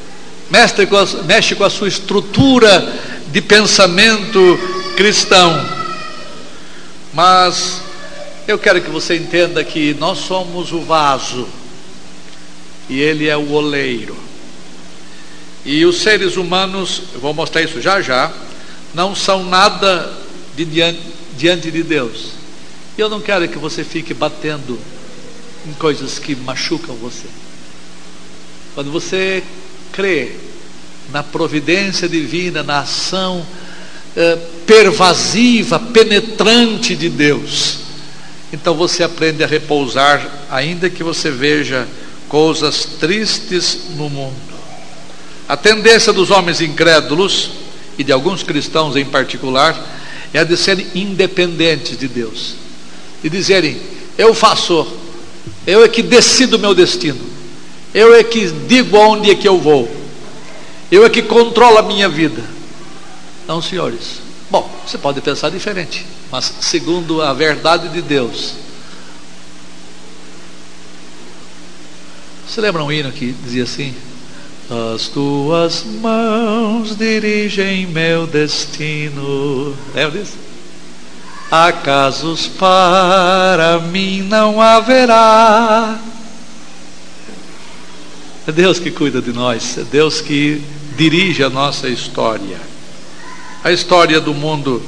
mexe 0.52 0.86
com, 0.86 0.98
a, 0.98 1.06
mexe 1.24 1.56
com 1.56 1.64
a 1.64 1.70
sua 1.70 1.88
estrutura 1.88 2.94
de 3.32 3.42
pensamento 3.42 4.60
cristão. 4.98 5.66
Mas 7.14 7.82
eu 8.48 8.58
quero 8.58 8.82
que 8.82 8.90
você 8.90 9.16
entenda 9.16 9.64
que 9.64 9.94
nós 9.96 10.20
somos 10.20 10.72
o 10.72 10.82
vaso 10.82 11.48
e 12.90 13.00
ele 13.00 13.28
é 13.28 13.38
o 13.38 13.52
oleiro. 13.52 14.16
E 15.64 15.86
os 15.86 15.98
seres 15.98 16.38
humanos, 16.38 17.04
eu 17.14 17.20
vou 17.20 17.34
mostrar 17.34 17.62
isso 17.62 17.80
já 17.80 18.02
já, 18.02 18.34
não 18.94 19.16
são 19.16 19.44
nada 19.46 20.12
de 20.56 20.66
diante, 20.66 21.02
diante 21.38 21.72
de 21.72 21.84
Deus. 21.84 22.32
Eu 22.98 23.10
não 23.10 23.22
quero 23.22 23.48
que 23.48 23.58
você 23.58 23.84
fique 23.84 24.14
batendo 24.14 24.80
em 25.68 25.74
coisas 25.74 26.18
que 26.18 26.36
machucam 26.36 26.96
você. 26.96 27.28
Quando 28.74 28.92
você 28.92 29.44
crê 29.92 30.36
na 31.12 31.22
providência 31.22 32.10
divina, 32.10 32.64
na 32.64 32.80
ação 32.80 33.46
eh, 34.16 34.38
pervasiva, 34.66 35.78
penetrante 35.80 36.96
de 36.96 37.10
Deus, 37.10 37.81
então 38.52 38.76
você 38.76 39.04
aprende 39.04 39.44
a 39.44 39.48
repousar, 39.48 40.26
ainda 40.50 40.90
que 40.90 41.04
você 41.04 41.32
veja 41.32 41.88
coisas 42.28 42.86
tristes 43.00 43.90
no 43.96 44.10
mundo. 44.10 44.36
A 45.48 45.58
tendência 45.58 46.14
dos 46.14 46.32
homens 46.32 46.62
incrédulos, 46.62 47.52
e 47.98 48.04
de 48.04 48.12
alguns 48.12 48.42
cristãos 48.44 48.96
em 48.96 49.06
particular, 49.06 49.78
é 50.34 50.40
a 50.40 50.44
de 50.44 50.56
serem 50.56 50.88
independentes 50.96 51.98
de 51.98 52.08
Deus, 52.08 52.56
e 53.24 53.30
dizerem: 53.30 53.78
Eu 54.18 54.34
faço, 54.34 54.88
eu 55.68 55.84
é 55.84 55.90
que 55.90 56.02
decido 56.02 56.58
o 56.58 56.60
meu 56.60 56.74
destino, 56.74 57.20
eu 57.94 58.14
é 58.14 58.24
que 58.24 58.48
digo 58.50 58.98
aonde 58.98 59.30
é 59.30 59.36
que 59.36 59.48
eu 59.48 59.58
vou, 59.58 59.90
eu 60.92 61.06
é 61.06 61.10
que 61.10 61.22
controlo 61.22 61.78
a 61.78 61.84
minha 61.84 62.08
vida. 62.08 62.42
Não, 63.48 63.62
senhores. 63.62 64.22
Bom, 64.50 64.70
você 64.86 64.98
pode 64.98 65.20
pensar 65.22 65.50
diferente, 65.50 66.06
mas 66.32 66.54
segundo 66.62 67.22
a 67.22 67.34
verdade 67.34 67.90
de 67.90 68.02
Deus, 68.02 68.56
Você 72.52 72.60
lembra 72.60 72.84
um 72.84 72.92
hino 72.92 73.10
que 73.14 73.32
dizia 73.32 73.64
assim? 73.64 73.96
As 74.94 75.08
tuas 75.08 75.86
mãos 75.86 76.98
dirigem 76.98 77.88
meu 77.88 78.28
destino. 78.28 79.74
Lembra 79.96 80.20
disso? 80.20 80.34
Acasos 81.50 82.48
para 82.48 83.80
mim 83.80 84.24
não 84.24 84.62
haverá. 84.62 85.98
É 88.46 88.52
Deus 88.52 88.80
que 88.80 88.92
cuida 88.92 89.22
de 89.22 89.32
nós, 89.32 89.78
é 89.78 89.84
Deus 89.86 90.20
que 90.20 90.62
dirige 90.98 91.46
a 91.46 91.50
nossa 91.50 91.88
história. 91.88 92.60
A 93.64 93.72
história 93.72 94.20
do 94.20 94.34
mundo 94.34 94.84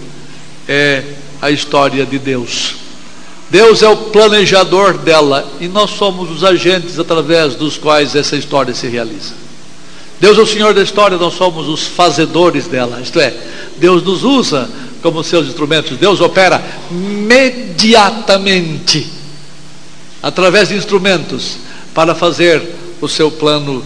é 0.68 1.02
a 1.44 1.52
história 1.52 2.06
de 2.06 2.18
Deus. 2.18 2.76
Deus 3.50 3.84
é 3.84 3.89
o 3.89 3.98
planejador 3.98 4.98
dela 4.98 5.46
e 5.60 5.68
nós 5.68 5.89
somos 5.91 6.32
os 6.32 6.41
agentes 6.41 6.98
através 6.98 7.56
dos 7.56 7.78
quais 7.78 8.16
essa 8.16 8.38
história 8.38 8.74
se 8.74 8.88
realiza. 8.88 9.34
Deus 10.22 10.38
é 10.38 10.41
o 10.41 10.48
Senhor 10.48 10.74
da 10.74 10.82
história, 10.82 11.18
nós 11.18 11.34
somos 11.34 11.68
os 11.68 11.86
fazedores 11.86 12.68
dela, 12.68 13.02
isto 13.02 13.20
é, 13.20 13.36
Deus 13.78 14.02
nos 14.04 14.24
usa 14.24 14.70
como 15.02 15.22
seus 15.22 15.48
instrumentos, 15.48 15.98
Deus 15.98 16.22
opera 16.22 16.64
imediatamente 16.89 19.12
através 20.22 20.70
de 20.70 20.76
instrumentos 20.76 21.58
para 21.94 22.16
fazer 22.16 22.64
o 23.02 23.10
seu 23.10 23.30
plano 23.30 23.84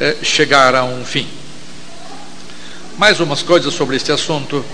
eh, 0.00 0.16
chegar 0.22 0.74
a 0.74 0.82
um 0.82 1.04
fim. 1.04 1.28
Mais 2.98 3.20
umas 3.20 3.42
coisas 3.42 3.72
sobre 3.72 3.94
este 3.94 4.10
assunto. 4.10 4.64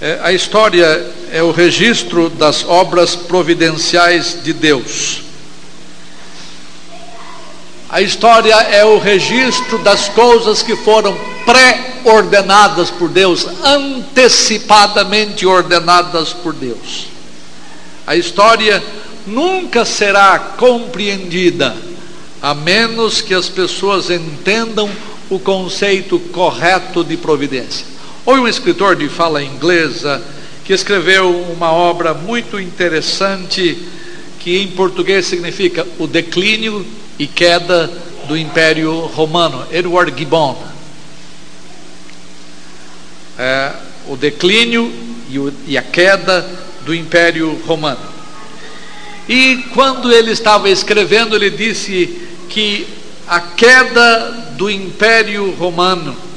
É, 0.00 0.20
a 0.22 0.32
história 0.32 1.06
é 1.32 1.42
o 1.42 1.50
registro 1.50 2.30
das 2.30 2.64
obras 2.64 3.16
providenciais 3.16 4.38
de 4.44 4.52
Deus. 4.52 5.22
A 7.90 8.00
história 8.00 8.54
é 8.54 8.84
o 8.84 8.98
registro 8.98 9.78
das 9.78 10.08
coisas 10.10 10.62
que 10.62 10.76
foram 10.76 11.18
pré-ordenadas 11.44 12.90
por 12.90 13.08
Deus, 13.08 13.46
antecipadamente 13.64 15.44
ordenadas 15.44 16.32
por 16.32 16.52
Deus. 16.52 17.06
A 18.06 18.14
história 18.14 18.80
nunca 19.26 19.84
será 19.84 20.38
compreendida 20.38 21.74
a 22.40 22.54
menos 22.54 23.20
que 23.20 23.34
as 23.34 23.48
pessoas 23.48 24.10
entendam 24.10 24.88
o 25.28 25.40
conceito 25.40 26.20
correto 26.20 27.02
de 27.02 27.16
providência. 27.16 27.97
Houve 28.28 28.42
um 28.42 28.46
escritor 28.46 28.94
de 28.94 29.08
fala 29.08 29.42
inglesa 29.42 30.22
que 30.62 30.74
escreveu 30.74 31.34
uma 31.50 31.72
obra 31.72 32.12
muito 32.12 32.60
interessante 32.60 33.88
que 34.38 34.58
em 34.58 34.68
português 34.68 35.24
significa 35.24 35.86
o 35.98 36.06
declínio 36.06 36.86
e 37.18 37.26
queda 37.26 37.90
do 38.26 38.36
Império 38.36 39.06
Romano, 39.06 39.66
Edward 39.72 40.12
Gibbon. 40.14 40.62
É, 43.38 43.72
o 44.06 44.14
declínio 44.14 44.92
e, 45.30 45.38
o, 45.38 45.50
e 45.66 45.78
a 45.78 45.82
queda 45.82 46.46
do 46.84 46.94
Império 46.94 47.58
Romano. 47.66 48.12
E 49.26 49.64
quando 49.72 50.12
ele 50.12 50.32
estava 50.32 50.68
escrevendo, 50.68 51.34
ele 51.34 51.48
disse 51.48 52.28
que 52.50 52.86
a 53.26 53.40
queda 53.40 54.52
do 54.58 54.70
Império 54.70 55.50
Romano 55.52 56.27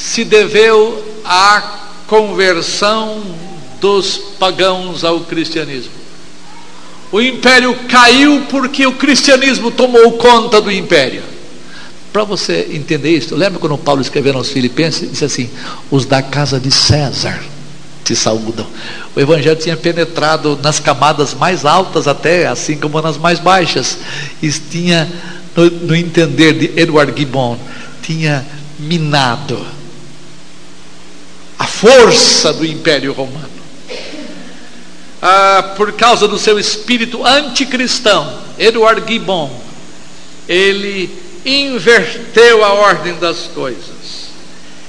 se 0.00 0.24
deveu 0.24 1.04
à 1.24 1.62
conversão 2.06 3.22
dos 3.80 4.16
pagãos 4.38 5.04
ao 5.04 5.20
cristianismo. 5.20 5.92
O 7.12 7.20
império 7.20 7.74
caiu 7.86 8.46
porque 8.48 8.86
o 8.86 8.92
cristianismo 8.92 9.70
tomou 9.70 10.12
conta 10.12 10.60
do 10.60 10.72
império. 10.72 11.22
Para 12.12 12.24
você 12.24 12.68
entender 12.72 13.10
isso, 13.10 13.36
lembra 13.36 13.58
quando 13.58 13.76
Paulo 13.76 14.00
escreveu 14.00 14.36
aos 14.36 14.48
Filipenses, 14.48 15.10
disse 15.10 15.24
assim: 15.24 15.50
os 15.90 16.06
da 16.06 16.22
casa 16.22 16.58
de 16.58 16.70
César 16.70 17.38
te 18.02 18.16
saúdam. 18.16 18.66
O 19.14 19.20
evangelho 19.20 19.56
tinha 19.56 19.76
penetrado 19.76 20.58
nas 20.62 20.80
camadas 20.80 21.34
mais 21.34 21.66
altas, 21.66 22.08
até 22.08 22.46
assim 22.46 22.76
como 22.76 23.00
nas 23.02 23.18
mais 23.18 23.38
baixas, 23.38 23.98
e 24.42 24.50
tinha, 24.50 25.08
no, 25.54 25.70
no 25.70 25.94
entender 25.94 26.54
de 26.54 26.80
Edward 26.80 27.12
Gibbon, 27.16 27.58
tinha 28.02 28.46
minado 28.78 29.79
força 31.80 32.52
do 32.52 32.64
Império 32.64 33.14
Romano. 33.14 33.48
Ah, 35.22 35.74
por 35.76 35.92
causa 35.92 36.28
do 36.28 36.38
seu 36.38 36.58
espírito 36.58 37.24
anticristão, 37.24 38.38
Edward 38.58 39.02
Gibbon, 39.10 39.50
ele 40.46 41.10
inverteu 41.44 42.62
a 42.64 42.74
ordem 42.74 43.14
das 43.14 43.50
coisas. 43.54 44.30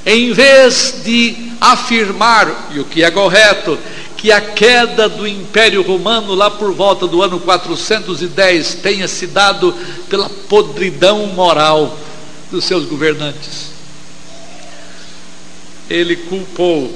Em 0.05 0.33
vez 0.33 1.01
de 1.05 1.51
afirmar, 1.61 2.69
e 2.73 2.79
o 2.79 2.85
que 2.85 3.03
é 3.03 3.11
correto, 3.11 3.77
que 4.17 4.31
a 4.31 4.41
queda 4.41 5.07
do 5.07 5.25
Império 5.25 5.81
Romano 5.81 6.35
lá 6.35 6.49
por 6.49 6.73
volta 6.73 7.07
do 7.07 7.23
ano 7.23 7.39
410 7.39 8.75
tenha 8.75 9.07
se 9.07 9.27
dado 9.27 9.73
pela 10.09 10.29
podridão 10.29 11.27
moral 11.27 11.97
dos 12.51 12.65
seus 12.65 12.85
governantes 12.85 13.70
ele 15.91 16.15
culpou 16.15 16.89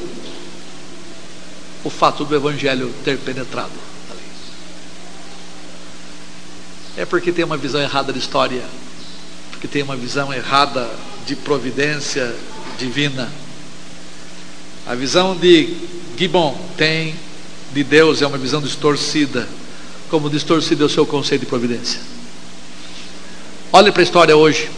o 1.83 1.89
fato 1.89 2.23
do 2.23 2.35
evangelho 2.35 2.93
ter 3.03 3.17
penetrado. 3.17 3.73
É 6.97 7.05
porque 7.05 7.31
tem 7.31 7.43
uma 7.43 7.57
visão 7.57 7.81
errada 7.81 8.13
de 8.13 8.19
história, 8.19 8.63
porque 9.51 9.67
tem 9.67 9.83
uma 9.83 9.97
visão 9.97 10.33
errada 10.33 10.89
de 11.25 11.35
providência 11.35 12.33
divina. 12.79 13.29
A 14.87 14.95
visão 14.95 15.35
de 15.35 15.75
Gibbon 16.17 16.57
tem 16.77 17.15
de 17.73 17.83
Deus 17.83 18.21
é 18.21 18.27
uma 18.27 18.37
visão 18.37 18.61
distorcida, 18.61 19.49
como 20.09 20.29
distorcido 20.29 20.83
é 20.83 20.85
o 20.85 20.89
seu 20.89 21.05
conceito 21.05 21.41
de 21.41 21.47
providência. 21.47 21.99
Olhe 23.73 23.91
para 23.91 24.01
a 24.01 24.03
história 24.03 24.37
hoje, 24.37 24.71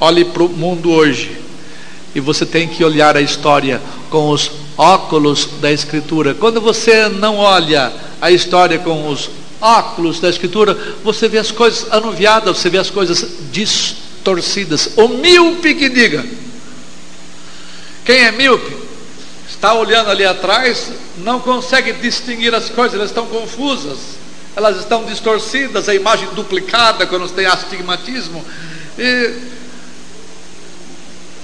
olhe 0.00 0.24
para 0.24 0.42
o 0.42 0.48
mundo 0.48 0.90
hoje. 0.90 1.39
E 2.14 2.20
você 2.20 2.44
tem 2.44 2.68
que 2.68 2.84
olhar 2.84 3.16
a 3.16 3.20
história 3.20 3.80
com 4.10 4.30
os 4.30 4.50
óculos 4.76 5.48
da 5.60 5.70
Escritura. 5.70 6.34
Quando 6.34 6.60
você 6.60 7.08
não 7.08 7.36
olha 7.36 7.92
a 8.20 8.30
história 8.30 8.78
com 8.78 9.08
os 9.08 9.30
óculos 9.60 10.20
da 10.20 10.28
Escritura, 10.28 10.76
você 11.04 11.28
vê 11.28 11.38
as 11.38 11.50
coisas 11.50 11.92
anuviadas, 11.92 12.56
você 12.56 12.70
vê 12.70 12.78
as 12.78 12.90
coisas 12.90 13.26
distorcidas. 13.52 14.90
O 14.96 15.08
míope 15.08 15.74
que 15.74 15.88
diga. 15.88 16.24
Quem 18.04 18.24
é 18.24 18.32
míope? 18.32 18.74
Está 19.48 19.74
olhando 19.74 20.10
ali 20.10 20.24
atrás, 20.24 20.90
não 21.18 21.38
consegue 21.38 21.92
distinguir 21.92 22.54
as 22.54 22.70
coisas, 22.70 22.94
elas 22.94 23.10
estão 23.10 23.26
confusas, 23.26 23.98
elas 24.56 24.78
estão 24.78 25.04
distorcidas, 25.04 25.88
a 25.88 25.94
imagem 25.94 26.28
duplicada 26.34 27.06
quando 27.06 27.28
tem 27.28 27.46
astigmatismo. 27.46 28.44
E 28.98 29.34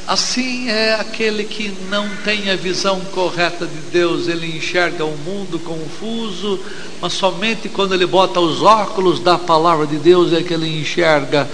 Assim 0.06 0.68
é 0.68 0.94
aquele 0.94 1.42
que 1.42 1.74
não 1.90 2.08
tem 2.24 2.48
a 2.48 2.54
visão 2.54 3.00
correta 3.12 3.66
de 3.66 3.90
Deus, 3.90 4.28
ele 4.28 4.56
enxerga 4.56 5.04
o 5.04 5.12
um 5.12 5.16
mundo 5.16 5.58
confuso, 5.58 6.60
mas 7.00 7.12
somente 7.12 7.68
quando 7.68 7.92
ele 7.92 8.06
bota 8.06 8.38
os 8.38 8.62
óculos 8.62 9.18
da 9.18 9.36
palavra 9.36 9.84
de 9.84 9.96
Deus 9.96 10.32
é 10.32 10.44
que 10.44 10.54
ele 10.54 10.80
enxerga 10.80 11.48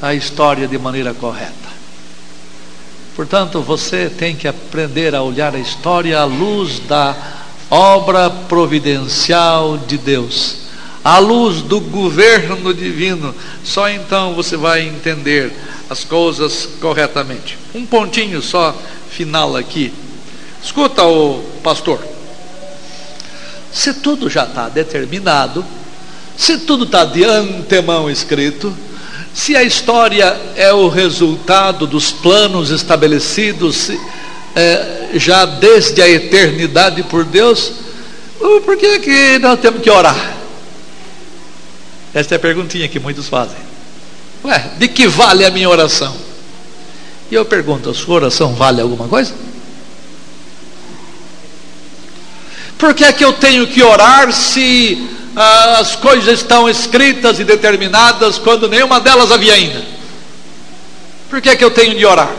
a 0.00 0.14
história 0.14 0.66
de 0.66 0.78
maneira 0.78 1.12
correta. 1.12 1.68
Portanto, 3.14 3.60
você 3.60 4.08
tem 4.08 4.34
que 4.34 4.48
aprender 4.48 5.14
a 5.14 5.22
olhar 5.22 5.54
a 5.54 5.58
história 5.58 6.18
à 6.18 6.24
luz 6.24 6.78
da 6.78 7.14
obra 7.70 8.30
providencial 8.30 9.76
de 9.76 9.98
Deus, 9.98 10.67
à 11.08 11.18
luz 11.18 11.62
do 11.62 11.80
governo 11.80 12.74
divino. 12.74 13.34
Só 13.64 13.88
então 13.88 14.34
você 14.34 14.58
vai 14.58 14.86
entender 14.86 15.50
as 15.88 16.04
coisas 16.04 16.68
corretamente. 16.82 17.56
Um 17.74 17.86
pontinho 17.86 18.42
só 18.42 18.76
final 19.10 19.56
aqui. 19.56 19.90
Escuta, 20.62 21.02
o 21.04 21.42
pastor. 21.62 21.98
Se 23.72 23.94
tudo 23.94 24.28
já 24.28 24.44
está 24.44 24.68
determinado, 24.68 25.64
se 26.36 26.58
tudo 26.58 26.84
está 26.84 27.06
de 27.06 27.24
antemão 27.24 28.10
escrito, 28.10 28.76
se 29.32 29.56
a 29.56 29.62
história 29.62 30.38
é 30.56 30.74
o 30.74 30.88
resultado 30.88 31.86
dos 31.86 32.12
planos 32.12 32.68
estabelecidos 32.70 33.90
é, 34.54 35.08
já 35.14 35.46
desde 35.46 36.02
a 36.02 36.08
eternidade 36.08 37.02
por 37.04 37.24
Deus, 37.24 37.72
por 38.38 38.76
que, 38.76 38.98
que 38.98 39.38
nós 39.38 39.58
temos 39.58 39.80
que 39.80 39.88
orar? 39.88 40.37
Esta 42.14 42.34
é 42.34 42.36
a 42.36 42.40
perguntinha 42.40 42.88
que 42.88 42.98
muitos 42.98 43.28
fazem. 43.28 43.58
Ué, 44.44 44.72
de 44.78 44.88
que 44.88 45.06
vale 45.06 45.44
a 45.44 45.50
minha 45.50 45.68
oração? 45.68 46.16
E 47.30 47.34
eu 47.34 47.44
pergunto: 47.44 47.90
a 47.90 47.94
sua 47.94 48.16
oração 48.16 48.54
vale 48.54 48.80
alguma 48.80 49.08
coisa? 49.08 49.34
Por 52.78 52.94
que 52.94 53.04
é 53.04 53.12
que 53.12 53.24
eu 53.24 53.32
tenho 53.32 53.66
que 53.66 53.82
orar 53.82 54.32
se 54.32 55.08
ah, 55.34 55.78
as 55.80 55.96
coisas 55.96 56.40
estão 56.40 56.68
escritas 56.68 57.40
e 57.40 57.44
determinadas 57.44 58.38
quando 58.38 58.68
nenhuma 58.68 59.00
delas 59.00 59.32
havia 59.32 59.52
ainda? 59.52 59.84
Por 61.28 61.40
que 61.40 61.50
é 61.50 61.56
que 61.56 61.64
eu 61.64 61.70
tenho 61.70 61.96
de 61.96 62.06
orar? 62.06 62.34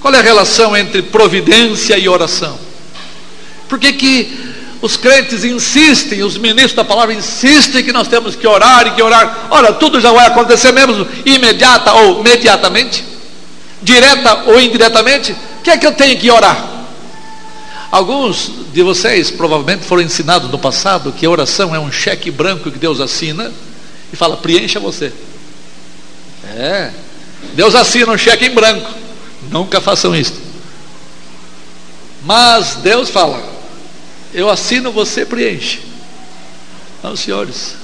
Qual 0.00 0.12
é 0.12 0.18
a 0.18 0.22
relação 0.22 0.76
entre 0.76 1.02
providência 1.02 1.96
e 1.96 2.08
oração? 2.08 2.58
Por 3.68 3.78
que, 3.78 3.92
que 3.92 4.41
os 4.82 4.96
crentes 4.96 5.44
insistem, 5.44 6.24
os 6.24 6.36
ministros 6.36 6.74
da 6.74 6.82
palavra 6.84 7.14
insistem 7.14 7.84
que 7.84 7.92
nós 7.92 8.08
temos 8.08 8.34
que 8.34 8.44
orar 8.44 8.88
e 8.88 8.90
que 8.90 9.00
orar? 9.00 9.46
Ora, 9.48 9.72
tudo 9.72 10.00
já 10.00 10.10
vai 10.10 10.26
acontecer 10.26 10.72
mesmo 10.72 11.06
imediata 11.24 11.92
ou 11.92 12.20
imediatamente? 12.20 13.04
Direta 13.80 14.42
ou 14.46 14.60
indiretamente? 14.60 15.32
O 15.32 15.62
que 15.62 15.70
é 15.70 15.78
que 15.78 15.86
eu 15.86 15.92
tenho 15.92 16.18
que 16.18 16.28
orar? 16.28 16.68
Alguns 17.92 18.50
de 18.72 18.82
vocês 18.82 19.30
provavelmente 19.30 19.84
foram 19.84 20.02
ensinados 20.02 20.50
no 20.50 20.58
passado 20.58 21.12
que 21.12 21.24
a 21.24 21.30
oração 21.30 21.72
é 21.72 21.78
um 21.78 21.92
cheque 21.92 22.30
branco 22.30 22.68
que 22.68 22.78
Deus 22.78 23.00
assina 23.00 23.52
e 24.12 24.16
fala: 24.16 24.36
preencha 24.36 24.80
você. 24.80 25.12
É, 26.56 26.90
Deus 27.54 27.76
assina 27.76 28.10
um 28.10 28.18
cheque 28.18 28.46
em 28.46 28.50
branco. 28.50 28.90
Nunca 29.48 29.80
façam 29.80 30.12
isso. 30.12 30.34
Mas 32.24 32.76
Deus 32.76 33.10
fala: 33.10 33.51
eu 34.34 34.48
assino, 34.48 34.90
você 34.90 35.24
preenche. 35.24 35.80
Não, 37.02 37.16
senhores. 37.16 37.74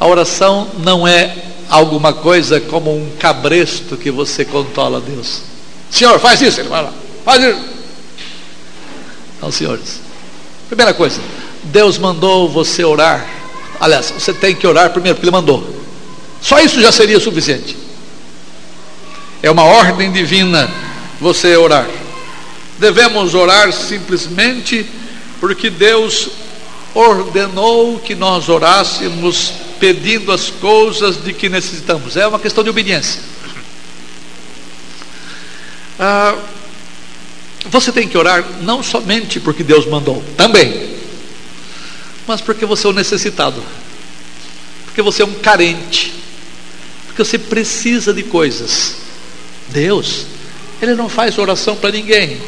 A 0.00 0.06
oração 0.06 0.68
não 0.78 1.06
é 1.06 1.34
alguma 1.68 2.12
coisa 2.12 2.60
como 2.60 2.94
um 2.94 3.10
cabresto 3.18 3.96
que 3.96 4.10
você 4.10 4.44
controla 4.44 4.98
a 4.98 5.00
Deus. 5.00 5.42
Senhor, 5.90 6.18
faz 6.18 6.42
isso, 6.42 6.60
ele 6.60 6.68
vai 6.68 6.82
lá. 6.82 6.92
Faz 7.24 7.42
isso. 7.42 7.60
Não, 9.40 9.52
senhores. 9.52 10.00
Primeira 10.68 10.94
coisa, 10.94 11.20
Deus 11.64 11.98
mandou 11.98 12.48
você 12.48 12.84
orar. 12.84 13.26
Aliás, 13.78 14.10
você 14.10 14.32
tem 14.32 14.54
que 14.54 14.66
orar 14.66 14.90
primeiro, 14.90 15.16
porque 15.16 15.26
Ele 15.26 15.36
mandou. 15.36 15.84
Só 16.40 16.58
isso 16.60 16.80
já 16.80 16.90
seria 16.90 17.20
suficiente. 17.20 17.76
É 19.42 19.50
uma 19.50 19.64
ordem 19.64 20.10
divina 20.10 20.70
você 21.20 21.56
orar. 21.56 21.86
Devemos 22.78 23.34
orar 23.34 23.72
simplesmente 23.72 24.86
porque 25.46 25.68
Deus 25.68 26.30
ordenou 26.94 27.98
que 27.98 28.14
nós 28.14 28.48
orássemos 28.48 29.52
pedindo 29.78 30.32
as 30.32 30.48
coisas 30.48 31.22
de 31.22 31.34
que 31.34 31.50
necessitamos. 31.50 32.16
É 32.16 32.26
uma 32.26 32.38
questão 32.38 32.64
de 32.64 32.70
obediência. 32.70 33.20
Ah, 36.00 36.34
você 37.66 37.92
tem 37.92 38.08
que 38.08 38.16
orar 38.16 38.42
não 38.62 38.82
somente 38.82 39.38
porque 39.38 39.62
Deus 39.62 39.84
mandou, 39.84 40.24
também, 40.34 40.96
mas 42.26 42.40
porque 42.40 42.64
você 42.64 42.86
é 42.86 42.90
um 42.90 42.94
necessitado, 42.94 43.62
porque 44.86 45.02
você 45.02 45.20
é 45.20 45.26
um 45.26 45.34
carente, 45.34 46.14
porque 47.04 47.22
você 47.22 47.38
precisa 47.38 48.14
de 48.14 48.22
coisas. 48.22 48.96
Deus, 49.68 50.24
Ele 50.80 50.94
não 50.94 51.10
faz 51.10 51.36
oração 51.36 51.76
para 51.76 51.90
ninguém. 51.90 52.40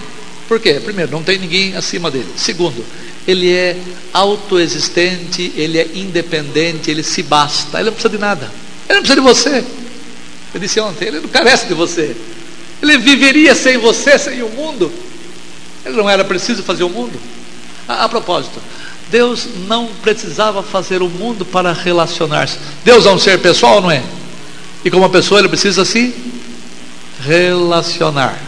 Por 0.49 0.61
quê? 0.61 0.81
Primeiro, 0.85 1.11
não 1.11 1.23
tem 1.23 1.39
ninguém 1.39 1.75
acima 1.77 2.11
dele. 2.11 2.29
Segundo, 2.37 2.85
ele 3.27 3.53
é 3.53 3.77
autoexistente, 4.13 5.53
ele 5.57 5.79
é 5.79 5.89
independente, 5.95 6.91
ele 6.91 7.03
se 7.03 7.23
basta, 7.23 7.79
ele 7.79 7.87
não 7.87 7.93
precisa 7.93 8.11
de 8.11 8.19
nada, 8.19 8.51
ele 8.89 9.01
não 9.01 9.03
precisa 9.03 9.21
de 9.21 9.27
você. 9.27 9.65
Eu 10.55 10.61
disse 10.61 10.81
ontem, 10.81 11.09
ele 11.09 11.21
não 11.21 11.29
carece 11.29 11.67
de 11.67 11.75
você. 11.75 12.17
Ele 12.81 12.99
viveria 12.99 13.55
sem 13.55 13.79
você, 13.79 14.19
sem 14.19 14.43
o 14.43 14.49
mundo. 14.49 14.93
Ele 15.85 15.97
não 15.97 16.09
era 16.09 16.25
preciso 16.25 16.63
fazer 16.63 16.85
o 16.85 16.89
mundo. 16.89 17.19
A, 17.89 18.05
a 18.05 18.09
propósito, 18.09 18.61
Deus 19.11 19.47
não 19.67 19.89
precisava 20.03 20.63
fazer 20.63 21.03
o 21.03 21.09
mundo 21.09 21.45
para 21.45 21.73
relacionar-se. 21.73 22.59
Deus 22.85 23.07
é 23.07 23.11
um 23.11 23.19
ser 23.19 23.41
pessoal, 23.41 23.81
não 23.81 23.91
é? 23.91 24.03
E 24.85 24.91
como 24.91 25.09
pessoa 25.11 25.41
ele 25.41 25.49
precisa 25.49 25.85
se 25.85 26.15
relacionar, 27.21 28.39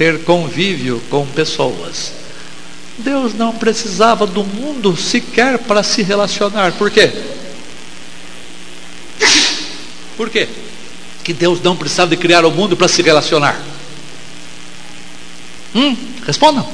ter 0.00 0.24
convívio 0.24 0.98
com 1.10 1.26
pessoas. 1.26 2.12
Deus 2.96 3.34
não 3.34 3.52
precisava 3.52 4.26
do 4.26 4.42
mundo 4.42 4.96
sequer 4.96 5.58
para 5.58 5.82
se 5.82 6.00
relacionar. 6.00 6.72
Por 6.72 6.90
quê? 6.90 7.12
Por 10.16 10.30
quê? 10.30 10.48
Que 11.22 11.34
Deus 11.34 11.60
não 11.60 11.76
precisava 11.76 12.08
de 12.08 12.16
criar 12.16 12.46
o 12.46 12.50
mundo 12.50 12.78
para 12.78 12.88
se 12.88 13.02
relacionar. 13.02 13.60
Hum, 15.74 15.94
respondam. 16.26 16.66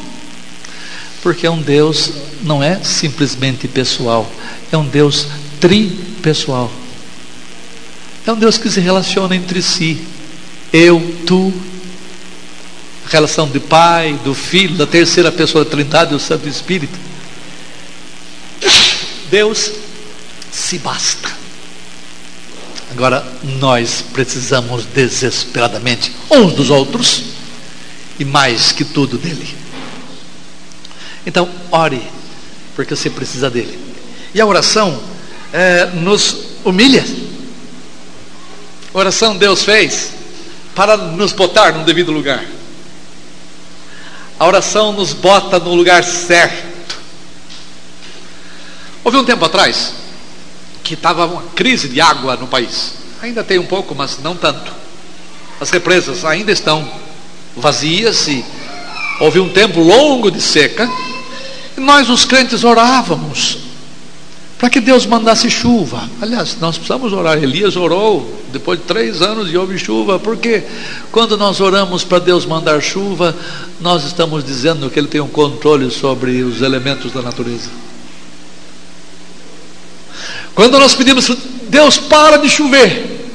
Porque 1.21 1.49
é 1.49 1.51
um 1.51 1.61
Deus 1.61 2.13
não 2.45 2.63
é 2.63 2.79
simplesmente 2.85 3.67
pessoal, 3.67 4.31
é 4.71 4.77
um 4.77 4.87
Deus 4.87 5.27
tripessoal. 5.59 6.71
É 8.25 8.31
um 8.31 8.39
Deus 8.39 8.57
que 8.57 8.71
se 8.71 8.79
relaciona 8.79 9.35
entre 9.35 9.61
si. 9.61 10.07
Eu, 10.73 11.01
tu, 11.27 11.53
relação 13.09 13.49
de 13.49 13.61
Pai, 13.61 14.19
do 14.25 14.35
Filho, 14.35 14.77
da 14.77 14.87
terceira 14.87 15.31
pessoa 15.31 15.65
da 15.65 15.71
Trindade, 15.71 16.11
do 16.11 16.19
Santo 16.19 16.49
Espírito. 16.49 16.99
Deus 19.31 19.73
se 20.51 20.79
basta. 20.79 21.31
Agora, 22.91 23.27
nós 23.59 24.05
precisamos 24.13 24.87
desesperadamente 24.87 26.13
uns 26.31 26.55
dos 26.55 26.71
outros 26.71 27.23
e 28.19 28.25
mais 28.25 28.73
que 28.73 28.85
tudo 28.85 29.19
dele. 29.19 29.55
Então, 31.27 31.49
ore, 31.71 32.03
porque 32.75 32.95
você 32.95 33.11
precisa 33.11 33.51
dele. 33.51 33.79
E 34.33 34.41
a 34.41 34.47
oração 34.47 34.99
é, 35.53 35.87
nos 35.87 36.37
humilha. 36.65 37.05
A 38.95 38.99
oração 38.99 39.37
Deus 39.37 39.63
fez 39.63 40.13
para 40.75 40.97
nos 40.97 41.33
botar 41.33 41.73
no 41.73 41.85
devido 41.85 42.13
lugar. 42.13 42.56
A 44.39 44.47
oração 44.47 44.93
nos 44.93 45.13
bota 45.13 45.59
no 45.59 45.75
lugar 45.75 46.05
certo. 46.05 46.97
Houve 49.03 49.19
um 49.19 49.25
tempo 49.25 49.45
atrás 49.45 49.95
que 50.83 50.95
estava 50.95 51.27
uma 51.27 51.43
crise 51.55 51.89
de 51.89 52.01
água 52.01 52.37
no 52.37 52.47
país. 52.47 52.95
Ainda 53.23 53.43
tem 53.43 53.59
um 53.59 53.67
pouco, 53.67 53.95
mas 53.95 54.19
não 54.23 54.37
tanto. 54.37 54.73
As 55.61 55.71
represas 55.71 56.25
ainda 56.25 56.53
estão 56.53 56.89
vazias 57.57 58.29
e 58.29 58.45
houve 59.21 59.41
um 59.41 59.49
tempo 59.49 59.81
longo 59.81 60.31
de 60.31 60.41
seca. 60.41 60.89
E 61.77 61.81
nós, 61.81 62.09
os 62.09 62.25
crentes, 62.25 62.63
orávamos 62.63 63.66
para 64.59 64.71
que 64.71 64.81
Deus 64.81 65.05
mandasse 65.05 65.51
chuva. 65.51 66.09
Aliás, 66.21 66.57
nós 66.61 66.77
precisamos 66.77 67.13
orar. 67.13 67.37
Elias 67.37 67.77
orou 67.77 68.43
depois 68.53 68.79
de 68.79 68.87
três 68.87 69.21
anos 69.21 69.51
e 69.53 69.57
houve 69.57 69.79
chuva, 69.79 70.19
porque 70.19 70.63
quando 71.13 71.37
nós 71.37 71.61
oramos 71.61 72.05
para 72.05 72.19
Deus 72.21 72.47
mandar 72.47 72.83
chuva, 72.83 73.37
nós 73.81 74.05
estamos 74.05 74.43
dizendo 74.43 74.89
que 74.89 74.99
Ele 74.99 75.09
tem 75.09 75.21
um 75.21 75.29
controle 75.29 75.91
sobre 75.91 76.43
os 76.43 76.63
elementos 76.63 77.13
da 77.13 77.21
natureza. 77.21 77.69
Quando 80.55 80.79
nós 80.79 80.95
pedimos, 80.95 81.31
Deus 81.69 81.99
para 81.99 82.39
de 82.39 82.49
chover, 82.49 83.29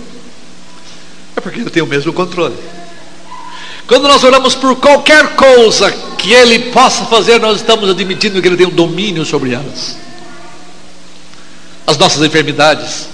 é 1.36 1.42
porque 1.42 1.60
Ele 1.60 1.70
tem 1.70 1.84
o 1.84 1.88
mesmo 1.88 2.12
controle. 2.12 2.56
Quando 3.86 4.08
nós 4.08 4.24
oramos 4.24 4.56
por 4.56 4.76
qualquer 4.78 5.36
coisa 5.36 5.92
que 6.18 6.34
Ele 6.34 6.72
possa 6.72 7.06
fazer, 7.06 7.40
nós 7.40 7.58
estamos 7.58 7.88
admitindo 7.92 8.42
que 8.42 8.48
Ele 8.48 8.58
tem 8.58 8.66
um 8.66 8.72
domínio 8.72 9.24
sobre 9.24 9.54
elas. 9.54 9.98
As 11.86 11.98
nossas 11.98 12.22
enfermidades, 12.24 13.08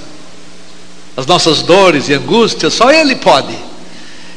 as 1.15 1.25
nossas 1.25 1.61
dores 1.61 2.09
e 2.09 2.13
angústias, 2.13 2.73
só 2.73 2.91
Ele 2.91 3.15
pode. 3.15 3.57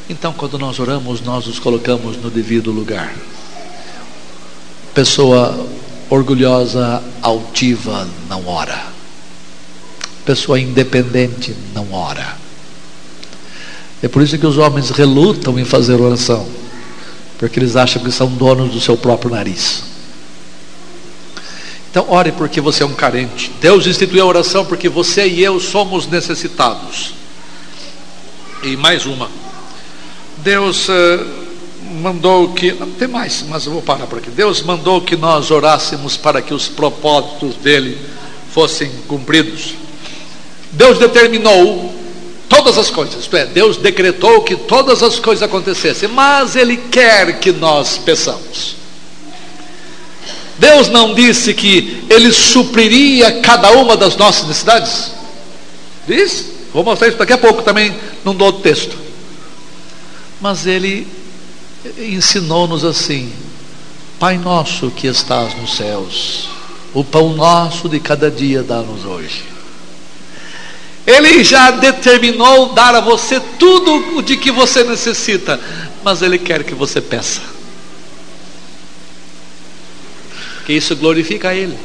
Então, 0.09 0.33
quando 0.33 0.57
nós 0.57 0.79
oramos, 0.79 1.21
nós 1.21 1.47
os 1.47 1.59
colocamos 1.59 2.17
no 2.17 2.29
devido 2.29 2.71
lugar. 2.71 3.13
Pessoa 4.93 5.67
orgulhosa, 6.09 7.01
altiva, 7.21 8.07
não 8.27 8.45
ora. 8.47 8.77
Pessoa 10.25 10.59
independente, 10.59 11.55
não 11.73 11.93
ora. 11.93 12.35
É 14.03 14.07
por 14.07 14.21
isso 14.21 14.37
que 14.37 14.45
os 14.45 14.57
homens 14.57 14.89
relutam 14.89 15.57
em 15.59 15.63
fazer 15.63 15.93
oração, 15.93 16.45
porque 17.37 17.59
eles 17.59 17.75
acham 17.75 18.03
que 18.03 18.11
são 18.11 18.27
donos 18.27 18.73
do 18.73 18.81
seu 18.81 18.97
próprio 18.97 19.31
nariz. 19.31 19.90
Então, 21.91 22.05
ore 22.09 22.31
porque 22.31 22.61
você 22.61 22.83
é 22.83 22.85
um 22.85 22.93
carente. 22.93 23.51
Deus 23.59 23.85
instituiu 23.85 24.23
a 24.23 24.25
oração 24.25 24.65
porque 24.65 24.87
você 24.87 25.27
e 25.27 25.43
eu 25.43 25.59
somos 25.59 26.07
necessitados. 26.07 27.13
E 28.63 28.77
mais 28.77 29.05
uma. 29.05 29.29
Deus 30.37 30.87
uh, 30.87 30.93
mandou 32.01 32.53
que. 32.53 32.71
Não 32.71 32.89
tem 32.91 33.09
mais, 33.09 33.43
mas 33.49 33.65
eu 33.65 33.73
vou 33.73 33.81
parar 33.81 34.07
por 34.07 34.19
aqui. 34.19 34.29
Deus 34.29 34.61
mandou 34.61 35.01
que 35.01 35.17
nós 35.17 35.51
orássemos 35.51 36.15
para 36.15 36.41
que 36.41 36.53
os 36.53 36.69
propósitos 36.69 37.55
dele 37.55 37.97
fossem 38.53 38.89
cumpridos. 39.05 39.73
Deus 40.71 40.97
determinou 40.97 41.93
todas 42.47 42.77
as 42.77 42.89
coisas, 42.89 43.21
isto 43.21 43.35
é, 43.35 43.45
Deus 43.45 43.77
decretou 43.77 44.41
que 44.43 44.55
todas 44.55 45.03
as 45.03 45.19
coisas 45.19 45.43
acontecessem, 45.43 46.07
mas 46.09 46.55
Ele 46.55 46.77
quer 46.77 47.39
que 47.39 47.51
nós 47.51 47.97
peçamos. 47.97 48.80
Deus 50.61 50.89
não 50.89 51.15
disse 51.15 51.55
que 51.55 52.03
Ele 52.07 52.31
supriria 52.31 53.41
cada 53.41 53.71
uma 53.71 53.97
das 53.97 54.15
nossas 54.15 54.47
necessidades? 54.47 55.11
Diz? 56.07 56.51
Vou 56.71 56.83
mostrar 56.83 57.07
isso 57.07 57.17
daqui 57.17 57.33
a 57.33 57.37
pouco 57.37 57.63
também 57.63 57.95
num 58.23 58.39
outro 58.39 58.61
texto. 58.61 58.95
Mas 60.39 60.67
Ele 60.67 61.07
ensinou-nos 61.97 62.85
assim: 62.85 63.33
Pai 64.19 64.37
nosso 64.37 64.91
que 64.91 65.07
estás 65.07 65.59
nos 65.59 65.75
céus, 65.75 66.47
o 66.93 67.03
pão 67.03 67.33
nosso 67.33 67.89
de 67.89 67.99
cada 67.99 68.29
dia 68.29 68.61
dá-nos 68.61 69.03
hoje. 69.03 69.43
Ele 71.07 71.43
já 71.43 71.71
determinou 71.71 72.71
dar 72.73 72.93
a 72.93 73.01
você 73.01 73.39
tudo 73.57 74.17
o 74.17 74.21
de 74.21 74.37
que 74.37 74.51
você 74.51 74.83
necessita, 74.83 75.59
mas 76.03 76.21
Ele 76.21 76.37
quer 76.37 76.63
que 76.63 76.75
você 76.75 77.01
peça. 77.01 77.50
Que 80.65 80.73
isso 80.73 80.95
glorifica 80.95 81.53
Ele. 81.53 81.77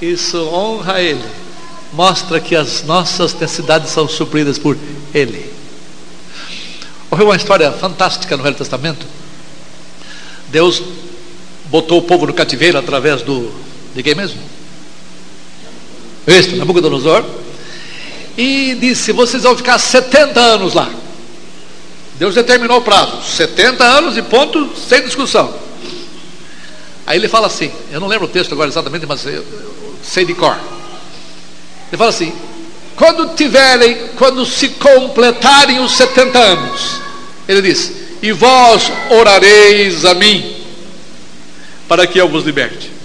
Isso 0.00 0.38
honra 0.48 1.00
Ele. 1.00 1.24
Mostra 1.92 2.40
que 2.40 2.54
as 2.54 2.82
nossas 2.82 3.32
necessidades 3.34 3.90
são 3.90 4.08
supridas 4.08 4.58
por 4.58 4.76
Ele. 5.14 5.50
Ocorreu 7.06 7.26
uma 7.26 7.36
história 7.36 7.72
fantástica 7.72 8.36
no 8.36 8.42
Velho 8.42 8.56
Testamento. 8.56 9.06
Deus 10.48 10.82
botou 11.66 11.98
o 11.98 12.02
povo 12.02 12.26
no 12.26 12.34
cativeiro 12.34 12.78
através 12.78 13.22
do. 13.22 13.52
de 13.94 14.02
quem 14.02 14.14
mesmo? 14.14 14.40
Este, 16.26 16.56
Nabucodonosor. 16.56 17.24
E 18.36 18.76
disse: 18.78 19.12
Vocês 19.12 19.44
vão 19.44 19.56
ficar 19.56 19.78
70 19.78 20.38
anos 20.38 20.74
lá. 20.74 20.90
Deus 22.18 22.34
determinou 22.34 22.78
o 22.78 22.82
prazo: 22.82 23.22
70 23.22 23.84
anos 23.84 24.16
e 24.16 24.22
ponto, 24.22 24.72
sem 24.76 25.02
discussão. 25.02 25.65
Aí 27.06 27.18
ele 27.18 27.28
fala 27.28 27.46
assim: 27.46 27.70
Eu 27.90 28.00
não 28.00 28.08
lembro 28.08 28.26
o 28.26 28.30
texto 28.30 28.52
agora 28.52 28.68
exatamente, 28.68 29.06
mas 29.06 29.24
eu, 29.24 29.44
sei 30.02 30.24
de 30.24 30.34
cor. 30.34 30.58
Ele 31.88 31.96
fala 31.96 32.10
assim: 32.10 32.32
quando 32.96 33.34
tiverem, 33.34 34.08
quando 34.16 34.44
se 34.46 34.70
completarem 34.70 35.80
os 35.80 35.92
70 35.92 36.38
anos, 36.38 37.00
ele 37.46 37.62
diz: 37.62 37.92
E 38.22 38.32
vós 38.32 38.90
orareis 39.10 40.04
a 40.04 40.14
mim, 40.14 40.56
para 41.86 42.06
que 42.06 42.18
eu 42.18 42.28
vos 42.28 42.44
liberte. 42.44 42.96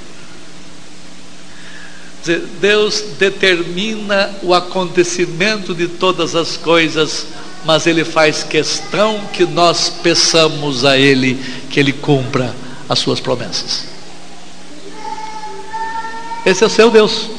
Deus 2.60 3.04
determina 3.18 4.32
o 4.43 4.54
acontecimento 4.54 5.74
de 5.74 5.88
todas 5.88 6.36
as 6.36 6.56
coisas, 6.56 7.26
mas 7.66 7.88
Ele 7.88 8.06
faz 8.06 8.43
questão 8.43 9.22
que 9.34 9.43
nós 9.43 9.91
peçamos 10.04 10.86
a 10.86 10.99
Ele 10.99 11.43
que 11.72 11.80
Ele 11.80 11.91
cumpra 11.91 12.56
as 12.88 12.99
suas 12.99 13.20
promessas. 13.20 13.90
Esse 16.43 16.63
é 16.63 16.67
o 16.67 16.69
seu 16.69 16.89
Deus. 16.89 17.29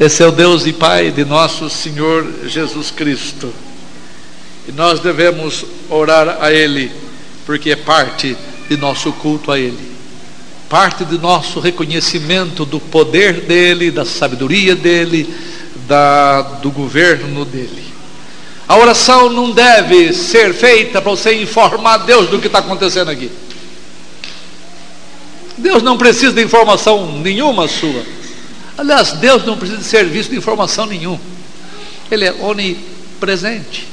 Esse 0.00 0.22
é 0.22 0.26
o 0.26 0.32
Deus 0.32 0.66
e 0.66 0.72
Pai 0.72 1.12
de 1.12 1.24
nosso 1.24 1.70
Senhor 1.70 2.26
Jesus 2.46 2.90
Cristo. 2.90 3.52
E 4.68 4.72
nós 4.72 4.98
devemos 4.98 5.64
orar 5.88 6.38
a 6.40 6.52
Ele, 6.52 6.90
porque 7.46 7.70
é 7.70 7.76
parte 7.76 8.36
de 8.68 8.76
nosso 8.76 9.12
culto 9.12 9.52
a 9.52 9.58
Ele, 9.58 9.92
parte 10.68 11.04
de 11.04 11.16
nosso 11.18 11.60
reconhecimento 11.60 12.64
do 12.64 12.80
poder 12.80 13.42
dEle, 13.42 13.92
da 13.92 14.04
sabedoria 14.04 14.74
dEle, 14.74 15.32
da, 15.86 16.42
do 16.42 16.70
governo 16.72 17.44
dEle. 17.44 17.86
A 18.66 18.76
oração 18.76 19.30
não 19.30 19.52
deve 19.52 20.12
ser 20.12 20.52
feita 20.52 21.00
para 21.00 21.12
você 21.12 21.40
informar 21.40 21.98
Deus 21.98 22.28
do 22.28 22.40
que 22.40 22.48
está 22.48 22.58
acontecendo 22.58 23.08
aqui. 23.08 23.30
Deus 25.56 25.80
não 25.82 25.96
precisa 25.96 26.32
de 26.32 26.42
informação 26.42 27.20
nenhuma 27.20 27.68
sua. 27.68 28.15
Aliás, 28.78 29.12
Deus 29.12 29.44
não 29.44 29.56
precisa 29.56 29.80
de 29.80 29.86
serviço 29.86 30.30
de 30.30 30.36
informação 30.36 30.86
nenhum. 30.86 31.18
Ele 32.10 32.24
é 32.24 32.32
onipresente. 32.32 33.88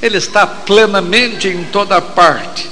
Ele 0.00 0.16
está 0.16 0.46
plenamente 0.46 1.48
em 1.48 1.64
toda 1.64 2.00
parte. 2.00 2.70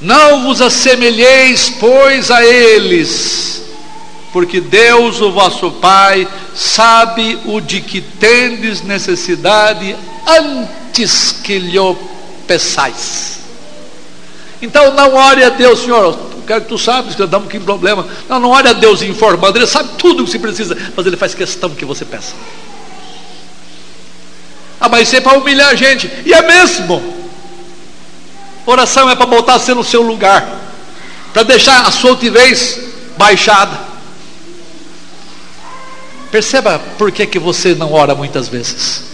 Não 0.00 0.44
vos 0.44 0.60
assemelheis, 0.60 1.70
pois, 1.78 2.30
a 2.30 2.44
eles, 2.44 3.62
porque 4.32 4.60
Deus, 4.60 5.20
o 5.20 5.30
vosso 5.30 5.70
Pai, 5.72 6.26
sabe 6.54 7.38
o 7.44 7.60
de 7.60 7.80
que 7.80 8.00
tendes 8.00 8.82
necessidade 8.82 9.96
antes 10.26 11.32
que 11.44 11.58
lhe 11.58 11.78
peçais. 12.46 13.38
Então 14.60 14.92
não 14.94 15.14
ore 15.14 15.44
a 15.44 15.50
Deus, 15.50 15.80
Senhor, 15.80 16.31
quero 16.46 16.62
que 16.62 16.68
tu 16.68 16.78
sabes 16.78 17.14
que 17.14 17.26
damos 17.26 17.50
que 17.50 17.58
problema. 17.58 18.06
Não, 18.28 18.40
não 18.40 18.50
olha 18.50 18.74
Deus 18.74 19.02
informando, 19.02 19.58
Ele 19.58 19.66
sabe 19.66 19.90
tudo 19.98 20.22
o 20.22 20.24
que 20.24 20.32
se 20.32 20.38
precisa, 20.38 20.76
mas 20.96 21.06
Ele 21.06 21.16
faz 21.16 21.34
questão 21.34 21.70
que 21.70 21.84
você 21.84 22.04
peça. 22.04 22.34
Ah, 24.80 24.88
mas 24.88 25.08
isso 25.08 25.16
é 25.16 25.20
para 25.20 25.38
humilhar 25.38 25.68
a 25.68 25.74
gente. 25.74 26.10
E 26.26 26.32
é 26.32 26.42
mesmo. 26.42 27.22
Oração 28.66 29.08
é 29.08 29.14
para 29.14 29.26
botar 29.26 29.58
você 29.58 29.74
no 29.74 29.84
seu 29.84 30.02
lugar, 30.02 30.60
para 31.32 31.42
deixar 31.42 31.86
a 31.86 31.90
sua 31.90 32.10
altivez 32.10 32.78
baixada. 33.16 33.78
Perceba 36.30 36.78
por 36.96 37.12
que, 37.12 37.26
que 37.26 37.38
você 37.38 37.74
não 37.74 37.92
ora 37.92 38.14
muitas 38.14 38.48
vezes. 38.48 39.04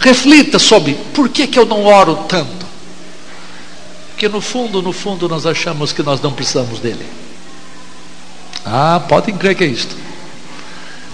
Reflita 0.00 0.58
sobre 0.58 0.94
por 1.14 1.28
que, 1.28 1.46
que 1.46 1.58
eu 1.58 1.64
não 1.64 1.84
oro 1.84 2.24
tanto. 2.28 2.63
Porque 4.14 4.28
no 4.28 4.40
fundo, 4.40 4.80
no 4.80 4.92
fundo, 4.92 5.28
nós 5.28 5.44
achamos 5.44 5.92
que 5.92 6.00
nós 6.00 6.20
não 6.20 6.32
precisamos 6.32 6.78
dele. 6.78 7.04
Ah, 8.64 9.02
podem 9.08 9.36
crer 9.36 9.56
que 9.56 9.64
é 9.64 9.66
isto. 9.66 9.96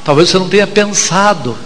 Talvez 0.04 0.28
você 0.28 0.38
não 0.38 0.50
tenha 0.50 0.66
pensado. 0.66 1.56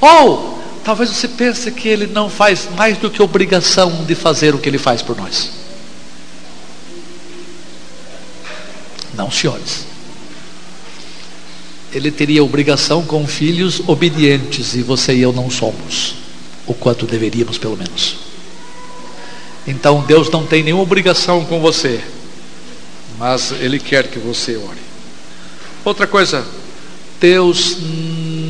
Ou 0.00 0.58
talvez 0.84 1.10
você 1.10 1.28
pense 1.28 1.70
que 1.70 1.88
ele 1.88 2.08
não 2.08 2.28
faz 2.28 2.68
mais 2.76 2.98
do 2.98 3.08
que 3.08 3.22
obrigação 3.22 4.04
de 4.04 4.16
fazer 4.16 4.52
o 4.52 4.58
que 4.58 4.68
ele 4.68 4.78
faz 4.78 5.00
por 5.00 5.16
nós. 5.16 5.52
Não, 9.14 9.30
senhores. 9.30 9.86
Ele 11.92 12.10
teria 12.10 12.42
obrigação 12.42 13.04
com 13.04 13.24
filhos 13.28 13.80
obedientes 13.86 14.74
e 14.74 14.82
você 14.82 15.14
e 15.14 15.22
eu 15.22 15.32
não 15.32 15.48
somos, 15.48 16.16
o 16.66 16.74
quanto 16.74 17.06
deveríamos, 17.06 17.58
pelo 17.58 17.76
menos. 17.76 18.33
Então 19.66 20.02
Deus 20.02 20.30
não 20.30 20.44
tem 20.44 20.62
nenhuma 20.62 20.82
obrigação 20.82 21.44
com 21.44 21.60
você, 21.60 22.02
mas 23.18 23.52
Ele 23.52 23.78
quer 23.78 24.08
que 24.08 24.18
você 24.18 24.56
ore. 24.56 24.84
Outra 25.84 26.06
coisa, 26.06 26.44
Deus 27.20 27.78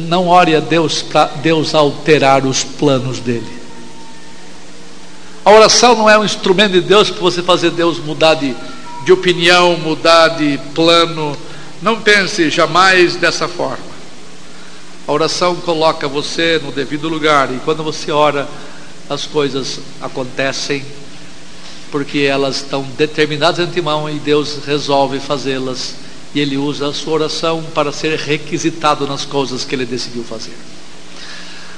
não 0.08 0.28
ore 0.28 0.56
a 0.56 0.60
Deus 0.60 1.02
para 1.02 1.26
Deus 1.26 1.74
alterar 1.74 2.44
os 2.44 2.64
planos 2.64 3.20
dele. 3.20 3.64
A 5.44 5.50
oração 5.50 5.94
não 5.94 6.08
é 6.08 6.18
um 6.18 6.24
instrumento 6.24 6.72
de 6.72 6.80
Deus 6.80 7.10
para 7.10 7.20
você 7.20 7.42
fazer 7.42 7.70
Deus 7.70 7.98
mudar 7.98 8.34
de, 8.34 8.56
de 9.04 9.12
opinião, 9.12 9.76
mudar 9.76 10.28
de 10.28 10.58
plano. 10.74 11.36
Não 11.82 12.00
pense 12.00 12.48
jamais 12.50 13.14
dessa 13.16 13.46
forma. 13.46 13.94
A 15.06 15.12
oração 15.12 15.54
coloca 15.56 16.08
você 16.08 16.58
no 16.64 16.72
devido 16.72 17.08
lugar 17.10 17.52
e 17.52 17.58
quando 17.58 17.84
você 17.84 18.10
ora, 18.10 18.48
as 19.08 19.26
coisas 19.26 19.80
acontecem 20.00 20.82
porque 21.94 22.18
elas 22.18 22.56
estão 22.56 22.82
determinadas 22.98 23.54
de 23.54 23.70
antemão 23.70 24.10
e 24.10 24.18
Deus 24.18 24.58
resolve 24.66 25.20
fazê-las 25.20 25.94
e 26.34 26.40
Ele 26.40 26.56
usa 26.56 26.88
a 26.88 26.92
sua 26.92 27.12
oração 27.12 27.62
para 27.72 27.92
ser 27.92 28.18
requisitado 28.18 29.06
nas 29.06 29.24
coisas 29.24 29.64
que 29.64 29.76
Ele 29.76 29.86
decidiu 29.86 30.24
fazer. 30.24 30.54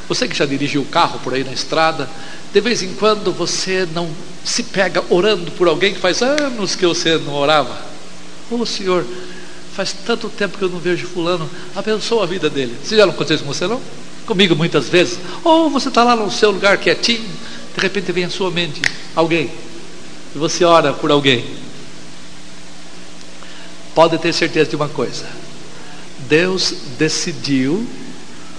Você 0.09 0.27
que 0.27 0.35
já 0.35 0.47
dirigiu 0.47 0.81
o 0.81 0.87
carro 0.87 1.21
por 1.23 1.35
aí 1.35 1.45
na 1.45 1.53
estrada, 1.53 2.09
de 2.51 2.61
vez 2.63 2.83
em 2.83 2.95
quando 2.95 3.31
você 3.31 3.87
não 3.93 4.09
se 4.43 4.63
pega 4.63 5.05
orando 5.11 5.51
por 5.51 5.69
alguém 5.69 5.93
que 5.93 6.01
faz 6.01 6.23
anos 6.23 6.75
que 6.75 6.87
você 6.87 7.19
não 7.19 7.35
orava. 7.35 7.77
Ô 8.51 8.61
oh, 8.61 8.65
Senhor, 8.65 9.05
faz 9.75 9.95
tanto 10.07 10.31
tempo 10.31 10.57
que 10.57 10.65
eu 10.65 10.71
não 10.71 10.79
vejo 10.79 11.07
fulano, 11.09 11.47
abençoa 11.75 12.23
a 12.23 12.27
vida 12.27 12.49
dele. 12.49 12.75
Você 12.83 12.97
já 12.97 13.05
não 13.05 13.13
aconteceu 13.13 13.45
com 13.45 13.53
você 13.53 13.67
não? 13.67 13.83
Comigo 14.25 14.57
muitas 14.57 14.89
vezes. 14.89 15.19
Ou 15.45 15.69
você 15.69 15.89
está 15.89 16.03
lá 16.03 16.17
no 16.17 16.31
seu 16.31 16.53
lugar 16.53 16.79
quietinho, 16.79 17.29
de 17.77 17.83
repente 17.83 18.11
vem 18.13 18.25
à 18.25 18.31
sua 18.31 18.51
mente 18.51 18.81
alguém 19.15 19.51
e 20.37 20.39
você 20.39 20.67
ora 20.67 20.93
por 20.93 21.11
alguém, 21.11 21.47
pode 23.95 24.19
ter 24.19 24.35
certeza 24.35 24.69
de 24.69 24.77
uma 24.77 24.89
coisa: 24.89 25.25
Deus 26.29 26.75
decidiu 26.99 27.89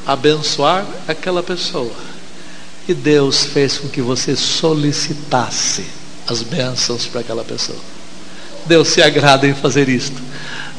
abençoar 0.03 0.83
aquela 1.07 1.43
pessoa. 1.43 1.93
E 2.87 2.95
Deus 2.95 3.45
fez 3.45 3.77
com 3.77 3.89
que 3.89 4.01
você 4.01 4.35
solicitasse 4.35 5.85
as 6.25 6.41
bênçãos 6.41 7.05
para 7.05 7.21
aquela 7.21 7.43
pessoa. 7.43 7.77
Deus 8.65 8.87
se 8.87 9.01
agrada 9.03 9.45
em 9.45 9.53
fazer 9.53 9.87
isto. 9.87 10.19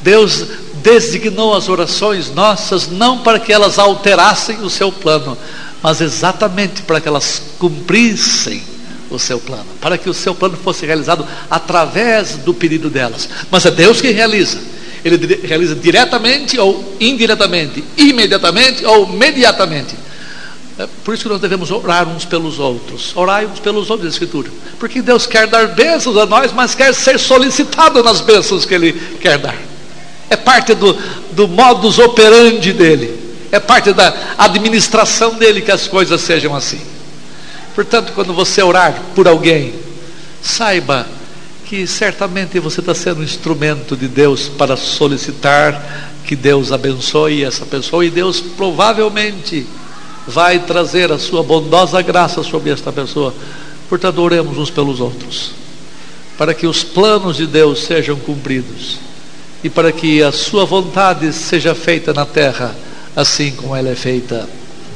Deus 0.02 0.46
designou 0.82 1.54
as 1.54 1.68
orações 1.68 2.28
nossas 2.30 2.88
não 2.88 3.18
para 3.18 3.38
que 3.38 3.52
elas 3.52 3.78
alterassem 3.78 4.62
o 4.62 4.70
seu 4.70 4.90
plano, 4.90 5.38
mas 5.80 6.00
exatamente 6.00 6.82
para 6.82 7.00
que 7.00 7.06
elas 7.06 7.40
cumprissem 7.58 8.67
o 9.10 9.18
seu 9.18 9.38
plano, 9.40 9.66
para 9.80 9.96
que 9.96 10.08
o 10.08 10.14
seu 10.14 10.34
plano 10.34 10.56
fosse 10.56 10.84
realizado 10.84 11.26
através 11.50 12.36
do 12.36 12.52
pedido 12.52 12.90
delas. 12.90 13.28
Mas 13.50 13.64
é 13.64 13.70
Deus 13.70 14.00
que 14.00 14.10
realiza. 14.10 14.58
Ele 15.04 15.40
realiza 15.44 15.74
diretamente 15.74 16.58
ou 16.58 16.96
indiretamente, 17.00 17.84
imediatamente 17.96 18.84
ou 18.84 19.08
imediatamente. 19.08 19.94
É 20.78 20.86
por 21.04 21.12
isso 21.12 21.24
que 21.24 21.28
nós 21.28 21.40
devemos 21.40 21.70
orar 21.70 22.08
uns 22.08 22.24
pelos 22.24 22.58
outros. 22.58 23.12
Orar 23.16 23.44
uns 23.44 23.58
pelos 23.58 23.90
outros, 23.90 24.12
Escritura. 24.12 24.48
Porque 24.78 25.02
Deus 25.02 25.26
quer 25.26 25.46
dar 25.46 25.68
bênçãos 25.68 26.16
a 26.16 26.26
nós, 26.26 26.52
mas 26.52 26.74
quer 26.74 26.94
ser 26.94 27.18
solicitado 27.18 28.02
nas 28.02 28.20
bênçãos 28.20 28.64
que 28.64 28.74
Ele 28.74 28.92
quer 29.20 29.38
dar. 29.38 29.56
É 30.30 30.36
parte 30.36 30.74
do, 30.74 30.96
do 31.32 31.48
modus 31.48 31.98
operandi 31.98 32.72
dele. 32.72 33.18
É 33.50 33.58
parte 33.58 33.92
da 33.92 34.14
administração 34.36 35.34
dele 35.34 35.62
que 35.62 35.70
as 35.70 35.88
coisas 35.88 36.20
sejam 36.20 36.54
assim. 36.54 36.80
Portanto, 37.78 38.12
quando 38.12 38.34
você 38.34 38.60
orar 38.60 39.00
por 39.14 39.28
alguém, 39.28 39.72
saiba 40.42 41.06
que 41.64 41.86
certamente 41.86 42.58
você 42.58 42.80
está 42.80 42.92
sendo 42.92 43.20
um 43.20 43.22
instrumento 43.22 43.96
de 43.96 44.08
Deus 44.08 44.48
para 44.48 44.76
solicitar 44.76 46.10
que 46.24 46.34
Deus 46.34 46.72
abençoe 46.72 47.44
essa 47.44 47.64
pessoa 47.64 48.04
e 48.04 48.10
Deus 48.10 48.40
provavelmente 48.40 49.64
vai 50.26 50.58
trazer 50.58 51.12
a 51.12 51.20
sua 51.20 51.40
bondosa 51.44 52.02
graça 52.02 52.42
sobre 52.42 52.72
esta 52.72 52.90
pessoa. 52.90 53.32
Portanto, 53.88 54.22
oremos 54.22 54.58
uns 54.58 54.70
pelos 54.70 54.98
outros, 54.98 55.52
para 56.36 56.54
que 56.54 56.66
os 56.66 56.82
planos 56.82 57.36
de 57.36 57.46
Deus 57.46 57.84
sejam 57.84 58.16
cumpridos 58.16 58.98
e 59.62 59.70
para 59.70 59.92
que 59.92 60.20
a 60.20 60.32
sua 60.32 60.64
vontade 60.64 61.32
seja 61.32 61.76
feita 61.76 62.12
na 62.12 62.26
terra, 62.26 62.74
assim 63.14 63.52
como 63.52 63.76
ela 63.76 63.90
é 63.90 63.94
feita 63.94 64.48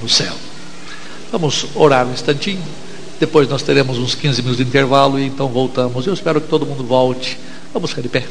no 0.03 0.09
céu. 0.09 0.35
Vamos 1.33 1.67
orar 1.75 2.07
um 2.07 2.13
instantinho. 2.13 2.63
Depois 3.19 3.49
nós 3.49 3.63
teremos 3.63 3.97
uns 3.97 4.15
15 4.15 4.43
minutos 4.43 4.59
de 4.59 4.65
intervalo 4.65 5.19
e 5.19 5.25
então 5.25 5.49
voltamos. 5.49 6.07
Eu 6.07 6.13
espero 6.13 6.43
que 6.43 6.49
todo 6.49 6.67
mundo 6.67 6.85
volte. 6.85 7.39
Vamos 7.73 7.89
ficar 7.89 8.03
de 8.03 8.09
pé. 8.11 8.27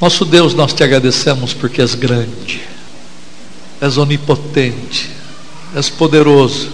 Nosso 0.00 0.24
Deus, 0.24 0.54
nós 0.54 0.72
te 0.72 0.82
agradecemos 0.82 1.52
porque 1.52 1.82
és 1.82 1.94
grande, 1.94 2.62
és 3.80 3.98
onipotente, 3.98 5.10
és 5.74 5.90
poderoso. 5.90 6.70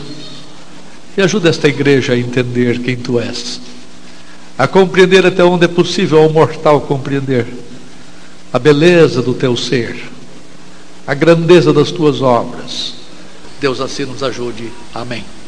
E 1.16 1.22
ajuda 1.22 1.48
esta 1.48 1.66
igreja 1.66 2.12
a 2.12 2.18
entender 2.18 2.80
quem 2.80 2.96
tu 2.96 3.18
és, 3.18 3.60
a 4.58 4.68
compreender 4.68 5.24
até 5.24 5.42
onde 5.42 5.64
é 5.64 5.68
possível 5.68 6.22
ao 6.22 6.30
mortal 6.30 6.82
compreender 6.82 7.46
a 8.52 8.58
beleza 8.58 9.22
do 9.22 9.32
teu 9.32 9.56
ser, 9.56 9.96
a 11.06 11.14
grandeza 11.14 11.72
das 11.72 11.90
tuas 11.90 12.20
obras. 12.20 13.03
Deus 13.60 13.80
assim 13.80 14.04
nos 14.04 14.22
ajude. 14.22 14.72
Amém. 14.92 15.34